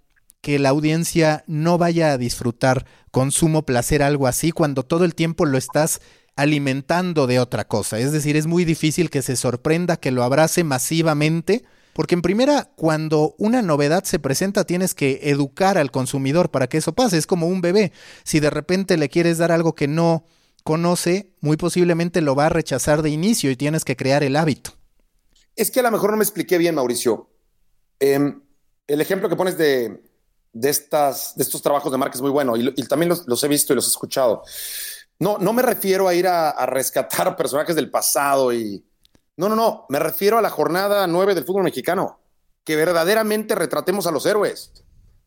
que 0.40 0.58
la 0.58 0.70
audiencia 0.70 1.44
no 1.46 1.78
vaya 1.78 2.12
a 2.12 2.18
disfrutar 2.18 2.86
con 3.10 3.32
sumo 3.32 3.66
placer 3.66 4.02
algo 4.02 4.26
así 4.26 4.52
cuando 4.52 4.82
todo 4.82 5.04
el 5.04 5.14
tiempo 5.14 5.44
lo 5.44 5.58
estás 5.58 6.00
alimentando 6.36 7.26
de 7.26 7.38
otra 7.38 7.66
cosa. 7.66 7.98
Es 7.98 8.12
decir, 8.12 8.36
es 8.36 8.46
muy 8.46 8.64
difícil 8.64 9.10
que 9.10 9.22
se 9.22 9.36
sorprenda, 9.36 9.98
que 9.98 10.10
lo 10.10 10.22
abrace 10.22 10.64
masivamente, 10.64 11.64
porque 11.92 12.14
en 12.14 12.22
primera, 12.22 12.70
cuando 12.76 13.34
una 13.36 13.62
novedad 13.62 14.04
se 14.04 14.18
presenta, 14.18 14.64
tienes 14.64 14.94
que 14.94 15.20
educar 15.24 15.76
al 15.76 15.90
consumidor 15.90 16.50
para 16.50 16.68
que 16.68 16.78
eso 16.78 16.94
pase. 16.94 17.18
Es 17.18 17.26
como 17.26 17.46
un 17.46 17.60
bebé. 17.60 17.92
Si 18.22 18.40
de 18.40 18.48
repente 18.48 18.96
le 18.96 19.08
quieres 19.08 19.38
dar 19.38 19.52
algo 19.52 19.74
que 19.74 19.88
no 19.88 20.24
conoce, 20.62 21.34
muy 21.40 21.56
posiblemente 21.56 22.20
lo 22.20 22.34
va 22.34 22.46
a 22.46 22.50
rechazar 22.50 23.02
de 23.02 23.10
inicio 23.10 23.50
y 23.50 23.56
tienes 23.56 23.84
que 23.84 23.96
crear 23.96 24.22
el 24.22 24.36
hábito. 24.36 24.72
Es 25.56 25.70
que 25.70 25.80
a 25.80 25.82
lo 25.82 25.90
mejor 25.90 26.12
no 26.12 26.16
me 26.16 26.24
expliqué 26.24 26.58
bien, 26.58 26.76
Mauricio. 26.76 27.28
Em, 27.98 28.40
el 28.86 29.00
ejemplo 29.00 29.28
que 29.28 29.36
pones 29.36 29.58
de, 29.58 30.00
estas, 30.62 31.36
de 31.36 31.42
estos 31.42 31.62
trabajos 31.62 31.90
de 31.92 31.98
marca 31.98 32.16
es 32.16 32.22
muy 32.22 32.30
bueno 32.30 32.56
y, 32.56 32.72
también 32.86 33.12
los, 33.26 33.44
he 33.44 33.48
visto 33.48 33.72
y 33.72 33.76
los 33.76 33.86
he 33.86 33.90
escuchado. 33.90 34.42
No, 35.18 35.38
no 35.38 35.52
me 35.52 35.62
refiero 35.62 36.08
a 36.08 36.14
ir 36.14 36.26
a, 36.26 36.66
rescatar 36.66 37.36
personajes 37.38 37.76
del 37.76 37.90
pasado 37.90 38.52
y... 38.52 38.84
No, 39.36 39.48
no, 39.48 39.56
no, 39.56 39.86
me 39.88 39.98
refiero 39.98 40.36
a 40.36 40.42
la 40.42 40.50
jornada 40.50 41.06
9 41.06 41.34
del 41.34 41.44
fútbol 41.44 41.62
mexicano, 41.62 42.20
que 42.62 42.76
verdaderamente 42.76 43.54
retratemos 43.54 44.06
a 44.06 44.10
los 44.10 44.26
héroes. 44.26 44.72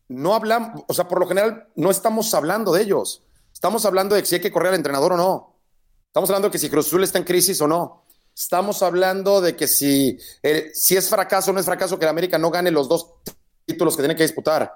No 0.08 0.34
hablamos, 0.34 0.82
o 0.86 0.94
sea, 0.94 1.08
por 1.08 1.18
lo 1.18 1.26
general 1.26 1.68
no 1.74 1.90
estamos 1.90 2.32
hablando 2.34 2.72
de 2.72 2.82
ellos. 2.82 3.22
Estamos 3.52 3.84
hablando 3.86 4.14
de 4.14 4.24
si 4.24 4.36
hay 4.36 4.40
que 4.40 4.52
correr 4.52 4.68
al 4.68 4.76
entrenador 4.76 5.14
o 5.14 5.16
no. 5.16 5.56
Estamos 6.06 6.30
hablando 6.30 6.48
de 6.48 6.52
que 6.52 6.58
si 6.58 6.70
Cruz 6.70 6.86
Azul 6.86 7.02
está 7.02 7.18
en 7.18 7.24
crisis 7.24 7.60
o 7.60 7.66
no. 7.66 8.04
Estamos 8.36 8.82
hablando 8.82 9.40
de 9.40 9.56
que 9.56 9.66
si, 9.66 10.18
eh, 10.42 10.70
si 10.74 10.96
es 10.96 11.08
fracaso 11.08 11.50
o 11.50 11.54
no 11.54 11.60
es 11.60 11.66
fracaso 11.66 11.98
que 11.98 12.04
el 12.04 12.10
América 12.10 12.38
no 12.38 12.50
gane 12.50 12.70
los 12.70 12.88
dos 12.88 13.14
títulos 13.64 13.96
que 13.96 14.02
tiene 14.02 14.16
que 14.16 14.24
disputar. 14.24 14.74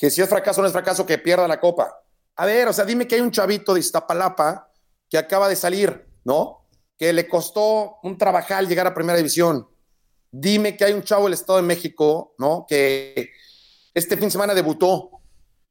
Que 0.00 0.10
si 0.10 0.22
es 0.22 0.28
fracaso 0.30 0.60
o 0.60 0.62
no 0.62 0.66
es 0.66 0.72
fracaso 0.72 1.04
que 1.04 1.18
pierda 1.18 1.46
la 1.46 1.60
copa. 1.60 1.94
A 2.36 2.46
ver, 2.46 2.66
o 2.68 2.72
sea, 2.72 2.86
dime 2.86 3.06
que 3.06 3.16
hay 3.16 3.20
un 3.20 3.30
chavito 3.30 3.74
de 3.74 3.80
Iztapalapa 3.80 4.72
que 5.10 5.18
acaba 5.18 5.46
de 5.46 5.56
salir, 5.56 6.08
¿no? 6.24 6.66
Que 6.96 7.12
le 7.12 7.28
costó 7.28 7.98
un 8.02 8.16
trabajal 8.16 8.66
llegar 8.66 8.86
a 8.86 8.94
primera 8.94 9.18
división. 9.18 9.68
Dime 10.32 10.74
que 10.74 10.86
hay 10.86 10.94
un 10.94 11.02
chavo 11.02 11.24
del 11.24 11.34
Estado 11.34 11.58
de 11.58 11.66
México, 11.66 12.34
¿no? 12.38 12.64
Que 12.66 13.30
este 13.92 14.16
fin 14.16 14.28
de 14.28 14.30
semana 14.30 14.54
debutó, 14.54 15.20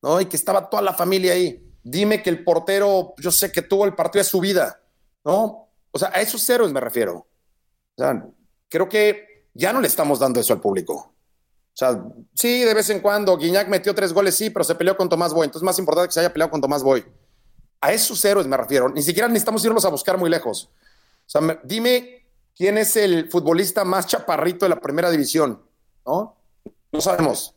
¿no? 0.03 0.21
Y 0.21 0.27
que 0.27 0.37
estaba 0.37 0.69
toda 0.69 0.83
la 0.83 0.93
familia 0.93 1.33
ahí. 1.33 1.67
Dime 1.81 2.21
que 2.21 2.29
el 2.29 2.43
portero, 2.43 3.15
yo 3.17 3.31
sé 3.31 3.51
que 3.51 3.63
tuvo 3.63 3.85
el 3.85 3.95
partido 3.95 4.23
de 4.23 4.29
su 4.29 4.39
vida, 4.39 4.79
¿no? 5.25 5.71
O 5.89 5.97
sea, 5.97 6.11
a 6.13 6.21
esos 6.21 6.47
héroes 6.47 6.71
me 6.71 6.79
refiero. 6.79 7.15
O 7.15 7.27
sea, 7.97 8.29
creo 8.67 8.87
que 8.87 9.47
ya 9.55 9.73
no 9.73 9.81
le 9.81 9.87
estamos 9.87 10.19
dando 10.19 10.39
eso 10.39 10.53
al 10.53 10.61
público. 10.61 11.15
Sea, 11.79 11.97
sí, 12.33 12.65
de 12.65 12.73
vez 12.73 12.89
en 12.89 12.99
cuando 12.99 13.37
Guiñac 13.37 13.69
metió 13.69 13.95
tres 13.95 14.11
goles, 14.11 14.35
sí, 14.35 14.49
pero 14.49 14.65
se 14.65 14.75
peleó 14.75 14.97
con 14.97 15.07
Tomás 15.07 15.33
Boy. 15.33 15.45
Entonces, 15.45 15.63
más 15.63 15.79
importante 15.79 16.09
que 16.09 16.13
se 16.13 16.19
haya 16.19 16.33
peleado 16.33 16.51
con 16.51 16.59
Tomás 16.59 16.83
Boy. 16.83 17.05
A 17.79 17.93
esos 17.93 18.25
héroes 18.25 18.47
me 18.47 18.57
refiero. 18.57 18.89
Ni 18.89 19.01
siquiera 19.01 19.29
necesitamos 19.29 19.63
irlos 19.63 19.85
a 19.85 19.87
buscar 19.87 20.17
muy 20.17 20.29
lejos. 20.29 20.69
O 21.25 21.29
sea, 21.29 21.61
dime 21.63 22.27
quién 22.53 22.77
es 22.77 22.97
el 22.97 23.31
futbolista 23.31 23.85
más 23.85 24.07
chaparrito 24.07 24.65
de 24.65 24.69
la 24.71 24.81
primera 24.81 25.09
división, 25.09 25.63
¿no? 26.05 26.35
No 26.91 26.99
sabemos. 26.99 27.55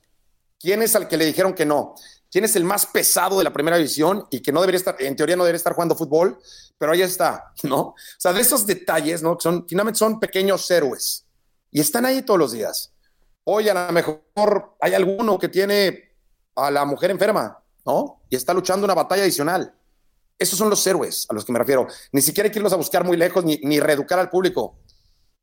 ¿Quién 0.61 0.83
es 0.83 0.95
al 0.95 1.09
que 1.09 1.17
le 1.17 1.27
dijeron 1.27 1.53
que 1.53 1.67
no? 1.67 1.97
¿Quién 2.31 2.45
es 2.45 2.55
el 2.55 2.63
más 2.63 2.87
pesado 2.87 3.39
de 3.39 3.43
la 3.43 3.53
primera 3.53 3.77
división 3.77 4.29
y 4.31 4.39
que 4.39 4.53
no 4.53 4.61
debería 4.61 4.79
estar, 4.79 4.95
en 5.01 5.17
teoría 5.17 5.35
no 5.35 5.43
debería 5.43 5.57
estar 5.57 5.75
jugando 5.75 5.97
fútbol, 5.97 6.39
pero 6.79 6.93
ahí 6.93 7.03
está, 7.03 7.53
¿no? 7.65 7.79
O 7.79 7.97
sea, 8.19 8.33
de 8.33 8.41
esos 8.41 8.69
detalles, 8.69 9.21
¿no? 9.21 9.37
Que 9.37 9.43
son, 9.43 9.67
finalmente 9.69 9.99
son 9.99 10.21
pequeños 10.21 10.71
héroes 10.71 11.25
y 11.73 11.81
están 11.81 12.07
ahí 12.07 12.23
todos 12.23 12.39
los 12.39 12.53
días. 12.53 12.93
Hoy 13.45 13.69
a 13.69 13.75
lo 13.75 13.93
mejor 13.93 14.23
hay 14.81 14.95
alguno 14.95 15.39
que 15.39 15.49
tiene 15.49 16.15
a 16.55 16.71
la 16.71 16.85
mujer 16.85 17.11
enferma, 17.11 17.59
¿no? 17.85 18.23
Y 18.29 18.37
está 18.37 18.55
luchando 18.55 18.85
una 18.85 18.95
batalla 18.95 19.23
adicional. 19.23 19.75
Esos 20.39 20.59
son 20.59 20.71
los 20.71 20.87
héroes 20.87 21.27
a 21.29 21.35
los 21.35 21.45
que 21.45 21.53
me 21.53 21.59
refiero. 21.59 21.87
Ni 22.13 22.23
siquiera 22.23 22.47
hay 22.47 22.53
que 22.53 22.59
irlos 22.59 22.73
a 22.73 22.77
buscar 22.77 23.05
muy 23.05 23.17
lejos 23.17 23.45
ni, 23.45 23.59
ni 23.63 23.81
reeducar 23.81 24.19
al 24.19 24.31
público. 24.31 24.79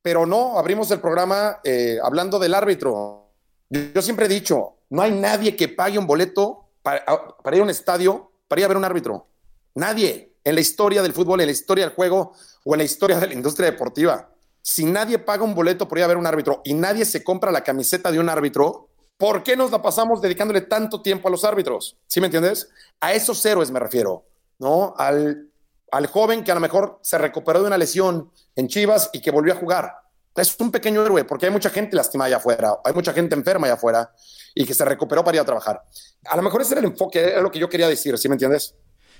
Pero 0.01 0.25
no, 0.25 0.57
abrimos 0.57 0.89
el 0.91 1.01
programa 1.01 1.59
eh, 1.63 1.97
hablando 2.01 2.39
del 2.39 2.53
árbitro. 2.53 3.31
Yo, 3.69 4.01
siempre 4.01 4.25
he 4.25 4.29
dicho, 4.29 4.77
no 4.89 5.01
hay 5.01 5.11
nadie 5.11 5.55
que 5.55 5.67
pague 5.67 5.99
un 5.99 6.07
boleto 6.07 6.69
para, 6.81 7.05
para 7.43 7.55
ir 7.55 7.61
a 7.61 7.65
un 7.65 7.69
estadio 7.69 8.31
para 8.47 8.61
ir 8.61 8.65
a 8.65 8.67
ver 8.69 8.77
un 8.77 8.85
árbitro. 8.85 9.27
Nadie 9.75 10.33
en 10.43 10.55
la 10.55 10.61
historia 10.61 11.01
del 11.01 11.13
fútbol, 11.13 11.41
en 11.41 11.47
la 11.47 11.51
historia 11.51 11.85
del 11.85 11.93
juego 11.93 12.33
o 12.65 12.73
en 12.73 12.79
la 12.79 12.83
historia 12.83 13.19
de 13.19 13.27
la 13.27 13.33
industria 13.33 13.69
deportiva 13.71 14.29
si 14.69 14.85
nadie 14.85 15.17
paga 15.17 15.43
un 15.43 15.55
boleto 15.55 15.87
por 15.87 15.97
ir 15.97 16.03
a 16.03 16.07
ver 16.07 16.17
un 16.17 16.27
árbitro 16.27 16.61
y 16.63 16.75
nadie 16.75 17.03
se 17.03 17.23
compra 17.23 17.51
la 17.51 17.63
camiseta 17.63 18.11
de 18.11 18.19
un 18.19 18.29
árbitro, 18.29 18.89
¿por 19.17 19.41
qué 19.41 19.57
nos 19.57 19.71
la 19.71 19.81
pasamos 19.81 20.21
dedicándole 20.21 20.61
tanto 20.61 21.01
tiempo 21.01 21.27
a 21.27 21.31
los 21.31 21.43
árbitros? 21.43 21.97
¿Sí 22.05 22.21
me 22.21 22.27
entiendes? 22.27 22.69
A 23.01 23.13
esos 23.13 23.43
héroes 23.47 23.71
me 23.71 23.79
refiero, 23.79 24.27
¿no? 24.59 24.93
Al, 24.95 25.49
al 25.91 26.05
joven 26.05 26.43
que 26.43 26.51
a 26.51 26.53
lo 26.53 26.61
mejor 26.61 26.99
se 27.01 27.17
recuperó 27.17 27.61
de 27.61 27.65
una 27.65 27.79
lesión 27.79 28.31
en 28.55 28.67
Chivas 28.67 29.09
y 29.11 29.21
que 29.21 29.31
volvió 29.31 29.53
a 29.53 29.55
jugar. 29.55 29.91
Es 30.35 30.55
un 30.59 30.69
pequeño 30.69 31.03
héroe 31.03 31.23
porque 31.23 31.47
hay 31.47 31.51
mucha 31.51 31.71
gente 31.71 31.95
lastimada 31.95 32.27
allá 32.27 32.37
afuera, 32.37 32.79
hay 32.85 32.93
mucha 32.93 33.11
gente 33.11 33.33
enferma 33.33 33.65
allá 33.65 33.73
afuera 33.73 34.13
y 34.53 34.67
que 34.67 34.75
se 34.75 34.85
recuperó 34.85 35.23
para 35.23 35.37
ir 35.37 35.41
a 35.41 35.45
trabajar. 35.45 35.81
A 36.25 36.35
lo 36.35 36.43
mejor 36.43 36.61
ese 36.61 36.75
era 36.75 36.81
el 36.81 36.91
enfoque, 36.91 37.37
es 37.37 37.41
lo 37.41 37.49
que 37.49 37.57
yo 37.57 37.69
quería 37.69 37.87
decir, 37.87 38.15
¿sí 38.19 38.29
me 38.29 38.35
entiendes? 38.35 38.75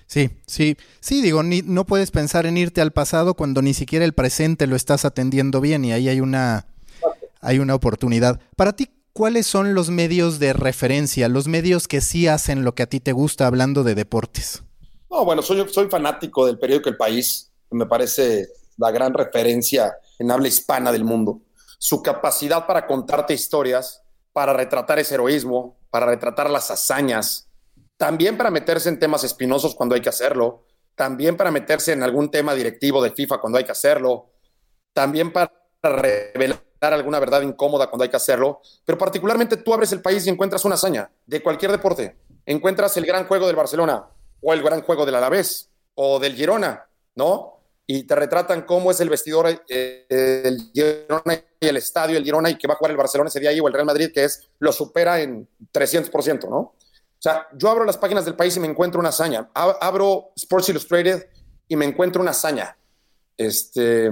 Sí, 0.09 0.31
sí, 0.47 0.75
sí, 1.01 1.21
digo, 1.21 1.43
ni, 1.43 1.61
no 1.61 1.85
puedes 1.85 2.09
pensar 2.09 2.47
en 2.47 2.57
irte 2.57 2.81
al 2.81 2.91
pasado 2.91 3.35
cuando 3.35 3.61
ni 3.61 3.75
siquiera 3.75 4.03
el 4.03 4.13
presente 4.13 4.65
lo 4.65 4.75
estás 4.75 5.05
atendiendo 5.05 5.61
bien 5.61 5.85
y 5.85 5.93
ahí 5.93 6.09
hay 6.09 6.19
una, 6.19 6.65
hay 7.41 7.59
una 7.59 7.75
oportunidad. 7.75 8.39
Para 8.55 8.73
ti, 8.73 8.89
¿cuáles 9.13 9.45
son 9.45 9.75
los 9.75 9.91
medios 9.91 10.39
de 10.39 10.53
referencia, 10.53 11.29
los 11.29 11.47
medios 11.47 11.87
que 11.87 12.01
sí 12.01 12.27
hacen 12.27 12.63
lo 12.63 12.73
que 12.73 12.81
a 12.81 12.87
ti 12.87 12.99
te 12.99 13.11
gusta 13.11 13.45
hablando 13.45 13.83
de 13.83 13.93
deportes? 13.93 14.63
No, 15.11 15.25
bueno, 15.25 15.43
soy, 15.43 15.63
soy 15.69 15.87
fanático 15.89 16.47
del 16.47 16.57
periódico 16.57 16.89
El 16.89 16.97
País, 16.97 17.51
me 17.69 17.85
parece 17.85 18.47
la 18.77 18.89
gran 18.89 19.13
referencia 19.13 19.95
en 20.17 20.31
habla 20.31 20.47
hispana 20.47 20.91
del 20.91 21.03
mundo. 21.03 21.41
Su 21.77 22.01
capacidad 22.01 22.65
para 22.65 22.87
contarte 22.87 23.35
historias, 23.35 24.01
para 24.33 24.53
retratar 24.53 24.97
ese 24.97 25.13
heroísmo, 25.13 25.77
para 25.91 26.07
retratar 26.07 26.49
las 26.49 26.71
hazañas, 26.71 27.48
también 27.99 28.37
para 28.37 28.49
meterse 28.49 28.87
en 28.87 28.97
temas 28.97 29.25
espinosos 29.25 29.75
cuando 29.75 29.93
hay 29.93 29.99
que 29.99 30.07
hacerlo, 30.07 30.63
también 30.95 31.35
para 31.35 31.51
meterse 31.51 31.91
en 31.91 32.01
algún 32.01 32.31
tema 32.31 32.55
directivo 32.55 33.03
de 33.03 33.11
FIFA 33.11 33.39
cuando 33.39 33.57
hay 33.57 33.65
que 33.65 33.73
hacerlo, 33.73 34.29
también 34.93 35.33
para 35.33 35.51
revelar 35.83 36.63
alguna 36.79 37.19
verdad 37.19 37.41
incómoda 37.41 37.87
cuando 37.87 38.03
hay 38.03 38.09
que 38.09 38.15
hacerlo, 38.15 38.61
pero 38.85 38.97
particularmente 38.97 39.57
tú 39.57 39.73
abres 39.73 39.91
el 39.91 40.01
país 40.01 40.25
y 40.25 40.29
encuentras 40.29 40.63
una 40.63 40.75
hazaña 40.75 41.11
de 41.25 41.43
cualquier 41.43 41.71
deporte. 41.71 42.15
Encuentras 42.45 42.95
el 42.95 43.05
gran 43.05 43.27
juego 43.27 43.47
del 43.47 43.57
Barcelona 43.57 44.07
o 44.41 44.53
el 44.53 44.63
gran 44.63 44.81
juego 44.81 45.05
del 45.05 45.15
Alavés 45.15 45.69
o 45.95 46.19
del 46.19 46.35
Girona, 46.35 46.87
¿no? 47.15 47.65
Y 47.85 48.03
te 48.03 48.15
retratan 48.15 48.61
cómo 48.61 48.91
es 48.91 49.01
el 49.01 49.09
vestidor 49.09 49.61
eh, 49.67 50.05
del 50.09 50.71
Girona 50.73 51.43
y 51.59 51.67
el 51.67 51.75
estadio 51.75 52.15
del 52.15 52.23
Girona 52.23 52.49
y 52.49 52.57
que 52.57 52.65
va 52.65 52.75
a 52.75 52.77
jugar 52.77 52.91
el 52.91 52.97
Barcelona 52.97 53.27
ese 53.27 53.41
día 53.41 53.49
ahí 53.49 53.59
o 53.59 53.67
el 53.67 53.73
Real 53.73 53.85
Madrid, 53.85 54.11
que 54.13 54.23
es 54.23 54.47
lo 54.59 54.71
supera 54.71 55.19
en 55.19 55.49
300%, 55.73 56.49
¿no? 56.49 56.75
O 57.19 57.21
sea, 57.21 57.47
yo 57.53 57.69
abro 57.69 57.83
las 57.83 57.97
páginas 57.97 58.23
del 58.23 58.35
país 58.35 58.55
y 58.55 58.61
me 58.61 58.67
encuentro 58.67 59.01
una 59.01 59.09
hazaña. 59.09 59.49
Abro 59.53 60.31
Sports 60.37 60.69
Illustrated 60.69 61.27
y 61.67 61.75
me 61.75 61.83
encuentro 61.83 62.21
una 62.21 62.31
hazaña. 62.31 62.77
Este, 63.35 64.07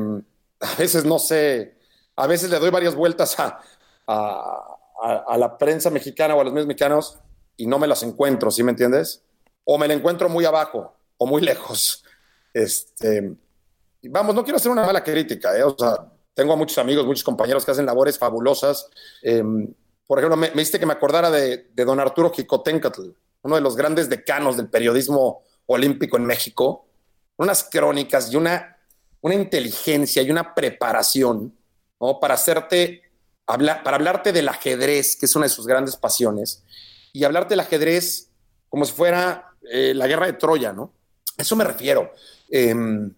a 0.59 0.75
veces 0.77 1.05
no 1.05 1.17
sé, 1.17 1.77
a 2.17 2.27
veces 2.27 2.49
le 2.49 2.59
doy 2.59 2.69
varias 2.69 2.95
vueltas 2.95 3.39
a, 3.39 3.61
a, 4.07 5.37
la 5.37 5.57
prensa 5.57 5.89
mexicana 5.89 6.35
o 6.35 6.41
a 6.41 6.43
los 6.43 6.51
medios 6.51 6.67
mexicanos 6.67 7.17
y 7.55 7.65
no 7.65 7.79
me 7.79 7.87
las 7.87 8.03
encuentro, 8.03 8.51
¿sí 8.51 8.61
me 8.61 8.71
entiendes? 8.71 9.23
O 9.63 9.77
me 9.77 9.87
la 9.87 9.93
encuentro 9.93 10.27
muy 10.27 10.43
abajo 10.43 10.93
o 11.17 11.25
muy 11.25 11.41
lejos. 11.43 12.03
Este, 12.53 13.35
vamos, 14.03 14.35
no 14.35 14.43
quiero 14.43 14.57
hacer 14.57 14.71
una 14.71 14.85
mala 14.85 15.01
crítica, 15.01 15.57
¿eh? 15.57 15.63
o 15.63 15.75
sea, 15.77 16.11
tengo 16.33 16.51
a 16.51 16.57
muchos 16.57 16.77
amigos, 16.77 17.05
muchos 17.05 17.23
compañeros 17.23 17.63
que 17.63 17.71
hacen 17.71 17.85
labores 17.85 18.17
fabulosas. 18.17 18.89
Eh, 19.23 19.43
por 20.07 20.19
ejemplo, 20.19 20.37
me, 20.37 20.51
me 20.51 20.65
que 20.65 20.85
me 20.85 20.93
acordara 20.93 21.29
de, 21.29 21.67
don 21.75 21.99
Arturo 21.99 22.31
Jicotencatl, 22.31 23.09
uno 23.43 23.55
de 23.55 23.61
los 23.61 23.75
grandes 23.75 24.09
decanos 24.09 24.55
del 24.55 24.69
periodismo 24.69 25.43
olímpico 25.65 26.17
en 26.17 26.25
México. 26.25 26.87
Unas 27.35 27.65
crónicas 27.65 28.31
y 28.31 28.37
una, 28.37 28.77
una 29.21 29.35
inteligencia 29.35 30.21
y 30.21 30.31
una 30.31 30.55
preparación 30.55 31.53
¿no? 31.99 32.19
para 32.19 32.33
hacerte 32.33 33.03
hablar, 33.45 33.83
para 33.83 33.97
hablarte 33.97 34.31
del 34.31 34.47
ajedrez, 34.47 35.15
que 35.15 35.25
es 35.25 35.35
una 35.35 35.45
de 35.45 35.49
sus 35.49 35.67
grandes 35.67 35.97
pasiones, 35.97 36.63
y 37.13 37.23
hablarte 37.25 37.49
del 37.49 37.59
ajedrez 37.59 38.29
como 38.69 38.85
si 38.85 38.93
fuera 38.93 39.51
eh, 39.69 39.93
la 39.93 40.07
guerra 40.07 40.25
de 40.25 40.33
Troya, 40.33 40.73
¿no? 40.73 40.91
eso 41.37 41.55
me 41.55 41.63
refiero. 41.63 42.11
Em, 42.49 43.13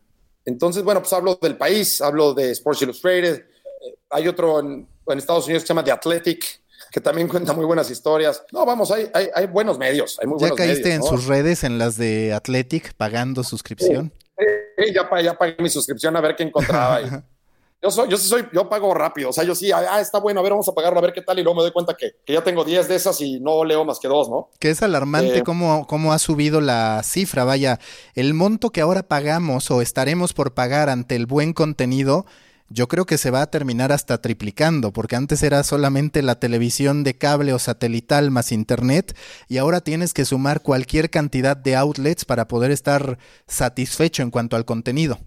entonces, 0.45 0.83
bueno, 0.83 1.01
pues 1.01 1.13
hablo 1.13 1.37
del 1.41 1.57
país, 1.57 2.01
hablo 2.01 2.33
de 2.33 2.51
Sports 2.51 2.81
Illustrated. 2.81 3.35
Eh, 3.37 3.97
hay 4.09 4.27
otro 4.27 4.59
en, 4.59 4.87
en, 5.07 5.17
Estados 5.17 5.45
Unidos 5.45 5.63
que 5.63 5.67
se 5.67 5.73
llama 5.73 5.83
The 5.83 5.91
Athletic, 5.91 6.61
que 6.91 7.01
también 7.01 7.27
cuenta 7.27 7.53
muy 7.53 7.65
buenas 7.65 7.89
historias. 7.89 8.43
No, 8.51 8.65
vamos, 8.65 8.91
hay, 8.91 9.09
hay, 9.13 9.47
buenos 9.47 9.77
medios, 9.77 10.17
hay 10.21 10.27
muy 10.27 10.39
¿Ya 10.39 10.51
caíste 10.51 10.93
en 10.93 11.03
sus 11.03 11.27
redes, 11.27 11.63
en 11.63 11.77
las 11.77 11.97
de 11.97 12.33
Athletic, 12.33 12.93
pagando 12.93 13.43
suscripción? 13.43 14.11
Sí, 14.37 14.93
ya, 14.93 15.21
ya, 15.21 15.37
pagué 15.37 15.55
mi 15.59 15.69
suscripción 15.69 16.15
a 16.15 16.21
ver 16.21 16.35
qué 16.35 16.43
encontraba. 16.43 17.01
Yo 17.81 17.89
soy, 17.89 18.09
yo 18.09 18.17
sí 18.17 18.27
soy, 18.27 18.45
yo 18.51 18.67
pago 18.67 18.93
rápido. 18.93 19.29
O 19.29 19.33
sea, 19.33 19.45
yo 19.45 19.55
sí, 19.55 19.71
ah, 19.71 20.01
está 20.01 20.19
bueno, 20.19 20.41
a 20.41 20.43
ver, 20.43 20.51
vamos 20.51 20.67
a 20.67 20.73
pagarlo, 20.73 20.99
a 20.99 21.01
ver 21.01 21.13
qué 21.13 21.21
tal. 21.21 21.39
Y 21.39 21.43
luego 21.43 21.55
me 21.55 21.61
doy 21.61 21.71
cuenta 21.71 21.95
que, 21.95 22.11
ya 22.27 22.43
tengo 22.43 22.65
10 22.65 22.89
de 22.89 22.95
esas 22.95 23.21
y 23.21 23.39
no 23.39 23.63
leo 23.63 23.85
más 23.85 23.99
que 23.99 24.09
dos, 24.09 24.29
¿no? 24.29 24.49
Que 24.59 24.69
es 24.69 24.83
alarmante 24.83 25.37
eh, 25.37 25.43
cómo, 25.43 25.87
cómo 25.87 26.11
ha 26.11 26.19
subido 26.19 26.59
la 26.59 27.01
cifra. 27.03 27.45
Vaya, 27.45 27.79
el 28.15 28.33
monto 28.33 28.71
que 28.71 28.81
ahora 28.81 29.03
pagamos 29.03 29.71
o 29.71 29.81
estaremos 29.81 30.33
por 30.33 30.53
pagar 30.53 30.89
ante 30.89 31.15
el 31.15 31.25
buen 31.25 31.53
contenido 31.53 32.25
yo 32.69 32.87
creo 32.87 33.05
que 33.05 33.17
se 33.17 33.31
va 33.31 33.41
a 33.41 33.49
terminar 33.49 33.91
hasta 33.91 34.21
triplicando, 34.21 34.91
porque 34.91 35.15
antes 35.15 35.43
era 35.43 35.63
solamente 35.63 36.21
la 36.21 36.39
televisión 36.39 37.03
de 37.03 37.17
cable 37.17 37.53
o 37.53 37.59
satelital 37.59 38.31
más 38.31 38.51
internet, 38.51 39.17
y 39.47 39.57
ahora 39.57 39.81
tienes 39.81 40.13
que 40.13 40.25
sumar 40.25 40.61
cualquier 40.61 41.09
cantidad 41.09 41.57
de 41.57 41.75
outlets 41.75 42.25
para 42.25 42.47
poder 42.47 42.71
estar 42.71 43.17
satisfecho 43.47 44.23
en 44.23 44.31
cuanto 44.31 44.55
al 44.55 44.65
contenido. 44.65 45.19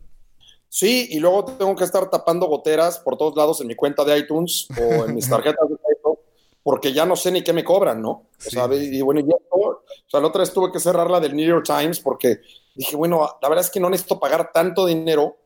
Sí, 0.69 1.09
y 1.11 1.19
luego 1.19 1.45
tengo 1.45 1.77
que 1.77 1.85
estar 1.85 2.09
tapando 2.09 2.47
goteras 2.47 2.99
por 2.99 3.19
todos 3.19 3.37
lados 3.37 3.61
en 3.61 3.67
mi 3.67 3.75
cuenta 3.75 4.05
de 4.05 4.19
iTunes 4.19 4.69
o 4.71 5.05
en 5.05 5.15
mis 5.15 5.29
tarjetas 5.29 5.69
de 5.69 5.77
crédito, 5.77 6.21
porque 6.63 6.93
ya 6.93 7.05
no 7.05 7.17
sé 7.17 7.31
ni 7.31 7.43
qué 7.43 7.53
me 7.53 7.65
cobran, 7.65 8.01
¿no? 8.01 8.29
O 8.47 8.51
sea, 8.51 8.67
y 8.73 9.03
bueno, 9.03 9.21
o 9.51 9.83
sea, 10.07 10.21
la 10.21 10.29
otra 10.29 10.41
vez 10.41 10.53
tuve 10.53 10.73
que 10.73 10.81
cerrar 10.81 11.11
la 11.11 11.21
del 11.21 11.37
New 11.37 11.47
York 11.47 11.67
Times 11.67 12.01
porque 12.01 12.41
dije, 12.75 12.97
bueno, 12.97 13.37
la 13.43 13.49
verdad 13.49 13.65
es 13.65 13.71
que 13.71 13.81
no 13.81 13.91
necesito 13.91 14.19
pagar 14.19 14.51
tanto 14.53 14.87
dinero 14.87 15.42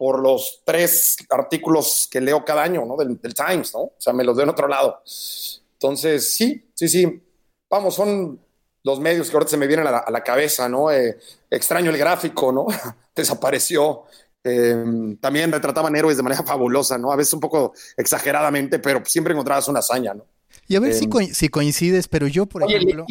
por 0.00 0.18
los 0.18 0.62
tres 0.64 1.18
artículos 1.28 2.08
que 2.10 2.22
leo 2.22 2.42
cada 2.42 2.62
año, 2.62 2.86
¿no? 2.86 2.96
Del, 2.96 3.18
Times, 3.34 3.74
¿no? 3.74 3.80
O 3.80 3.94
sea, 3.98 4.14
me 4.14 4.24
los 4.24 4.34
doy 4.34 4.44
en 4.44 4.48
otro 4.48 4.66
lado. 4.66 5.02
Entonces, 5.74 6.32
sí, 6.32 6.70
sí, 6.72 6.88
sí. 6.88 7.22
Vamos, 7.68 7.96
son 7.96 8.40
los 8.82 8.98
medios 8.98 9.28
que 9.28 9.36
ahorita 9.36 9.50
se 9.50 9.56
me 9.58 9.66
vienen 9.66 9.86
a 9.88 10.10
la, 10.10 10.24
cabeza, 10.24 10.70
¿no? 10.70 10.90
Eh, 10.90 11.18
extraño 11.50 11.90
el 11.90 11.98
gráfico, 11.98 12.50
¿no? 12.50 12.66
Desapareció. 13.14 14.04
Eh, 14.42 15.18
también 15.20 15.52
retrataban 15.52 15.94
héroes 15.94 16.16
de 16.16 16.22
manera 16.22 16.44
fabulosa, 16.44 16.96
¿no? 16.96 17.12
A 17.12 17.16
veces 17.16 17.34
un 17.34 17.40
poco 17.40 17.74
exageradamente, 17.98 18.78
pero 18.78 19.02
siempre 19.04 19.34
encontrabas 19.34 19.68
una 19.68 19.80
hazaña, 19.80 20.14
¿no? 20.14 20.24
Y 20.66 20.76
a 20.76 20.80
ver 20.80 20.94
si, 20.94 21.10
eh, 21.44 21.50
coincides, 21.50 22.08
pero 22.08 22.26
yo, 22.26 22.46
por 22.46 22.62
ejemplo. 22.62 23.04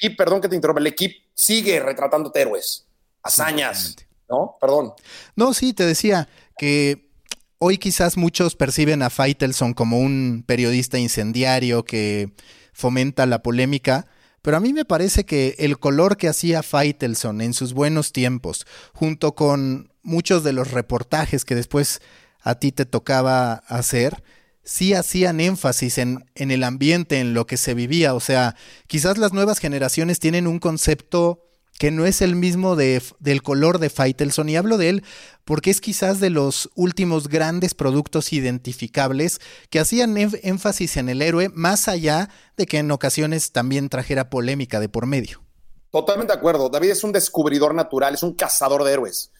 El 0.00 0.16
perdón 0.16 0.40
que 0.40 0.48
te 0.48 0.56
interrumpa, 0.56 0.80
el 0.80 0.88
equipo 0.88 1.14
sigue 1.32 1.78
retratando 1.78 2.32
héroes, 2.34 2.88
hazañas. 3.22 3.94
¿No? 4.28 4.56
Perdón. 4.60 4.92
No, 5.36 5.54
sí, 5.54 5.72
te 5.72 5.84
decía 5.86 6.28
que 6.56 7.10
hoy 7.58 7.78
quizás 7.78 8.16
muchos 8.16 8.56
perciben 8.56 9.02
a 9.02 9.10
Faitelson 9.10 9.74
como 9.74 9.98
un 9.98 10.44
periodista 10.46 10.98
incendiario 10.98 11.84
que 11.84 12.32
fomenta 12.72 13.26
la 13.26 13.42
polémica, 13.42 14.06
pero 14.42 14.56
a 14.56 14.60
mí 14.60 14.72
me 14.72 14.84
parece 14.84 15.24
que 15.24 15.56
el 15.58 15.78
color 15.78 16.16
que 16.16 16.28
hacía 16.28 16.62
Faitelson 16.62 17.40
en 17.40 17.54
sus 17.54 17.72
buenos 17.74 18.12
tiempos, 18.12 18.66
junto 18.94 19.34
con 19.34 19.92
muchos 20.02 20.44
de 20.44 20.52
los 20.52 20.70
reportajes 20.70 21.44
que 21.44 21.54
después 21.54 22.00
a 22.40 22.54
ti 22.54 22.70
te 22.72 22.86
tocaba 22.86 23.54
hacer, 23.66 24.22
sí 24.62 24.94
hacían 24.94 25.40
énfasis 25.40 25.98
en, 25.98 26.24
en 26.34 26.50
el 26.50 26.62
ambiente, 26.62 27.18
en 27.18 27.34
lo 27.34 27.46
que 27.46 27.56
se 27.56 27.74
vivía. 27.74 28.14
O 28.14 28.20
sea, 28.20 28.54
quizás 28.86 29.18
las 29.18 29.32
nuevas 29.32 29.58
generaciones 29.58 30.20
tienen 30.20 30.46
un 30.46 30.60
concepto 30.60 31.47
que 31.78 31.90
no 31.92 32.04
es 32.04 32.20
el 32.20 32.34
mismo 32.34 32.76
de, 32.76 33.00
del 33.20 33.42
color 33.42 33.78
de 33.78 33.88
Faitelson. 33.88 34.48
Y 34.48 34.56
hablo 34.56 34.76
de 34.76 34.88
él 34.90 35.04
porque 35.44 35.70
es 35.70 35.80
quizás 35.80 36.20
de 36.20 36.28
los 36.28 36.68
últimos 36.74 37.28
grandes 37.28 37.74
productos 37.74 38.32
identificables 38.32 39.40
que 39.70 39.78
hacían 39.78 40.16
énfasis 40.16 40.96
en 40.96 41.08
el 41.08 41.22
héroe, 41.22 41.48
más 41.54 41.88
allá 41.88 42.28
de 42.56 42.66
que 42.66 42.78
en 42.78 42.90
ocasiones 42.90 43.52
también 43.52 43.88
trajera 43.88 44.28
polémica 44.28 44.80
de 44.80 44.88
por 44.88 45.06
medio. 45.06 45.42
Totalmente 45.90 46.32
de 46.32 46.38
acuerdo. 46.38 46.68
David 46.68 46.90
es 46.90 47.04
un 47.04 47.12
descubridor 47.12 47.74
natural, 47.74 48.14
es 48.14 48.22
un 48.22 48.34
cazador 48.34 48.84
de 48.84 48.92
héroes. 48.92 49.30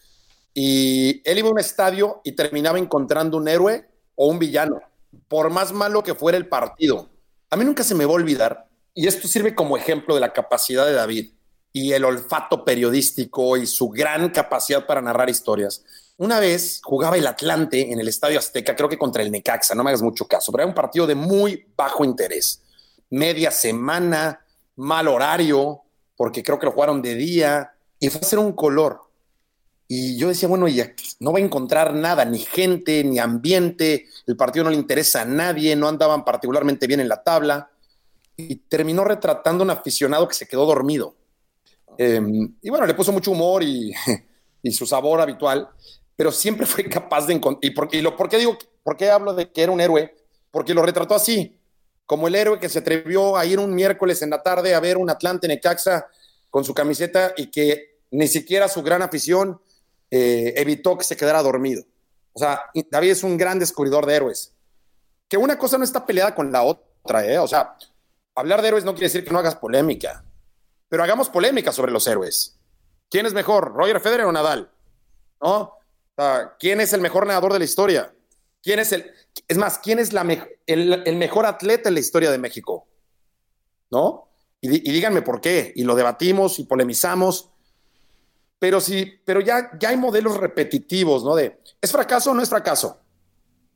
Y 0.53 1.21
él 1.29 1.37
iba 1.37 1.49
a 1.49 1.51
un 1.51 1.59
estadio 1.59 2.21
y 2.23 2.31
terminaba 2.31 2.79
encontrando 2.79 3.37
un 3.37 3.47
héroe 3.47 3.87
o 4.15 4.27
un 4.27 4.39
villano, 4.39 4.81
por 5.27 5.51
más 5.51 5.71
malo 5.71 6.01
que 6.01 6.15
fuera 6.15 6.37
el 6.37 6.47
partido. 6.47 7.09
A 7.51 7.55
mí 7.55 7.65
nunca 7.65 7.83
se 7.83 7.93
me 7.93 8.05
va 8.05 8.11
a 8.11 8.15
olvidar, 8.15 8.67
y 8.93 9.07
esto 9.07 9.27
sirve 9.27 9.55
como 9.55 9.77
ejemplo 9.77 10.15
de 10.15 10.21
la 10.21 10.33
capacidad 10.33 10.85
de 10.85 10.93
David 10.93 11.31
y 11.71 11.93
el 11.93 12.03
olfato 12.03 12.65
periodístico 12.65 13.57
y 13.57 13.67
su 13.67 13.89
gran 13.89 14.29
capacidad 14.29 14.85
para 14.85 15.01
narrar 15.01 15.29
historias. 15.29 15.83
Una 16.17 16.39
vez 16.39 16.81
jugaba 16.83 17.17
el 17.17 17.27
Atlante 17.27 17.91
en 17.91 17.99
el 17.99 18.07
Estadio 18.07 18.39
Azteca, 18.39 18.75
creo 18.75 18.89
que 18.89 18.97
contra 18.97 19.21
el 19.21 19.31
Necaxa, 19.31 19.75
no 19.75 19.83
me 19.83 19.91
hagas 19.91 20.01
mucho 20.01 20.27
caso, 20.27 20.51
pero 20.51 20.63
era 20.63 20.69
un 20.69 20.75
partido 20.75 21.07
de 21.07 21.15
muy 21.15 21.65
bajo 21.77 22.03
interés. 22.03 22.61
Media 23.09 23.51
semana, 23.51 24.45
mal 24.75 25.07
horario, 25.07 25.81
porque 26.17 26.43
creo 26.43 26.59
que 26.59 26.65
lo 26.65 26.73
jugaron 26.73 27.01
de 27.01 27.15
día, 27.15 27.71
y 27.99 28.09
fue 28.09 28.21
a 28.21 28.25
ser 28.25 28.39
un 28.39 28.53
color. 28.53 29.03
Y 29.87 30.17
yo 30.17 30.27
decía, 30.27 30.49
bueno, 30.49 30.67
ya 30.67 30.93
no 31.19 31.31
va 31.31 31.39
a 31.39 31.41
encontrar 31.41 31.93
nada, 31.93 32.25
ni 32.25 32.39
gente, 32.39 33.03
ni 33.03 33.17
ambiente, 33.17 34.07
el 34.27 34.35
partido 34.35 34.65
no 34.65 34.71
le 34.71 34.75
interesa 34.75 35.21
a 35.21 35.25
nadie, 35.25 35.75
no 35.75 35.87
andaban 35.87 36.25
particularmente 36.25 36.85
bien 36.85 36.99
en 36.99 37.09
la 37.09 37.23
tabla. 37.23 37.71
Y 38.35 38.55
terminó 38.55 39.03
retratando 39.03 39.63
un 39.63 39.71
aficionado 39.71 40.27
que 40.27 40.35
se 40.35 40.47
quedó 40.47 40.65
dormido 40.65 41.18
Em, 41.97 42.55
y 42.61 42.69
bueno, 42.69 42.85
le 42.85 42.93
puso 42.93 43.11
mucho 43.11 43.31
humor 43.31 43.63
y, 43.63 43.93
su 44.71 44.85
sabor 44.85 45.21
habitual, 45.21 45.69
pero 46.15 46.31
siempre 46.31 46.65
fue 46.65 46.85
capaz 46.85 47.27
de 47.27 47.33
encontrar. 47.33 47.69
¿Y, 47.69 47.73
por, 47.73 47.93
lo, 47.93 48.29
qué 48.29 48.37
digo, 48.37 48.57
por 48.83 48.97
qué 48.97 49.09
hablo 49.09 49.33
de 49.33 49.51
que 49.51 49.63
era 49.63 49.71
un 49.71 49.81
héroe? 49.81 50.15
Porque 50.51 50.73
lo 50.73 50.81
retrató 50.81 51.15
así, 51.15 51.59
como 52.05 52.27
el 52.27 52.35
héroe 52.35 52.59
que 52.59 52.69
se 52.69 52.79
atrevió 52.79 53.37
a 53.37 53.45
ir 53.45 53.59
un 53.59 53.73
miércoles 53.73 54.21
en 54.21 54.31
la 54.31 54.41
tarde 54.41 54.73
a 54.73 54.79
ver 54.79 54.97
un 54.97 55.09
Atlante 55.09 55.47
Necaxa 55.47 56.07
con 56.49 56.63
su 56.63 56.73
camiseta 56.73 57.33
y 57.37 57.47
que 57.47 57.99
ni 58.11 58.27
siquiera 58.27 58.67
su 58.67 58.81
gran 58.81 59.01
afición 59.01 59.61
eh, 60.09 60.53
evitó 60.57 60.97
que 60.97 61.03
se 61.03 61.15
quedara 61.15 61.43
dormido. 61.43 61.83
O 62.33 62.39
sea, 62.39 62.63
David 62.89 63.11
es 63.11 63.23
un 63.23 63.37
gran 63.37 63.59
descubridor 63.59 64.05
de 64.05 64.15
héroes. 64.15 64.53
Que 65.27 65.37
una 65.37 65.57
cosa 65.57 65.77
no 65.77 65.83
está 65.83 66.05
peleada 66.05 66.33
con 66.33 66.51
la 66.51 66.63
otra, 66.63 67.25
¿eh? 67.25 67.37
O 67.37 67.47
sea, 67.47 67.77
hablar 68.33 68.61
de 68.61 68.69
héroes 68.69 68.85
no 68.85 68.93
quiere 68.93 69.07
decir 69.07 69.23
que 69.23 69.31
no 69.31 69.39
hagas 69.39 69.55
polémica. 69.55 70.23
Pero 70.89 71.03
hagamos 71.03 71.29
polémica 71.29 71.71
sobre 71.71 71.91
los 71.91 72.05
héroes. 72.07 72.59
¿Quién 73.09 73.25
es 73.25 73.33
mejor, 73.33 73.73
Roger 73.73 73.99
Federer 74.01 74.25
o 74.25 74.31
Nadal? 74.31 74.71
¿No? 75.41 75.79
¿Quién 76.59 76.81
es 76.81 76.91
el 76.93 77.01
mejor 77.01 77.25
nadador 77.25 77.53
de 77.53 77.59
la 77.59 77.65
historia? 77.65 78.13
¿Quién 78.61 78.79
es 78.79 78.91
el, 78.91 79.09
es 79.47 79.57
más, 79.57 79.79
quién 79.79 79.99
es 79.99 80.11
la 80.11 80.21
el, 80.65 81.15
mejor 81.15 81.45
atleta 81.45 81.89
en 81.89 81.95
la 81.95 82.01
historia 82.01 82.29
de 82.29 82.37
México? 82.37 82.87
¿No? 83.89 84.27
Y, 84.59 84.67
díganme 84.67 85.21
por 85.21 85.39
qué. 85.39 85.71
Y 85.75 85.83
lo 85.83 85.95
debatimos 85.95 86.59
y 86.59 86.65
polemizamos. 86.65 87.49
Pero 88.59 88.81
sí, 88.81 89.21
pero 89.23 89.39
ya, 89.39 89.71
ya 89.79 89.89
hay 89.89 89.97
modelos 89.97 90.35
repetitivos, 90.35 91.23
¿no? 91.23 91.35
De, 91.35 91.61
¿es 91.79 91.91
fracaso 91.91 92.31
o 92.31 92.33
no 92.33 92.41
es 92.41 92.49
fracaso? 92.49 92.99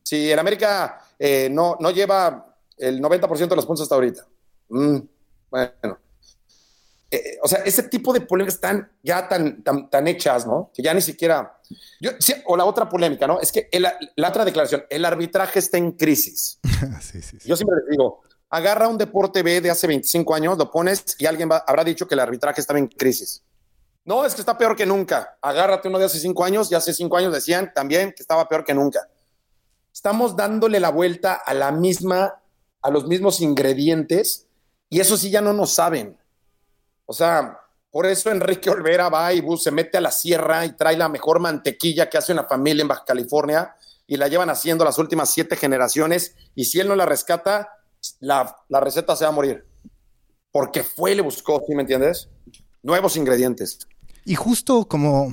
Si 0.04 0.30
el 0.30 0.38
América 0.38 1.00
eh, 1.18 1.48
no, 1.50 1.78
no 1.80 1.92
lleva 1.92 2.58
el 2.78 3.02
90% 3.02 3.48
de 3.48 3.56
los 3.56 3.66
puntos 3.66 3.84
hasta 3.84 3.96
ahorita. 3.96 4.28
Mm, 4.68 4.98
bueno, 5.50 6.00
eh, 7.14 7.38
o 7.44 7.48
sea, 7.48 7.60
ese 7.60 7.84
tipo 7.84 8.12
de 8.12 8.22
polémicas 8.22 8.56
están 8.56 8.92
ya 9.04 9.28
tan, 9.28 9.64
tan, 9.64 10.08
hechas, 10.08 10.48
¿no? 10.48 10.72
Que 10.74 10.82
ya 10.82 10.96
ni 10.96 11.02
siquiera. 11.02 11.60
Yo, 12.02 12.10
o 12.46 12.58
la 12.58 12.66
otra 12.66 12.90
polémica, 12.90 13.28
¿no? 13.28 13.40
Es 13.40 13.52
que 13.52 13.70
la 14.16 14.30
otra 14.30 14.44
declaración, 14.44 14.84
el 14.90 15.06
arbitraje 15.06 15.60
está 15.60 15.78
en 15.78 15.92
crisis. 15.92 16.60
Yo 17.46 17.56
siempre 17.56 17.78
les 17.78 17.90
digo, 17.92 18.24
agarra 18.50 18.88
un 18.88 18.98
deporte 18.98 19.44
B 19.44 19.62
de 19.62 19.70
hace 19.70 19.86
25 19.86 20.34
años, 20.34 20.58
lo 20.58 20.72
pones 20.72 21.16
y 21.20 21.28
alguien 21.28 21.52
habrá 21.52 21.84
dicho 21.84 22.08
que 22.08 22.16
el 22.16 22.20
arbitraje 22.20 22.62
estaba 22.62 22.80
en 22.80 22.88
crisis. 22.88 23.44
No, 24.06 24.26
es 24.26 24.34
que 24.34 24.42
está 24.42 24.58
peor 24.58 24.76
que 24.76 24.88
nunca. 24.88 25.38
Agárrate 25.40 25.90
uno 25.90 26.00
de 26.00 26.06
hace 26.06 26.18
cinco 26.18 26.44
años 26.44 26.72
y 26.72 26.76
hace 26.76 26.96
cinco 26.96 27.18
años 27.18 27.32
decían 27.32 27.72
también 27.76 28.12
que 28.12 28.24
estaba 28.24 28.50
peor 28.50 28.66
que 28.66 28.74
nunca. 28.74 29.08
Estamos 29.94 30.36
dándole 30.36 30.80
la 30.80 30.90
vuelta 30.90 31.34
a 31.34 31.54
la 31.54 31.72
misma, 31.72 32.42
a 32.82 32.90
los 32.90 33.06
mismos 33.06 33.40
ingredientes 33.40 34.48
y 34.90 35.00
eso 35.00 35.16
sí 35.16 35.30
ya 35.30 35.42
no 35.42 35.54
nos 35.54 35.76
saben. 35.76 36.18
O 37.06 37.14
sea, 37.14 37.60
por 37.94 38.08
eso 38.08 38.32
Enrique 38.32 38.72
Olvera 38.72 39.10
va 39.10 39.34
y 39.34 39.44
se 39.58 39.70
mete 39.70 40.00
a 40.00 40.02
la 40.02 40.12
sierra 40.12 40.66
y 40.66 40.72
trae 40.72 40.98
la 40.98 41.10
mejor 41.10 41.40
mantequilla 41.40 42.10
que 42.10 42.18
hace 42.18 42.34
una 42.34 42.46
familia 42.46 42.82
en 42.82 42.88
Baja 42.88 43.06
California 43.06 43.76
y 44.08 44.18
la 44.18 44.28
llevan 44.28 44.50
haciendo 44.50 44.84
las 44.84 44.98
últimas 44.98 45.32
siete 45.32 45.56
generaciones 45.56 46.36
y 46.56 46.66
si 46.66 46.80
él 46.80 46.88
no 46.88 46.96
la 46.96 47.06
rescata, 47.06 47.70
la, 48.20 48.58
receta 48.70 49.16
se 49.16 49.26
va 49.26 49.30
a 49.30 49.34
morir. 49.34 49.66
Porque 50.52 50.84
fue 50.84 51.12
y 51.12 51.16
le 51.16 51.22
buscó, 51.22 51.62
¿sí 51.68 51.76
me 51.76 51.82
entiendes? 51.82 52.30
Nuevos 52.82 53.16
ingredientes. 53.16 53.80
Y 54.26 54.36
justo 54.36 54.88
como 54.88 55.32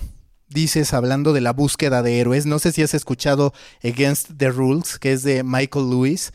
dices, 0.48 0.92
hablando 0.92 1.32
de 1.32 1.40
la 1.40 1.54
búsqueda 1.54 2.02
de 2.02 2.20
héroes, 2.20 2.44
no 2.44 2.58
sé 2.58 2.72
si 2.72 2.82
has 2.82 2.92
escuchado 2.92 3.54
Against 3.82 4.32
the 4.36 4.50
Rules, 4.50 4.98
que 4.98 5.12
es 5.12 5.22
de 5.22 5.44
Michael 5.44 5.88
Lewis, 5.88 6.32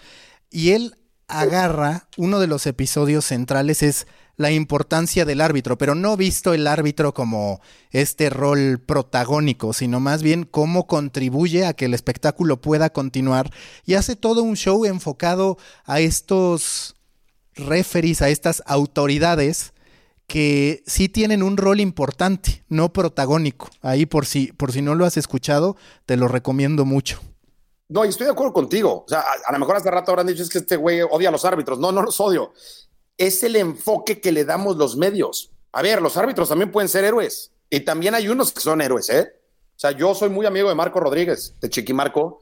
y 0.49 0.71
él 0.71 0.95
agarra, 1.27 2.07
uno 2.17 2.39
de 2.39 2.47
los 2.47 2.67
episodios 2.67 3.25
centrales 3.25 3.83
es 3.83 4.07
la 4.37 4.51
importancia 4.51 5.25
del 5.25 5.41
árbitro, 5.41 5.77
pero 5.77 5.95
no 5.95 6.17
visto 6.17 6.53
el 6.53 6.67
árbitro 6.67 7.13
como 7.13 7.61
este 7.91 8.29
rol 8.29 8.79
protagónico, 8.85 9.73
sino 9.73 9.99
más 9.99 10.21
bien 10.23 10.43
cómo 10.43 10.87
contribuye 10.87 11.65
a 11.65 11.73
que 11.73 11.85
el 11.85 11.93
espectáculo 11.93 12.59
pueda 12.59 12.91
continuar 12.91 13.49
y 13.85 13.93
hace 13.93 14.15
todo 14.15 14.43
un 14.43 14.55
show 14.55 14.85
enfocado 14.85 15.57
a 15.85 15.99
estos 15.99 16.95
referees, 17.55 18.21
a 18.21 18.29
estas 18.29 18.61
autoridades 18.65 19.73
que 20.27 20.83
sí 20.85 21.07
tienen 21.07 21.43
un 21.43 21.55
rol 21.55 21.79
importante, 21.79 22.63
no 22.67 22.91
protagónico. 22.91 23.69
Ahí 23.81 24.05
por 24.05 24.25
si, 24.25 24.51
por 24.53 24.71
si 24.71 24.81
no 24.81 24.95
lo 24.95 25.05
has 25.05 25.17
escuchado, 25.17 25.77
te 26.05 26.17
lo 26.17 26.27
recomiendo 26.27 26.83
mucho. 26.83 27.21
No, 27.87 28.03
y 28.03 28.09
estoy 28.09 28.25
de 28.25 28.31
acuerdo 28.31 28.53
contigo. 28.53 29.03
O 29.05 29.07
sea, 29.07 29.23
a, 29.45 29.51
lo 29.51 29.59
mejor 29.59 29.75
hace 29.75 29.91
rato 29.91 30.11
habrán 30.11 30.27
dicho 30.27 30.43
es 30.43 30.49
que 30.49 30.57
este 30.57 30.75
güey 30.75 31.01
odia 31.01 31.29
a 31.29 31.31
los 31.31 31.45
árbitros. 31.45 31.79
No, 31.79 31.91
no 31.91 32.01
los 32.01 32.19
odio. 32.19 32.53
Es 33.17 33.43
el 33.43 33.55
enfoque 33.55 34.19
que 34.19 34.31
le 34.31 34.45
damos 34.45 34.77
los 34.77 34.97
medios. 34.97 35.51
A 35.71 35.81
ver, 35.81 36.01
los 36.01 36.17
árbitros 36.17 36.49
también 36.49 36.71
pueden 36.71 36.89
ser 36.89 37.03
héroes. 37.03 37.51
Y 37.69 37.81
también 37.81 38.15
hay 38.15 38.27
unos 38.27 38.51
que 38.51 38.61
son 38.61 38.81
héroes, 38.81 39.09
¿eh? 39.09 39.33
O 39.75 39.79
sea, 39.79 39.91
yo 39.91 40.15
soy 40.15 40.29
muy 40.29 40.45
amigo 40.45 40.69
de 40.69 40.75
Marco 40.75 40.99
Rodríguez, 40.99 41.53
de 41.59 41.69
Chiquimarco, 41.69 42.39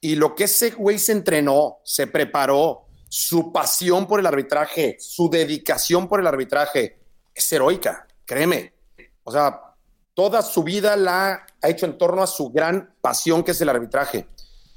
y 0.00 0.14
lo 0.14 0.34
que 0.36 0.44
ese 0.44 0.70
güey 0.70 0.98
se 0.98 1.12
entrenó, 1.12 1.78
se 1.82 2.06
preparó, 2.06 2.86
su 3.08 3.52
pasión 3.52 4.06
por 4.06 4.20
el 4.20 4.26
arbitraje, 4.26 4.96
su 5.00 5.28
dedicación 5.28 6.08
por 6.08 6.20
el 6.20 6.28
arbitraje, 6.28 7.00
es 7.34 7.52
heroica, 7.52 8.06
créeme. 8.24 8.72
O 9.24 9.32
sea, 9.32 9.60
toda 10.14 10.42
su 10.42 10.62
vida 10.62 10.96
la 10.96 11.44
ha 11.60 11.68
hecho 11.68 11.86
en 11.86 11.98
torno 11.98 12.22
a 12.22 12.28
su 12.28 12.50
gran 12.50 12.94
pasión 13.00 13.42
que 13.42 13.50
es 13.50 13.60
el 13.60 13.68
arbitraje. 13.68 14.28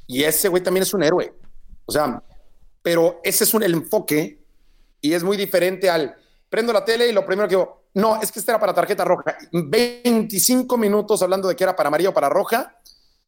Y 0.08 0.24
ese 0.24 0.50
güey 0.50 0.62
también 0.62 0.84
es 0.84 0.94
un 0.94 1.04
héroe. 1.04 1.34
O 1.86 1.92
sea, 1.92 2.22
pero 2.82 3.20
ese 3.24 3.44
es 3.44 3.54
un, 3.54 3.64
enfoque 3.64 4.44
y 5.02 5.14
es 5.14 5.24
muy 5.24 5.38
diferente 5.38 5.90
al 5.90 6.16
prendo 6.50 6.72
la 6.72 6.86
tele 6.86 7.08
y 7.08 7.14
lo 7.14 7.26
primero 7.26 7.48
que 7.48 7.56
digo, 7.56 7.84
no, 7.96 8.22
es 8.22 8.32
que 8.32 8.40
este 8.40 8.52
era 8.52 8.60
para 8.60 8.74
tarjeta 8.74 9.04
roja. 9.06 9.38
25 9.52 10.78
minutos 10.78 11.22
hablando 11.22 11.48
de 11.48 11.56
que 11.56 11.64
era 11.64 11.76
para 11.76 11.88
amarillo 11.88 12.12
o 12.12 12.14
para 12.14 12.30
roja, 12.30 12.80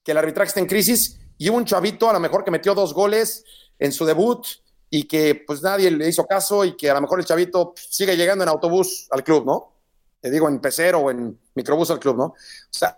que 0.03 0.11
el 0.11 0.17
arbitraje 0.17 0.49
está 0.49 0.59
en 0.59 0.67
crisis 0.67 1.19
y 1.37 1.49
un 1.49 1.65
chavito 1.65 2.09
a 2.09 2.13
lo 2.13 2.19
mejor 2.19 2.43
que 2.43 2.51
metió 2.51 2.73
dos 2.73 2.93
goles 2.93 3.43
en 3.79 3.91
su 3.91 4.05
debut 4.05 4.45
y 4.89 5.03
que 5.03 5.43
pues 5.47 5.61
nadie 5.61 5.91
le 5.91 6.07
hizo 6.07 6.25
caso 6.25 6.63
y 6.63 6.75
que 6.75 6.89
a 6.89 6.93
lo 6.93 7.01
mejor 7.01 7.19
el 7.19 7.25
chavito 7.25 7.73
sigue 7.75 8.15
llegando 8.15 8.43
en 8.43 8.49
autobús 8.49 9.07
al 9.11 9.23
club, 9.23 9.45
¿no? 9.45 9.73
Te 10.21 10.31
digo, 10.31 10.47
en 10.47 10.59
pecero 10.59 10.99
o 10.99 11.11
en 11.11 11.39
microbús 11.53 11.91
al 11.91 11.99
club, 11.99 12.17
¿no? 12.17 12.25
O 12.25 12.35
sea, 12.69 12.97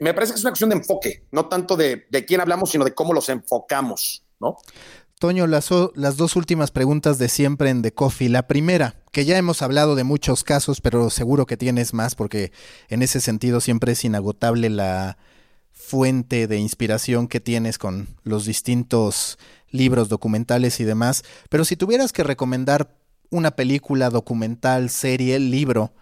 me 0.00 0.14
parece 0.14 0.32
que 0.32 0.38
es 0.38 0.44
una 0.44 0.50
cuestión 0.50 0.70
de 0.70 0.76
enfoque, 0.76 1.24
no 1.30 1.46
tanto 1.46 1.76
de, 1.76 2.06
de 2.10 2.24
quién 2.24 2.40
hablamos, 2.40 2.70
sino 2.70 2.84
de 2.84 2.94
cómo 2.94 3.12
los 3.12 3.28
enfocamos, 3.28 4.24
¿no? 4.40 4.56
Toño, 5.20 5.46
las, 5.46 5.68
las, 5.96 6.16
dos 6.16 6.34
últimas 6.34 6.70
preguntas 6.70 7.18
de 7.18 7.28
siempre 7.28 7.68
en 7.68 7.82
The 7.82 7.92
Coffee. 7.92 8.30
La 8.30 8.46
primera, 8.46 8.96
que 9.12 9.26
ya 9.26 9.36
hemos 9.36 9.60
hablado 9.60 9.94
de 9.94 10.02
muchos 10.02 10.44
casos, 10.44 10.80
pero 10.80 11.10
seguro 11.10 11.44
que 11.44 11.58
tienes 11.58 11.92
más, 11.92 12.14
porque 12.14 12.52
en 12.88 13.02
ese 13.02 13.20
sentido 13.20 13.60
siempre 13.60 13.92
es 13.92 14.02
inagotable 14.02 14.70
la 14.70 15.18
fuente 15.72 16.46
de 16.46 16.56
inspiración 16.56 17.28
que 17.28 17.38
tienes 17.38 17.76
con 17.76 18.08
los 18.22 18.46
distintos 18.46 19.38
libros, 19.68 20.08
documentales 20.08 20.80
y 20.80 20.84
demás. 20.84 21.22
Pero 21.50 21.66
si 21.66 21.76
tuvieras 21.76 22.12
que 22.12 22.24
recomendar 22.24 22.96
una 23.28 23.50
película, 23.50 24.08
documental, 24.08 24.88
serie, 24.88 25.38
libro 25.38 25.92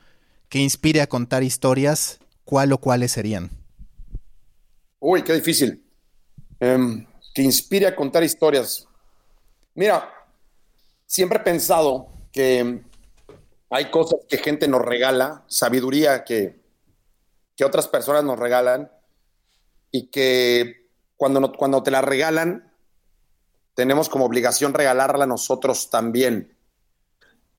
que 0.49 0.61
inspire 0.61 1.01
a 1.01 1.09
contar 1.09 1.43
historias, 1.43 2.21
¿cuál 2.49 2.73
o 2.73 2.79
cuáles 2.79 3.13
serían? 3.13 3.51
Uy, 5.01 5.23
qué 5.23 5.35
difícil. 5.35 5.85
Um, 6.61 7.05
que 7.35 7.43
inspire 7.43 7.87
a 7.87 7.95
contar 7.95 8.25
historias. 8.25 8.89
Mira, 9.75 10.11
siempre 11.05 11.41
he 11.41 11.43
pensado 11.43 12.09
que 12.33 12.81
hay 13.69 13.91
cosas 13.91 14.21
que 14.27 14.39
gente 14.39 14.67
nos 14.67 14.81
regala, 14.81 15.45
sabiduría 15.47 16.25
que, 16.25 16.59
que 17.55 17.67
otras 17.67 17.87
personas 17.87 18.25
nos 18.25 18.39
regalan 18.39 18.91
y 19.91 20.07
que 20.07 20.89
cuando, 21.19 21.53
cuando 21.53 21.83
te 21.83 21.91
la 21.91 22.01
regalan, 22.01 22.73
tenemos 23.75 24.09
como 24.09 24.25
obligación 24.25 24.73
regalarla 24.73 25.25
a 25.25 25.29
nosotros 25.29 25.91
también. 25.91 26.57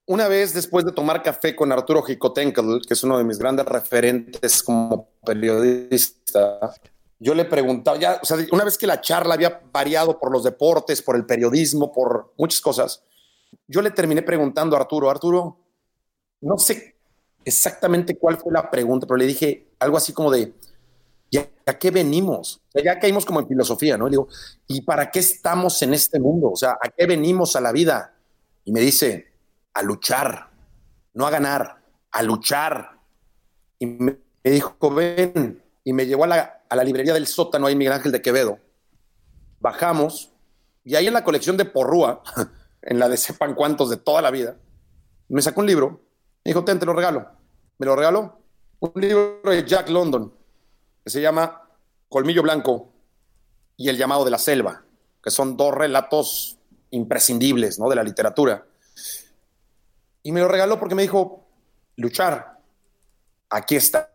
Una 0.09 0.27
vez 0.27 0.55
después 0.55 0.83
de 0.85 0.91
tomar 0.91 1.21
café 1.21 1.55
con 1.55 1.71
Arturo 1.71 2.01
Jicotenkel, 2.01 2.81
que 2.87 2.95
es 2.95 3.03
uno 3.03 3.19
de 3.19 3.23
mis 3.23 3.37
grandes 3.37 3.63
referentes 3.67 4.63
como 4.63 5.07
periodista, 5.23 6.73
yo 7.19 7.35
le 7.35 7.45
preguntaba, 7.45 7.99
ya, 7.99 8.19
o 8.19 8.25
sea, 8.25 8.37
una 8.51 8.63
vez 8.63 8.75
que 8.75 8.87
la 8.87 9.01
charla 9.01 9.35
había 9.35 9.61
variado 9.71 10.17
por 10.17 10.31
los 10.31 10.43
deportes, 10.43 11.03
por 11.03 11.15
el 11.15 11.27
periodismo, 11.27 11.91
por 11.91 12.33
muchas 12.39 12.59
cosas, 12.59 13.03
yo 13.67 13.83
le 13.83 13.91
terminé 13.91 14.23
preguntando 14.23 14.75
a 14.75 14.79
Arturo, 14.79 15.11
Arturo, 15.11 15.59
no 16.41 16.57
sé 16.57 16.95
exactamente 17.45 18.17
cuál 18.17 18.39
fue 18.39 18.51
la 18.51 18.71
pregunta, 18.71 19.05
pero 19.05 19.17
le 19.17 19.27
dije 19.27 19.67
algo 19.77 19.95
así 19.95 20.11
como 20.11 20.31
de, 20.31 20.55
¿ya 21.29 21.47
a 21.67 21.77
qué 21.77 21.91
venimos? 21.91 22.63
O 22.69 22.71
sea, 22.71 22.83
ya 22.83 22.99
caímos 22.99 23.27
como 23.27 23.41
en 23.41 23.47
filosofía, 23.47 23.95
¿no? 23.95 24.07
Y 24.07 24.09
digo, 24.09 24.27
¿y 24.65 24.81
para 24.81 25.11
qué 25.11 25.19
estamos 25.19 25.79
en 25.83 25.93
este 25.93 26.19
mundo? 26.19 26.49
O 26.49 26.55
sea, 26.55 26.79
¿a 26.81 26.89
qué 26.89 27.05
venimos 27.05 27.55
a 27.55 27.61
la 27.61 27.71
vida? 27.71 28.15
Y 28.65 28.71
me 28.71 28.79
dice, 28.79 29.28
a 29.73 29.81
luchar, 29.83 30.49
no 31.13 31.25
a 31.25 31.29
ganar, 31.29 31.81
a 32.11 32.23
luchar. 32.23 32.99
Y 33.77 33.85
me 33.85 34.17
dijo, 34.43 34.75
ven, 34.93 35.63
y 35.83 35.93
me 35.93 36.05
llevó 36.05 36.25
a 36.25 36.27
la, 36.27 36.63
a 36.69 36.75
la 36.75 36.83
librería 36.83 37.13
del 37.13 37.27
sótano 37.27 37.67
ahí 37.67 37.75
Miguel 37.75 37.93
Ángel 37.93 38.11
de 38.11 38.21
Quevedo. 38.21 38.59
Bajamos 39.59 40.31
y 40.83 40.95
ahí 40.95 41.07
en 41.07 41.13
la 41.13 41.23
colección 41.23 41.57
de 41.57 41.65
Porrúa, 41.65 42.23
en 42.81 42.99
la 42.99 43.09
de 43.09 43.17
sepan 43.17 43.53
cuántos 43.53 43.89
de 43.89 43.97
toda 43.97 44.21
la 44.21 44.31
vida, 44.31 44.55
me 45.27 45.41
sacó 45.41 45.61
un 45.61 45.67
libro. 45.67 46.01
Me 46.43 46.49
dijo, 46.49 46.63
te 46.63 46.85
lo 46.85 46.93
regalo. 46.93 47.27
Me 47.77 47.85
lo 47.85 47.95
regaló. 47.95 48.39
Un 48.79 48.91
libro 48.95 49.41
de 49.43 49.65
Jack 49.65 49.89
London 49.89 50.33
que 51.03 51.09
se 51.09 51.21
llama 51.21 51.69
Colmillo 52.07 52.41
Blanco 52.41 52.91
y 53.77 53.89
El 53.89 53.97
llamado 53.97 54.25
de 54.25 54.31
la 54.31 54.37
selva, 54.37 54.83
que 55.23 55.31
son 55.31 55.55
dos 55.55 55.73
relatos 55.73 56.57
imprescindibles 56.91 57.79
¿no? 57.79 57.87
de 57.87 57.95
la 57.95 58.03
literatura. 58.03 58.65
Y 60.23 60.31
me 60.31 60.39
lo 60.41 60.47
regaló 60.47 60.79
porque 60.79 60.95
me 60.95 61.01
dijo, 61.01 61.45
luchar. 61.95 62.59
Aquí 63.49 63.75
está 63.75 64.11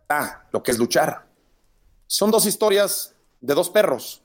lo 0.52 0.62
que 0.62 0.70
es 0.70 0.78
luchar. 0.78 1.26
Son 2.06 2.30
dos 2.30 2.46
historias 2.46 3.14
de 3.40 3.54
dos 3.54 3.70
perros. 3.70 4.22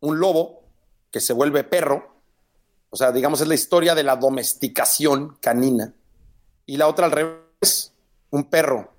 Un 0.00 0.18
lobo 0.18 0.62
que 1.10 1.20
se 1.20 1.32
vuelve 1.32 1.64
perro, 1.64 2.14
o 2.90 2.96
sea, 2.96 3.12
digamos, 3.12 3.40
es 3.40 3.48
la 3.48 3.54
historia 3.54 3.94
de 3.94 4.02
la 4.02 4.16
domesticación 4.16 5.36
canina. 5.40 5.94
Y 6.66 6.76
la 6.76 6.88
otra 6.88 7.06
al 7.06 7.12
revés, 7.12 7.92
un 8.30 8.44
perro 8.44 8.92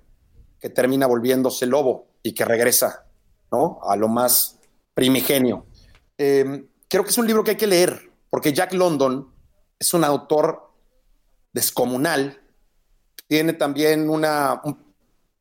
que 0.60 0.70
termina 0.70 1.06
volviéndose 1.06 1.66
lobo 1.66 2.06
y 2.22 2.34
que 2.34 2.44
regresa, 2.44 3.06
¿no? 3.50 3.80
A 3.82 3.96
lo 3.96 4.08
más 4.08 4.58
primigenio. 4.94 5.66
Eh, 6.18 6.66
creo 6.88 7.04
que 7.04 7.10
es 7.10 7.18
un 7.18 7.26
libro 7.26 7.42
que 7.42 7.52
hay 7.52 7.56
que 7.56 7.66
leer, 7.66 8.10
porque 8.28 8.52
Jack 8.52 8.72
London 8.74 9.32
es 9.78 9.94
un 9.94 10.04
autor 10.04 10.69
descomunal. 11.52 12.40
Tiene 13.26 13.52
también 13.52 14.08
una, 14.10 14.60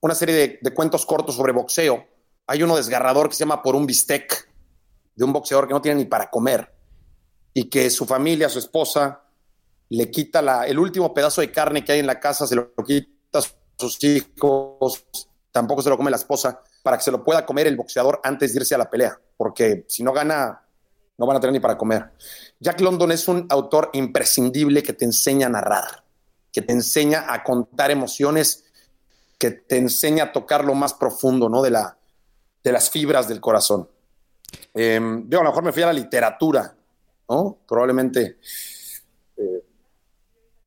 una 0.01 0.16
serie 0.16 0.60
de, 0.62 0.74
cuentos 0.74 1.05
cortos 1.05 1.36
sobre 1.36 1.53
boxeo 1.53 2.05
hay 2.49 2.64
uno 2.64 2.76
desgarrador 2.76 3.30
que 3.30 3.36
se 3.36 3.41
llama 3.41 3.62
Por 3.62 3.76
un 3.76 3.86
bistec, 3.86 4.49
de 5.16 5.24
un 5.24 5.32
boxeador 5.32 5.68
que 5.68 5.74
no 5.76 5.82
tiene 5.84 5.99
ni 5.99 6.05
para 6.05 6.32
comer 6.32 6.74
y 7.53 7.70
que 7.70 7.91
su 7.91 8.07
familia, 8.07 8.49
su 8.49 8.57
esposa, 8.57 9.22
le 9.89 10.10
quita 10.10 10.41
la, 10.41 10.66
el 10.66 10.80
último 10.80 11.14
pedazo 11.14 11.41
de 11.41 11.51
carne 11.51 11.86
que 11.86 11.91
hay 11.91 11.99
en 11.99 12.07
la 12.07 12.20
casa, 12.20 12.47
se 12.47 12.55
lo 12.55 12.74
quita 12.84 13.38
a 13.38 13.43
sus 13.78 14.03
hijos, 14.03 15.05
tampoco 15.51 15.84
se 15.84 15.89
lo 15.89 15.97
come 15.97 16.10
la 16.10 16.18
esposa, 16.18 16.64
para 16.82 16.97
que 16.97 17.03
se 17.03 17.12
lo 17.12 17.24
pueda 17.24 17.45
comer 17.45 17.68
el 17.68 17.78
boxeador 17.78 18.20
antes 18.24 18.51
de 18.51 18.62
irse 18.62 18.74
a 18.74 18.80
la 18.80 18.89
pelea, 18.89 19.22
porque 19.38 19.86
si 19.88 20.01
no 20.01 20.12
gana, 20.12 20.68
no 21.20 21.26
van 21.28 21.38
a 21.38 21.39
tener 21.39 21.53
ni 21.53 21.59
para 21.59 21.78
comer. 21.78 22.11
Jack 22.59 22.80
London 22.80 23.11
es 23.11 23.28
un 23.28 23.45
autor 23.49 23.89
imprescindible 23.93 24.82
que 24.82 24.93
te 24.93 25.03
enseña 25.03 25.47
a 25.47 25.49
narrar, 25.49 26.03
que 26.51 26.61
te 26.61 26.72
enseña 26.72 27.26
a 27.32 27.43
contar 27.43 27.91
emociones, 27.91 28.63
que 29.38 29.51
te 29.51 29.78
enseña 29.78 30.26
a 30.26 30.32
tocar 30.32 30.63
lo 30.63 30.74
más 30.74 30.93
profundo 30.93 31.49
¿no? 31.49 31.61
de, 31.61 31.72
la, 31.72 31.97
de 32.63 32.72
las 32.72 32.89
fibras 32.89 33.28
del 33.28 33.41
corazón. 33.41 33.89
Yo 34.74 35.39
a 35.39 35.43
lo 35.43 35.49
mejor 35.49 35.63
me 35.63 35.74
fui 35.74 35.84
a 35.84 35.88
la 35.88 35.93
literatura, 35.93 36.74
¿no? 37.28 37.57
Probablemente. 37.67 38.39
Eh, 39.38 39.63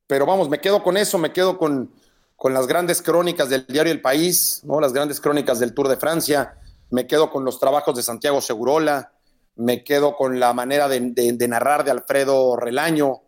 pero 0.05 0.25
vamos, 0.25 0.49
me 0.49 0.61
quedo 0.61 0.83
con 0.83 0.97
eso, 0.97 1.17
me 1.17 1.33
quedo 1.33 1.57
con, 1.57 1.91
con, 2.35 2.53
las 2.53 2.67
grandes 2.67 3.01
crónicas 3.01 3.49
del 3.49 3.65
diario 3.67 3.91
El 3.91 4.01
País, 4.01 4.61
¿no? 4.63 4.79
Las 4.79 4.93
grandes 4.93 5.19
crónicas 5.19 5.59
del 5.59 5.73
Tour 5.73 5.89
de 5.89 5.97
Francia, 5.97 6.57
me 6.91 7.07
quedo 7.07 7.31
con 7.31 7.43
los 7.43 7.59
trabajos 7.59 7.95
de 7.95 8.03
Santiago 8.03 8.39
Segurola, 8.39 9.13
me 9.55 9.83
quedo 9.83 10.15
con 10.15 10.39
la 10.39 10.53
manera 10.53 10.87
de, 10.87 10.99
de, 10.99 11.33
de 11.33 11.47
narrar 11.47 11.83
de 11.83 11.91
Alfredo 11.91 12.55
Relaño, 12.55 13.21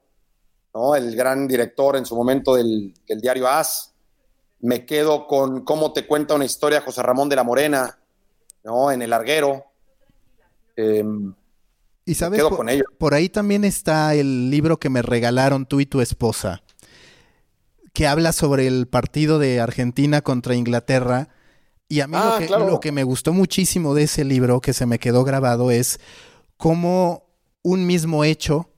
¿no? 0.74 0.96
El 0.96 1.16
gran 1.16 1.48
director 1.48 1.96
en 1.96 2.06
su 2.06 2.16
momento 2.16 2.56
del, 2.56 2.94
del 3.08 3.22
diario 3.22 3.48
AS. 3.48 3.94
Me 4.60 4.86
quedo 4.86 5.28
con 5.28 5.64
cómo 5.64 5.94
te 5.94 6.06
cuenta 6.08 6.36
una 6.36 6.46
historia 6.46 6.82
José 6.82 7.02
Ramón 7.04 7.30
de 7.30 7.36
la 7.36 7.44
Morena, 7.44 8.00
¿no? 8.64 8.92
En 8.92 9.02
el 9.02 9.10
larguero. 9.10 9.66
Eh, 10.76 11.04
y 12.06 12.16
sabes, 12.16 12.42
por, 12.42 12.58
con 12.58 12.70
ello. 12.70 12.84
por 12.98 13.14
ahí 13.14 13.30
también 13.30 13.64
está 13.64 14.14
el 14.16 14.50
libro 14.50 14.78
que 14.78 14.90
me 14.90 15.02
regalaron 15.02 15.66
tú 15.66 15.80
y 15.80 15.86
tu 15.86 16.02
esposa, 16.02 16.62
que 17.94 18.08
habla 18.08 18.32
sobre 18.32 18.68
el 18.68 18.88
partido 18.88 19.40
de 19.40 19.60
Argentina 19.60 20.22
contra 20.22 20.56
Inglaterra. 20.56 21.30
Y 21.88 22.00
a 22.00 22.08
mí 22.08 22.16
ah, 22.18 22.32
lo, 22.34 22.40
que, 22.40 22.48
claro. 22.48 22.68
lo 22.68 22.80
que 22.80 22.92
me 22.92 23.04
gustó 23.04 23.34
muchísimo 23.34 23.94
de 23.94 24.04
ese 24.04 24.24
libro, 24.24 24.62
que 24.62 24.74
se 24.74 24.86
me 24.86 25.00
quedó 25.00 25.24
grabado, 25.24 25.70
es 25.72 26.00
cómo 26.58 27.26
un 27.62 27.86
mismo 27.86 28.24
hecho 28.24 28.70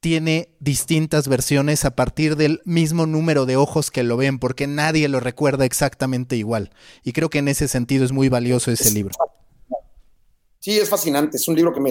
tiene 0.00 0.54
distintas 0.60 1.28
versiones 1.28 1.86
a 1.86 1.96
partir 1.96 2.36
del 2.36 2.60
mismo 2.66 3.06
número 3.06 3.46
de 3.46 3.56
ojos 3.56 3.90
que 3.90 4.02
lo 4.02 4.18
ven, 4.18 4.38
porque 4.38 4.66
nadie 4.66 5.08
lo 5.08 5.18
recuerda 5.18 5.64
exactamente 5.64 6.36
igual. 6.36 6.70
Y 7.04 7.12
creo 7.12 7.30
que 7.30 7.38
en 7.38 7.48
ese 7.48 7.68
sentido 7.68 8.04
es 8.04 8.12
muy 8.12 8.28
valioso 8.28 8.70
ese 8.70 8.90
libro. 8.90 9.14
Sí, 10.60 10.78
es 10.78 10.90
fascinante. 10.90 11.38
Es 11.38 11.48
un 11.48 11.56
libro 11.56 11.72
que 11.72 11.80
me. 11.80 11.90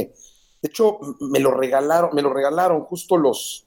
De 0.62 0.70
hecho, 0.70 1.00
me 1.22 1.40
lo 1.40 1.52
regalaron, 1.52 2.12
me 2.14 2.22
lo 2.22 2.32
regalaron 2.32 2.82
justo 2.82 3.18
los. 3.18 3.66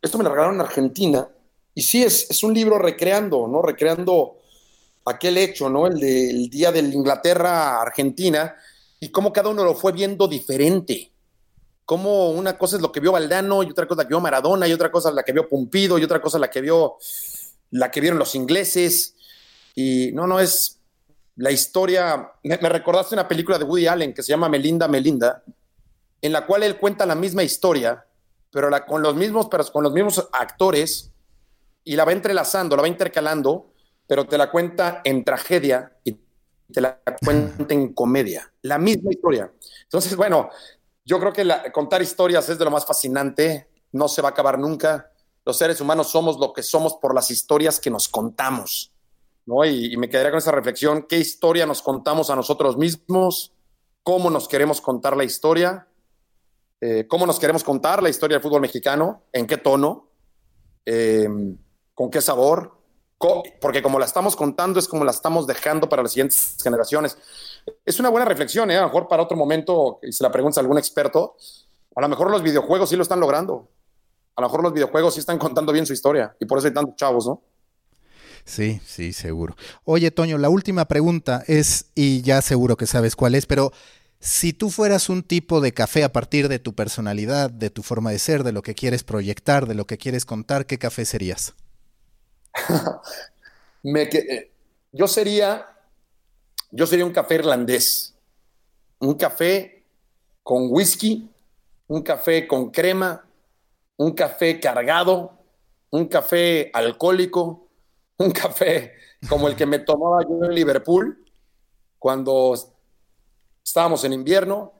esto 0.00 0.18
me 0.18 0.22
lo 0.22 0.30
regalaron 0.30 0.54
en 0.54 0.60
Argentina. 0.60 1.28
Y 1.74 1.82
sí, 1.82 2.04
es, 2.04 2.30
es 2.30 2.44
un 2.44 2.54
libro 2.54 2.78
recreando, 2.78 3.48
¿no? 3.48 3.60
Recreando 3.60 4.37
aquel 5.04 5.38
hecho, 5.38 5.68
¿no? 5.68 5.86
El 5.86 5.98
del 5.98 6.50
día 6.50 6.72
de 6.72 6.80
Inglaterra-Argentina 6.80 8.56
y 9.00 9.10
cómo 9.10 9.32
cada 9.32 9.48
uno 9.48 9.64
lo 9.64 9.74
fue 9.74 9.92
viendo 9.92 10.28
diferente. 10.28 11.12
Cómo 11.84 12.30
una 12.30 12.58
cosa 12.58 12.76
es 12.76 12.82
lo 12.82 12.92
que 12.92 13.00
vio 13.00 13.12
Valdano 13.12 13.62
y 13.62 13.70
otra 13.70 13.86
cosa 13.86 14.02
la 14.02 14.08
que 14.08 14.12
vio 14.12 14.20
Maradona 14.20 14.68
y 14.68 14.72
otra 14.72 14.90
cosa 14.90 15.10
la 15.10 15.22
que 15.22 15.32
vio 15.32 15.48
Pumpido 15.48 15.98
y 15.98 16.04
otra 16.04 16.20
cosa 16.20 16.38
la 16.38 16.50
que 16.50 16.60
vio 16.60 16.96
la 17.70 17.90
que 17.90 18.00
vieron 18.00 18.18
los 18.18 18.34
ingleses. 18.34 19.14
Y 19.74 20.10
no, 20.12 20.26
no 20.26 20.40
es 20.40 20.78
la 21.36 21.50
historia. 21.50 22.32
Me, 22.42 22.56
recordaste 22.56 23.14
una 23.14 23.28
película 23.28 23.58
de 23.58 23.64
Woody 23.64 23.86
Allen 23.86 24.12
que 24.12 24.22
se 24.22 24.30
llama 24.30 24.48
Melinda 24.48 24.88
Melinda, 24.88 25.42
en 26.20 26.32
la 26.32 26.44
cual 26.44 26.64
él 26.64 26.76
cuenta 26.76 27.06
la 27.06 27.14
misma 27.14 27.42
historia, 27.42 28.04
pero 28.50 28.68
la, 28.70 28.84
con, 28.84 29.02
los 29.02 29.14
mismos, 29.14 29.48
pero 29.50 29.64
con 29.66 29.84
los 29.84 29.92
mismos 29.92 30.28
actores 30.32 31.12
y 31.84 31.96
la 31.96 32.04
va 32.04 32.12
entrelazando, 32.12 32.76
la 32.76 32.82
va 32.82 32.88
intercalando, 32.88 33.72
pero 34.08 34.26
te 34.26 34.38
la 34.38 34.50
cuenta 34.50 35.02
en 35.04 35.22
tragedia 35.22 35.92
y 36.02 36.12
te 36.72 36.80
la 36.80 37.00
cuenta 37.24 37.72
en 37.72 37.92
comedia. 37.92 38.52
La 38.62 38.78
misma 38.78 39.12
historia. 39.12 39.52
Entonces, 39.84 40.16
bueno, 40.16 40.48
yo 41.04 41.20
creo 41.20 41.32
que 41.32 41.46
contar 41.72 42.02
historias 42.02 42.48
es 42.48 42.58
de 42.58 42.64
lo 42.64 42.70
más 42.70 42.84
fascinante, 42.84 43.68
no 43.92 44.08
se 44.08 44.22
va 44.22 44.30
a 44.30 44.32
acabar 44.32 44.58
nunca. 44.58 45.12
Los 45.44 45.58
seres 45.58 45.80
humanos 45.80 46.08
somos 46.08 46.38
lo 46.38 46.52
que 46.52 46.62
somos 46.62 46.94
por 46.94 47.14
las 47.14 47.30
historias 47.30 47.78
que 47.78 47.90
nos 47.90 48.08
contamos. 48.08 48.92
¿no? 49.46 49.64
Y, 49.64 49.96
me 49.96 50.08
quedaría 50.08 50.30
con 50.30 50.38
esa 50.38 50.52
reflexión, 50.52 51.02
¿qué 51.02 51.18
historia 51.18 51.66
nos 51.66 51.82
contamos 51.82 52.30
a 52.30 52.36
nosotros 52.36 52.76
mismos? 52.76 53.52
¿Cómo 54.02 54.30
nos 54.30 54.48
queremos 54.48 54.80
contar 54.80 55.16
la 55.16 55.24
historia? 55.24 55.86
Eh, 56.80 57.06
¿Cómo 57.08 57.26
nos 57.26 57.38
queremos 57.38 57.64
contar 57.64 58.02
la 58.02 58.08
historia 58.08 58.36
del 58.36 58.42
fútbol 58.42 58.60
mexicano? 58.60 59.24
¿En 59.32 59.46
qué 59.46 59.58
tono? 59.58 60.10
Eh, 60.84 61.28
¿Con 61.94 62.10
qué 62.10 62.20
sabor? 62.20 62.77
Porque 63.60 63.82
como 63.82 63.98
la 63.98 64.06
estamos 64.06 64.36
contando 64.36 64.78
es 64.78 64.86
como 64.86 65.04
la 65.04 65.10
estamos 65.10 65.46
dejando 65.46 65.88
para 65.88 66.02
las 66.02 66.12
siguientes 66.12 66.56
generaciones. 66.62 67.18
Es 67.84 67.98
una 67.98 68.08
buena 68.08 68.24
reflexión, 68.24 68.70
¿eh? 68.70 68.76
a 68.76 68.82
lo 68.82 68.86
mejor 68.86 69.08
para 69.08 69.22
otro 69.22 69.36
momento, 69.36 69.98
y 70.02 70.12
se 70.12 70.22
la 70.22 70.30
pregunta 70.30 70.60
algún 70.60 70.78
experto, 70.78 71.36
a 71.96 72.00
lo 72.00 72.08
mejor 72.08 72.30
los 72.30 72.42
videojuegos 72.42 72.90
sí 72.90 72.96
lo 72.96 73.02
están 73.02 73.20
logrando. 73.20 73.68
A 74.36 74.40
lo 74.40 74.46
mejor 74.46 74.62
los 74.62 74.72
videojuegos 74.72 75.14
sí 75.14 75.20
están 75.20 75.36
contando 75.36 75.72
bien 75.72 75.84
su 75.84 75.92
historia 75.92 76.36
y 76.38 76.46
por 76.46 76.58
eso 76.58 76.68
hay 76.68 76.74
tantos 76.74 76.94
chavos, 76.94 77.26
¿no? 77.26 77.42
Sí, 78.44 78.80
sí, 78.86 79.12
seguro. 79.12 79.56
Oye, 79.84 80.10
Toño, 80.10 80.38
la 80.38 80.48
última 80.48 80.86
pregunta 80.86 81.42
es, 81.48 81.86
y 81.94 82.22
ya 82.22 82.40
seguro 82.40 82.76
que 82.76 82.86
sabes 82.86 83.16
cuál 83.16 83.34
es, 83.34 83.46
pero 83.46 83.72
si 84.20 84.52
tú 84.52 84.70
fueras 84.70 85.08
un 85.08 85.22
tipo 85.22 85.60
de 85.60 85.72
café 85.72 86.04
a 86.04 86.12
partir 86.12 86.48
de 86.48 86.58
tu 86.58 86.74
personalidad, 86.74 87.50
de 87.50 87.68
tu 87.68 87.82
forma 87.82 88.10
de 88.10 88.18
ser, 88.18 88.44
de 88.44 88.52
lo 88.52 88.62
que 88.62 88.74
quieres 88.74 89.02
proyectar, 89.02 89.66
de 89.66 89.74
lo 89.74 89.86
que 89.86 89.98
quieres 89.98 90.24
contar, 90.24 90.66
¿qué 90.66 90.78
café 90.78 91.04
serías? 91.04 91.54
Que, 93.82 94.50
yo 94.92 95.06
sería, 95.06 95.66
yo 96.70 96.86
sería 96.86 97.06
un 97.06 97.12
café 97.12 97.36
irlandés, 97.36 98.14
un 98.98 99.14
café 99.14 99.84
con 100.42 100.66
whisky, 100.70 101.30
un 101.86 102.02
café 102.02 102.46
con 102.46 102.70
crema, 102.70 103.24
un 103.96 104.12
café 104.12 104.60
cargado, 104.60 105.38
un 105.90 106.06
café 106.06 106.70
alcohólico, 106.74 107.68
un 108.18 108.30
café 108.30 108.94
como 109.28 109.48
el 109.48 109.56
que 109.56 109.66
me 109.66 109.78
tomaba 109.78 110.22
yo 110.22 110.44
en 110.44 110.54
Liverpool 110.54 111.24
cuando 111.98 112.54
estábamos 113.64 114.04
en 114.04 114.12
invierno 114.12 114.72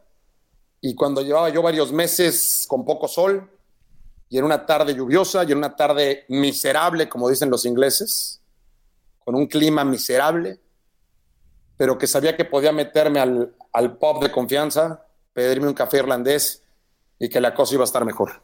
y 0.81 0.95
cuando 0.95 1.23
llevaba 1.23 1.49
yo 1.49 1.63
varios 1.63 1.93
meses 1.93 2.67
con 2.69 2.85
poco 2.85 3.09
sol 3.09 3.51
y 4.29 4.39
en 4.39 4.45
una 4.45 4.67
tarde 4.67 4.95
lluviosa 4.95 5.45
y 5.45 5.53
en 5.53 5.59
una 5.59 5.75
tarde 5.75 6.25
miserable, 6.29 7.09
como 7.09 7.29
dicen 7.29 7.51
los 7.51 7.65
ingleses, 7.65 8.41
con 9.25 9.35
un 9.35 9.47
clima 9.47 9.85
miserable, 9.85 10.61
pero 11.77 11.97
que 11.97 12.07
sabía 12.07 12.37
que 12.37 12.45
podía 12.45 12.73
meterme 12.73 13.21
al, 13.21 13.55
al 13.73 13.97
pub 13.97 14.23
de 14.23 14.31
confianza, 14.31 15.05
pedirme 15.33 15.69
un 15.69 15.75
café 15.75 15.99
irlandés 15.99 16.63
y 17.19 17.29
que 17.29 17.41
la 17.41 17.55
cosa 17.55 17.75
iba 17.75 17.85
a 17.85 17.87
estar 17.87 18.05
mejor. 18.05 18.43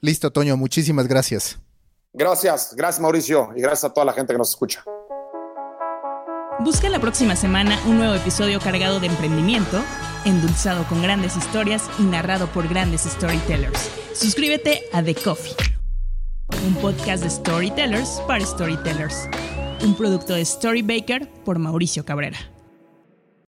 Listo, 0.00 0.30
Toño, 0.30 0.56
muchísimas 0.56 1.06
gracias. 1.06 1.58
Gracias, 2.12 2.74
gracias 2.76 3.00
Mauricio 3.00 3.50
y 3.56 3.60
gracias 3.60 3.84
a 3.84 3.92
toda 3.92 4.04
la 4.04 4.12
gente 4.12 4.32
que 4.32 4.38
nos 4.38 4.50
escucha. 4.50 4.84
Busca 6.60 6.88
la 6.88 7.00
próxima 7.00 7.34
semana 7.34 7.80
un 7.86 7.98
nuevo 7.98 8.14
episodio 8.14 8.60
cargado 8.60 9.00
de 9.00 9.08
emprendimiento, 9.08 9.82
endulzado 10.24 10.84
con 10.84 11.02
grandes 11.02 11.36
historias 11.36 11.90
y 11.98 12.02
narrado 12.04 12.46
por 12.48 12.68
grandes 12.68 13.02
storytellers. 13.02 13.90
Suscríbete 14.14 14.82
a 14.92 15.02
The 15.02 15.14
Coffee, 15.14 15.54
un 16.66 16.74
podcast 16.76 17.22
de 17.22 17.30
storytellers 17.30 18.22
para 18.26 18.44
storytellers, 18.44 19.28
un 19.82 19.94
producto 19.96 20.34
de 20.34 20.44
Storybaker 20.44 21.28
por 21.44 21.58
Mauricio 21.58 22.04
Cabrera. 22.04 22.53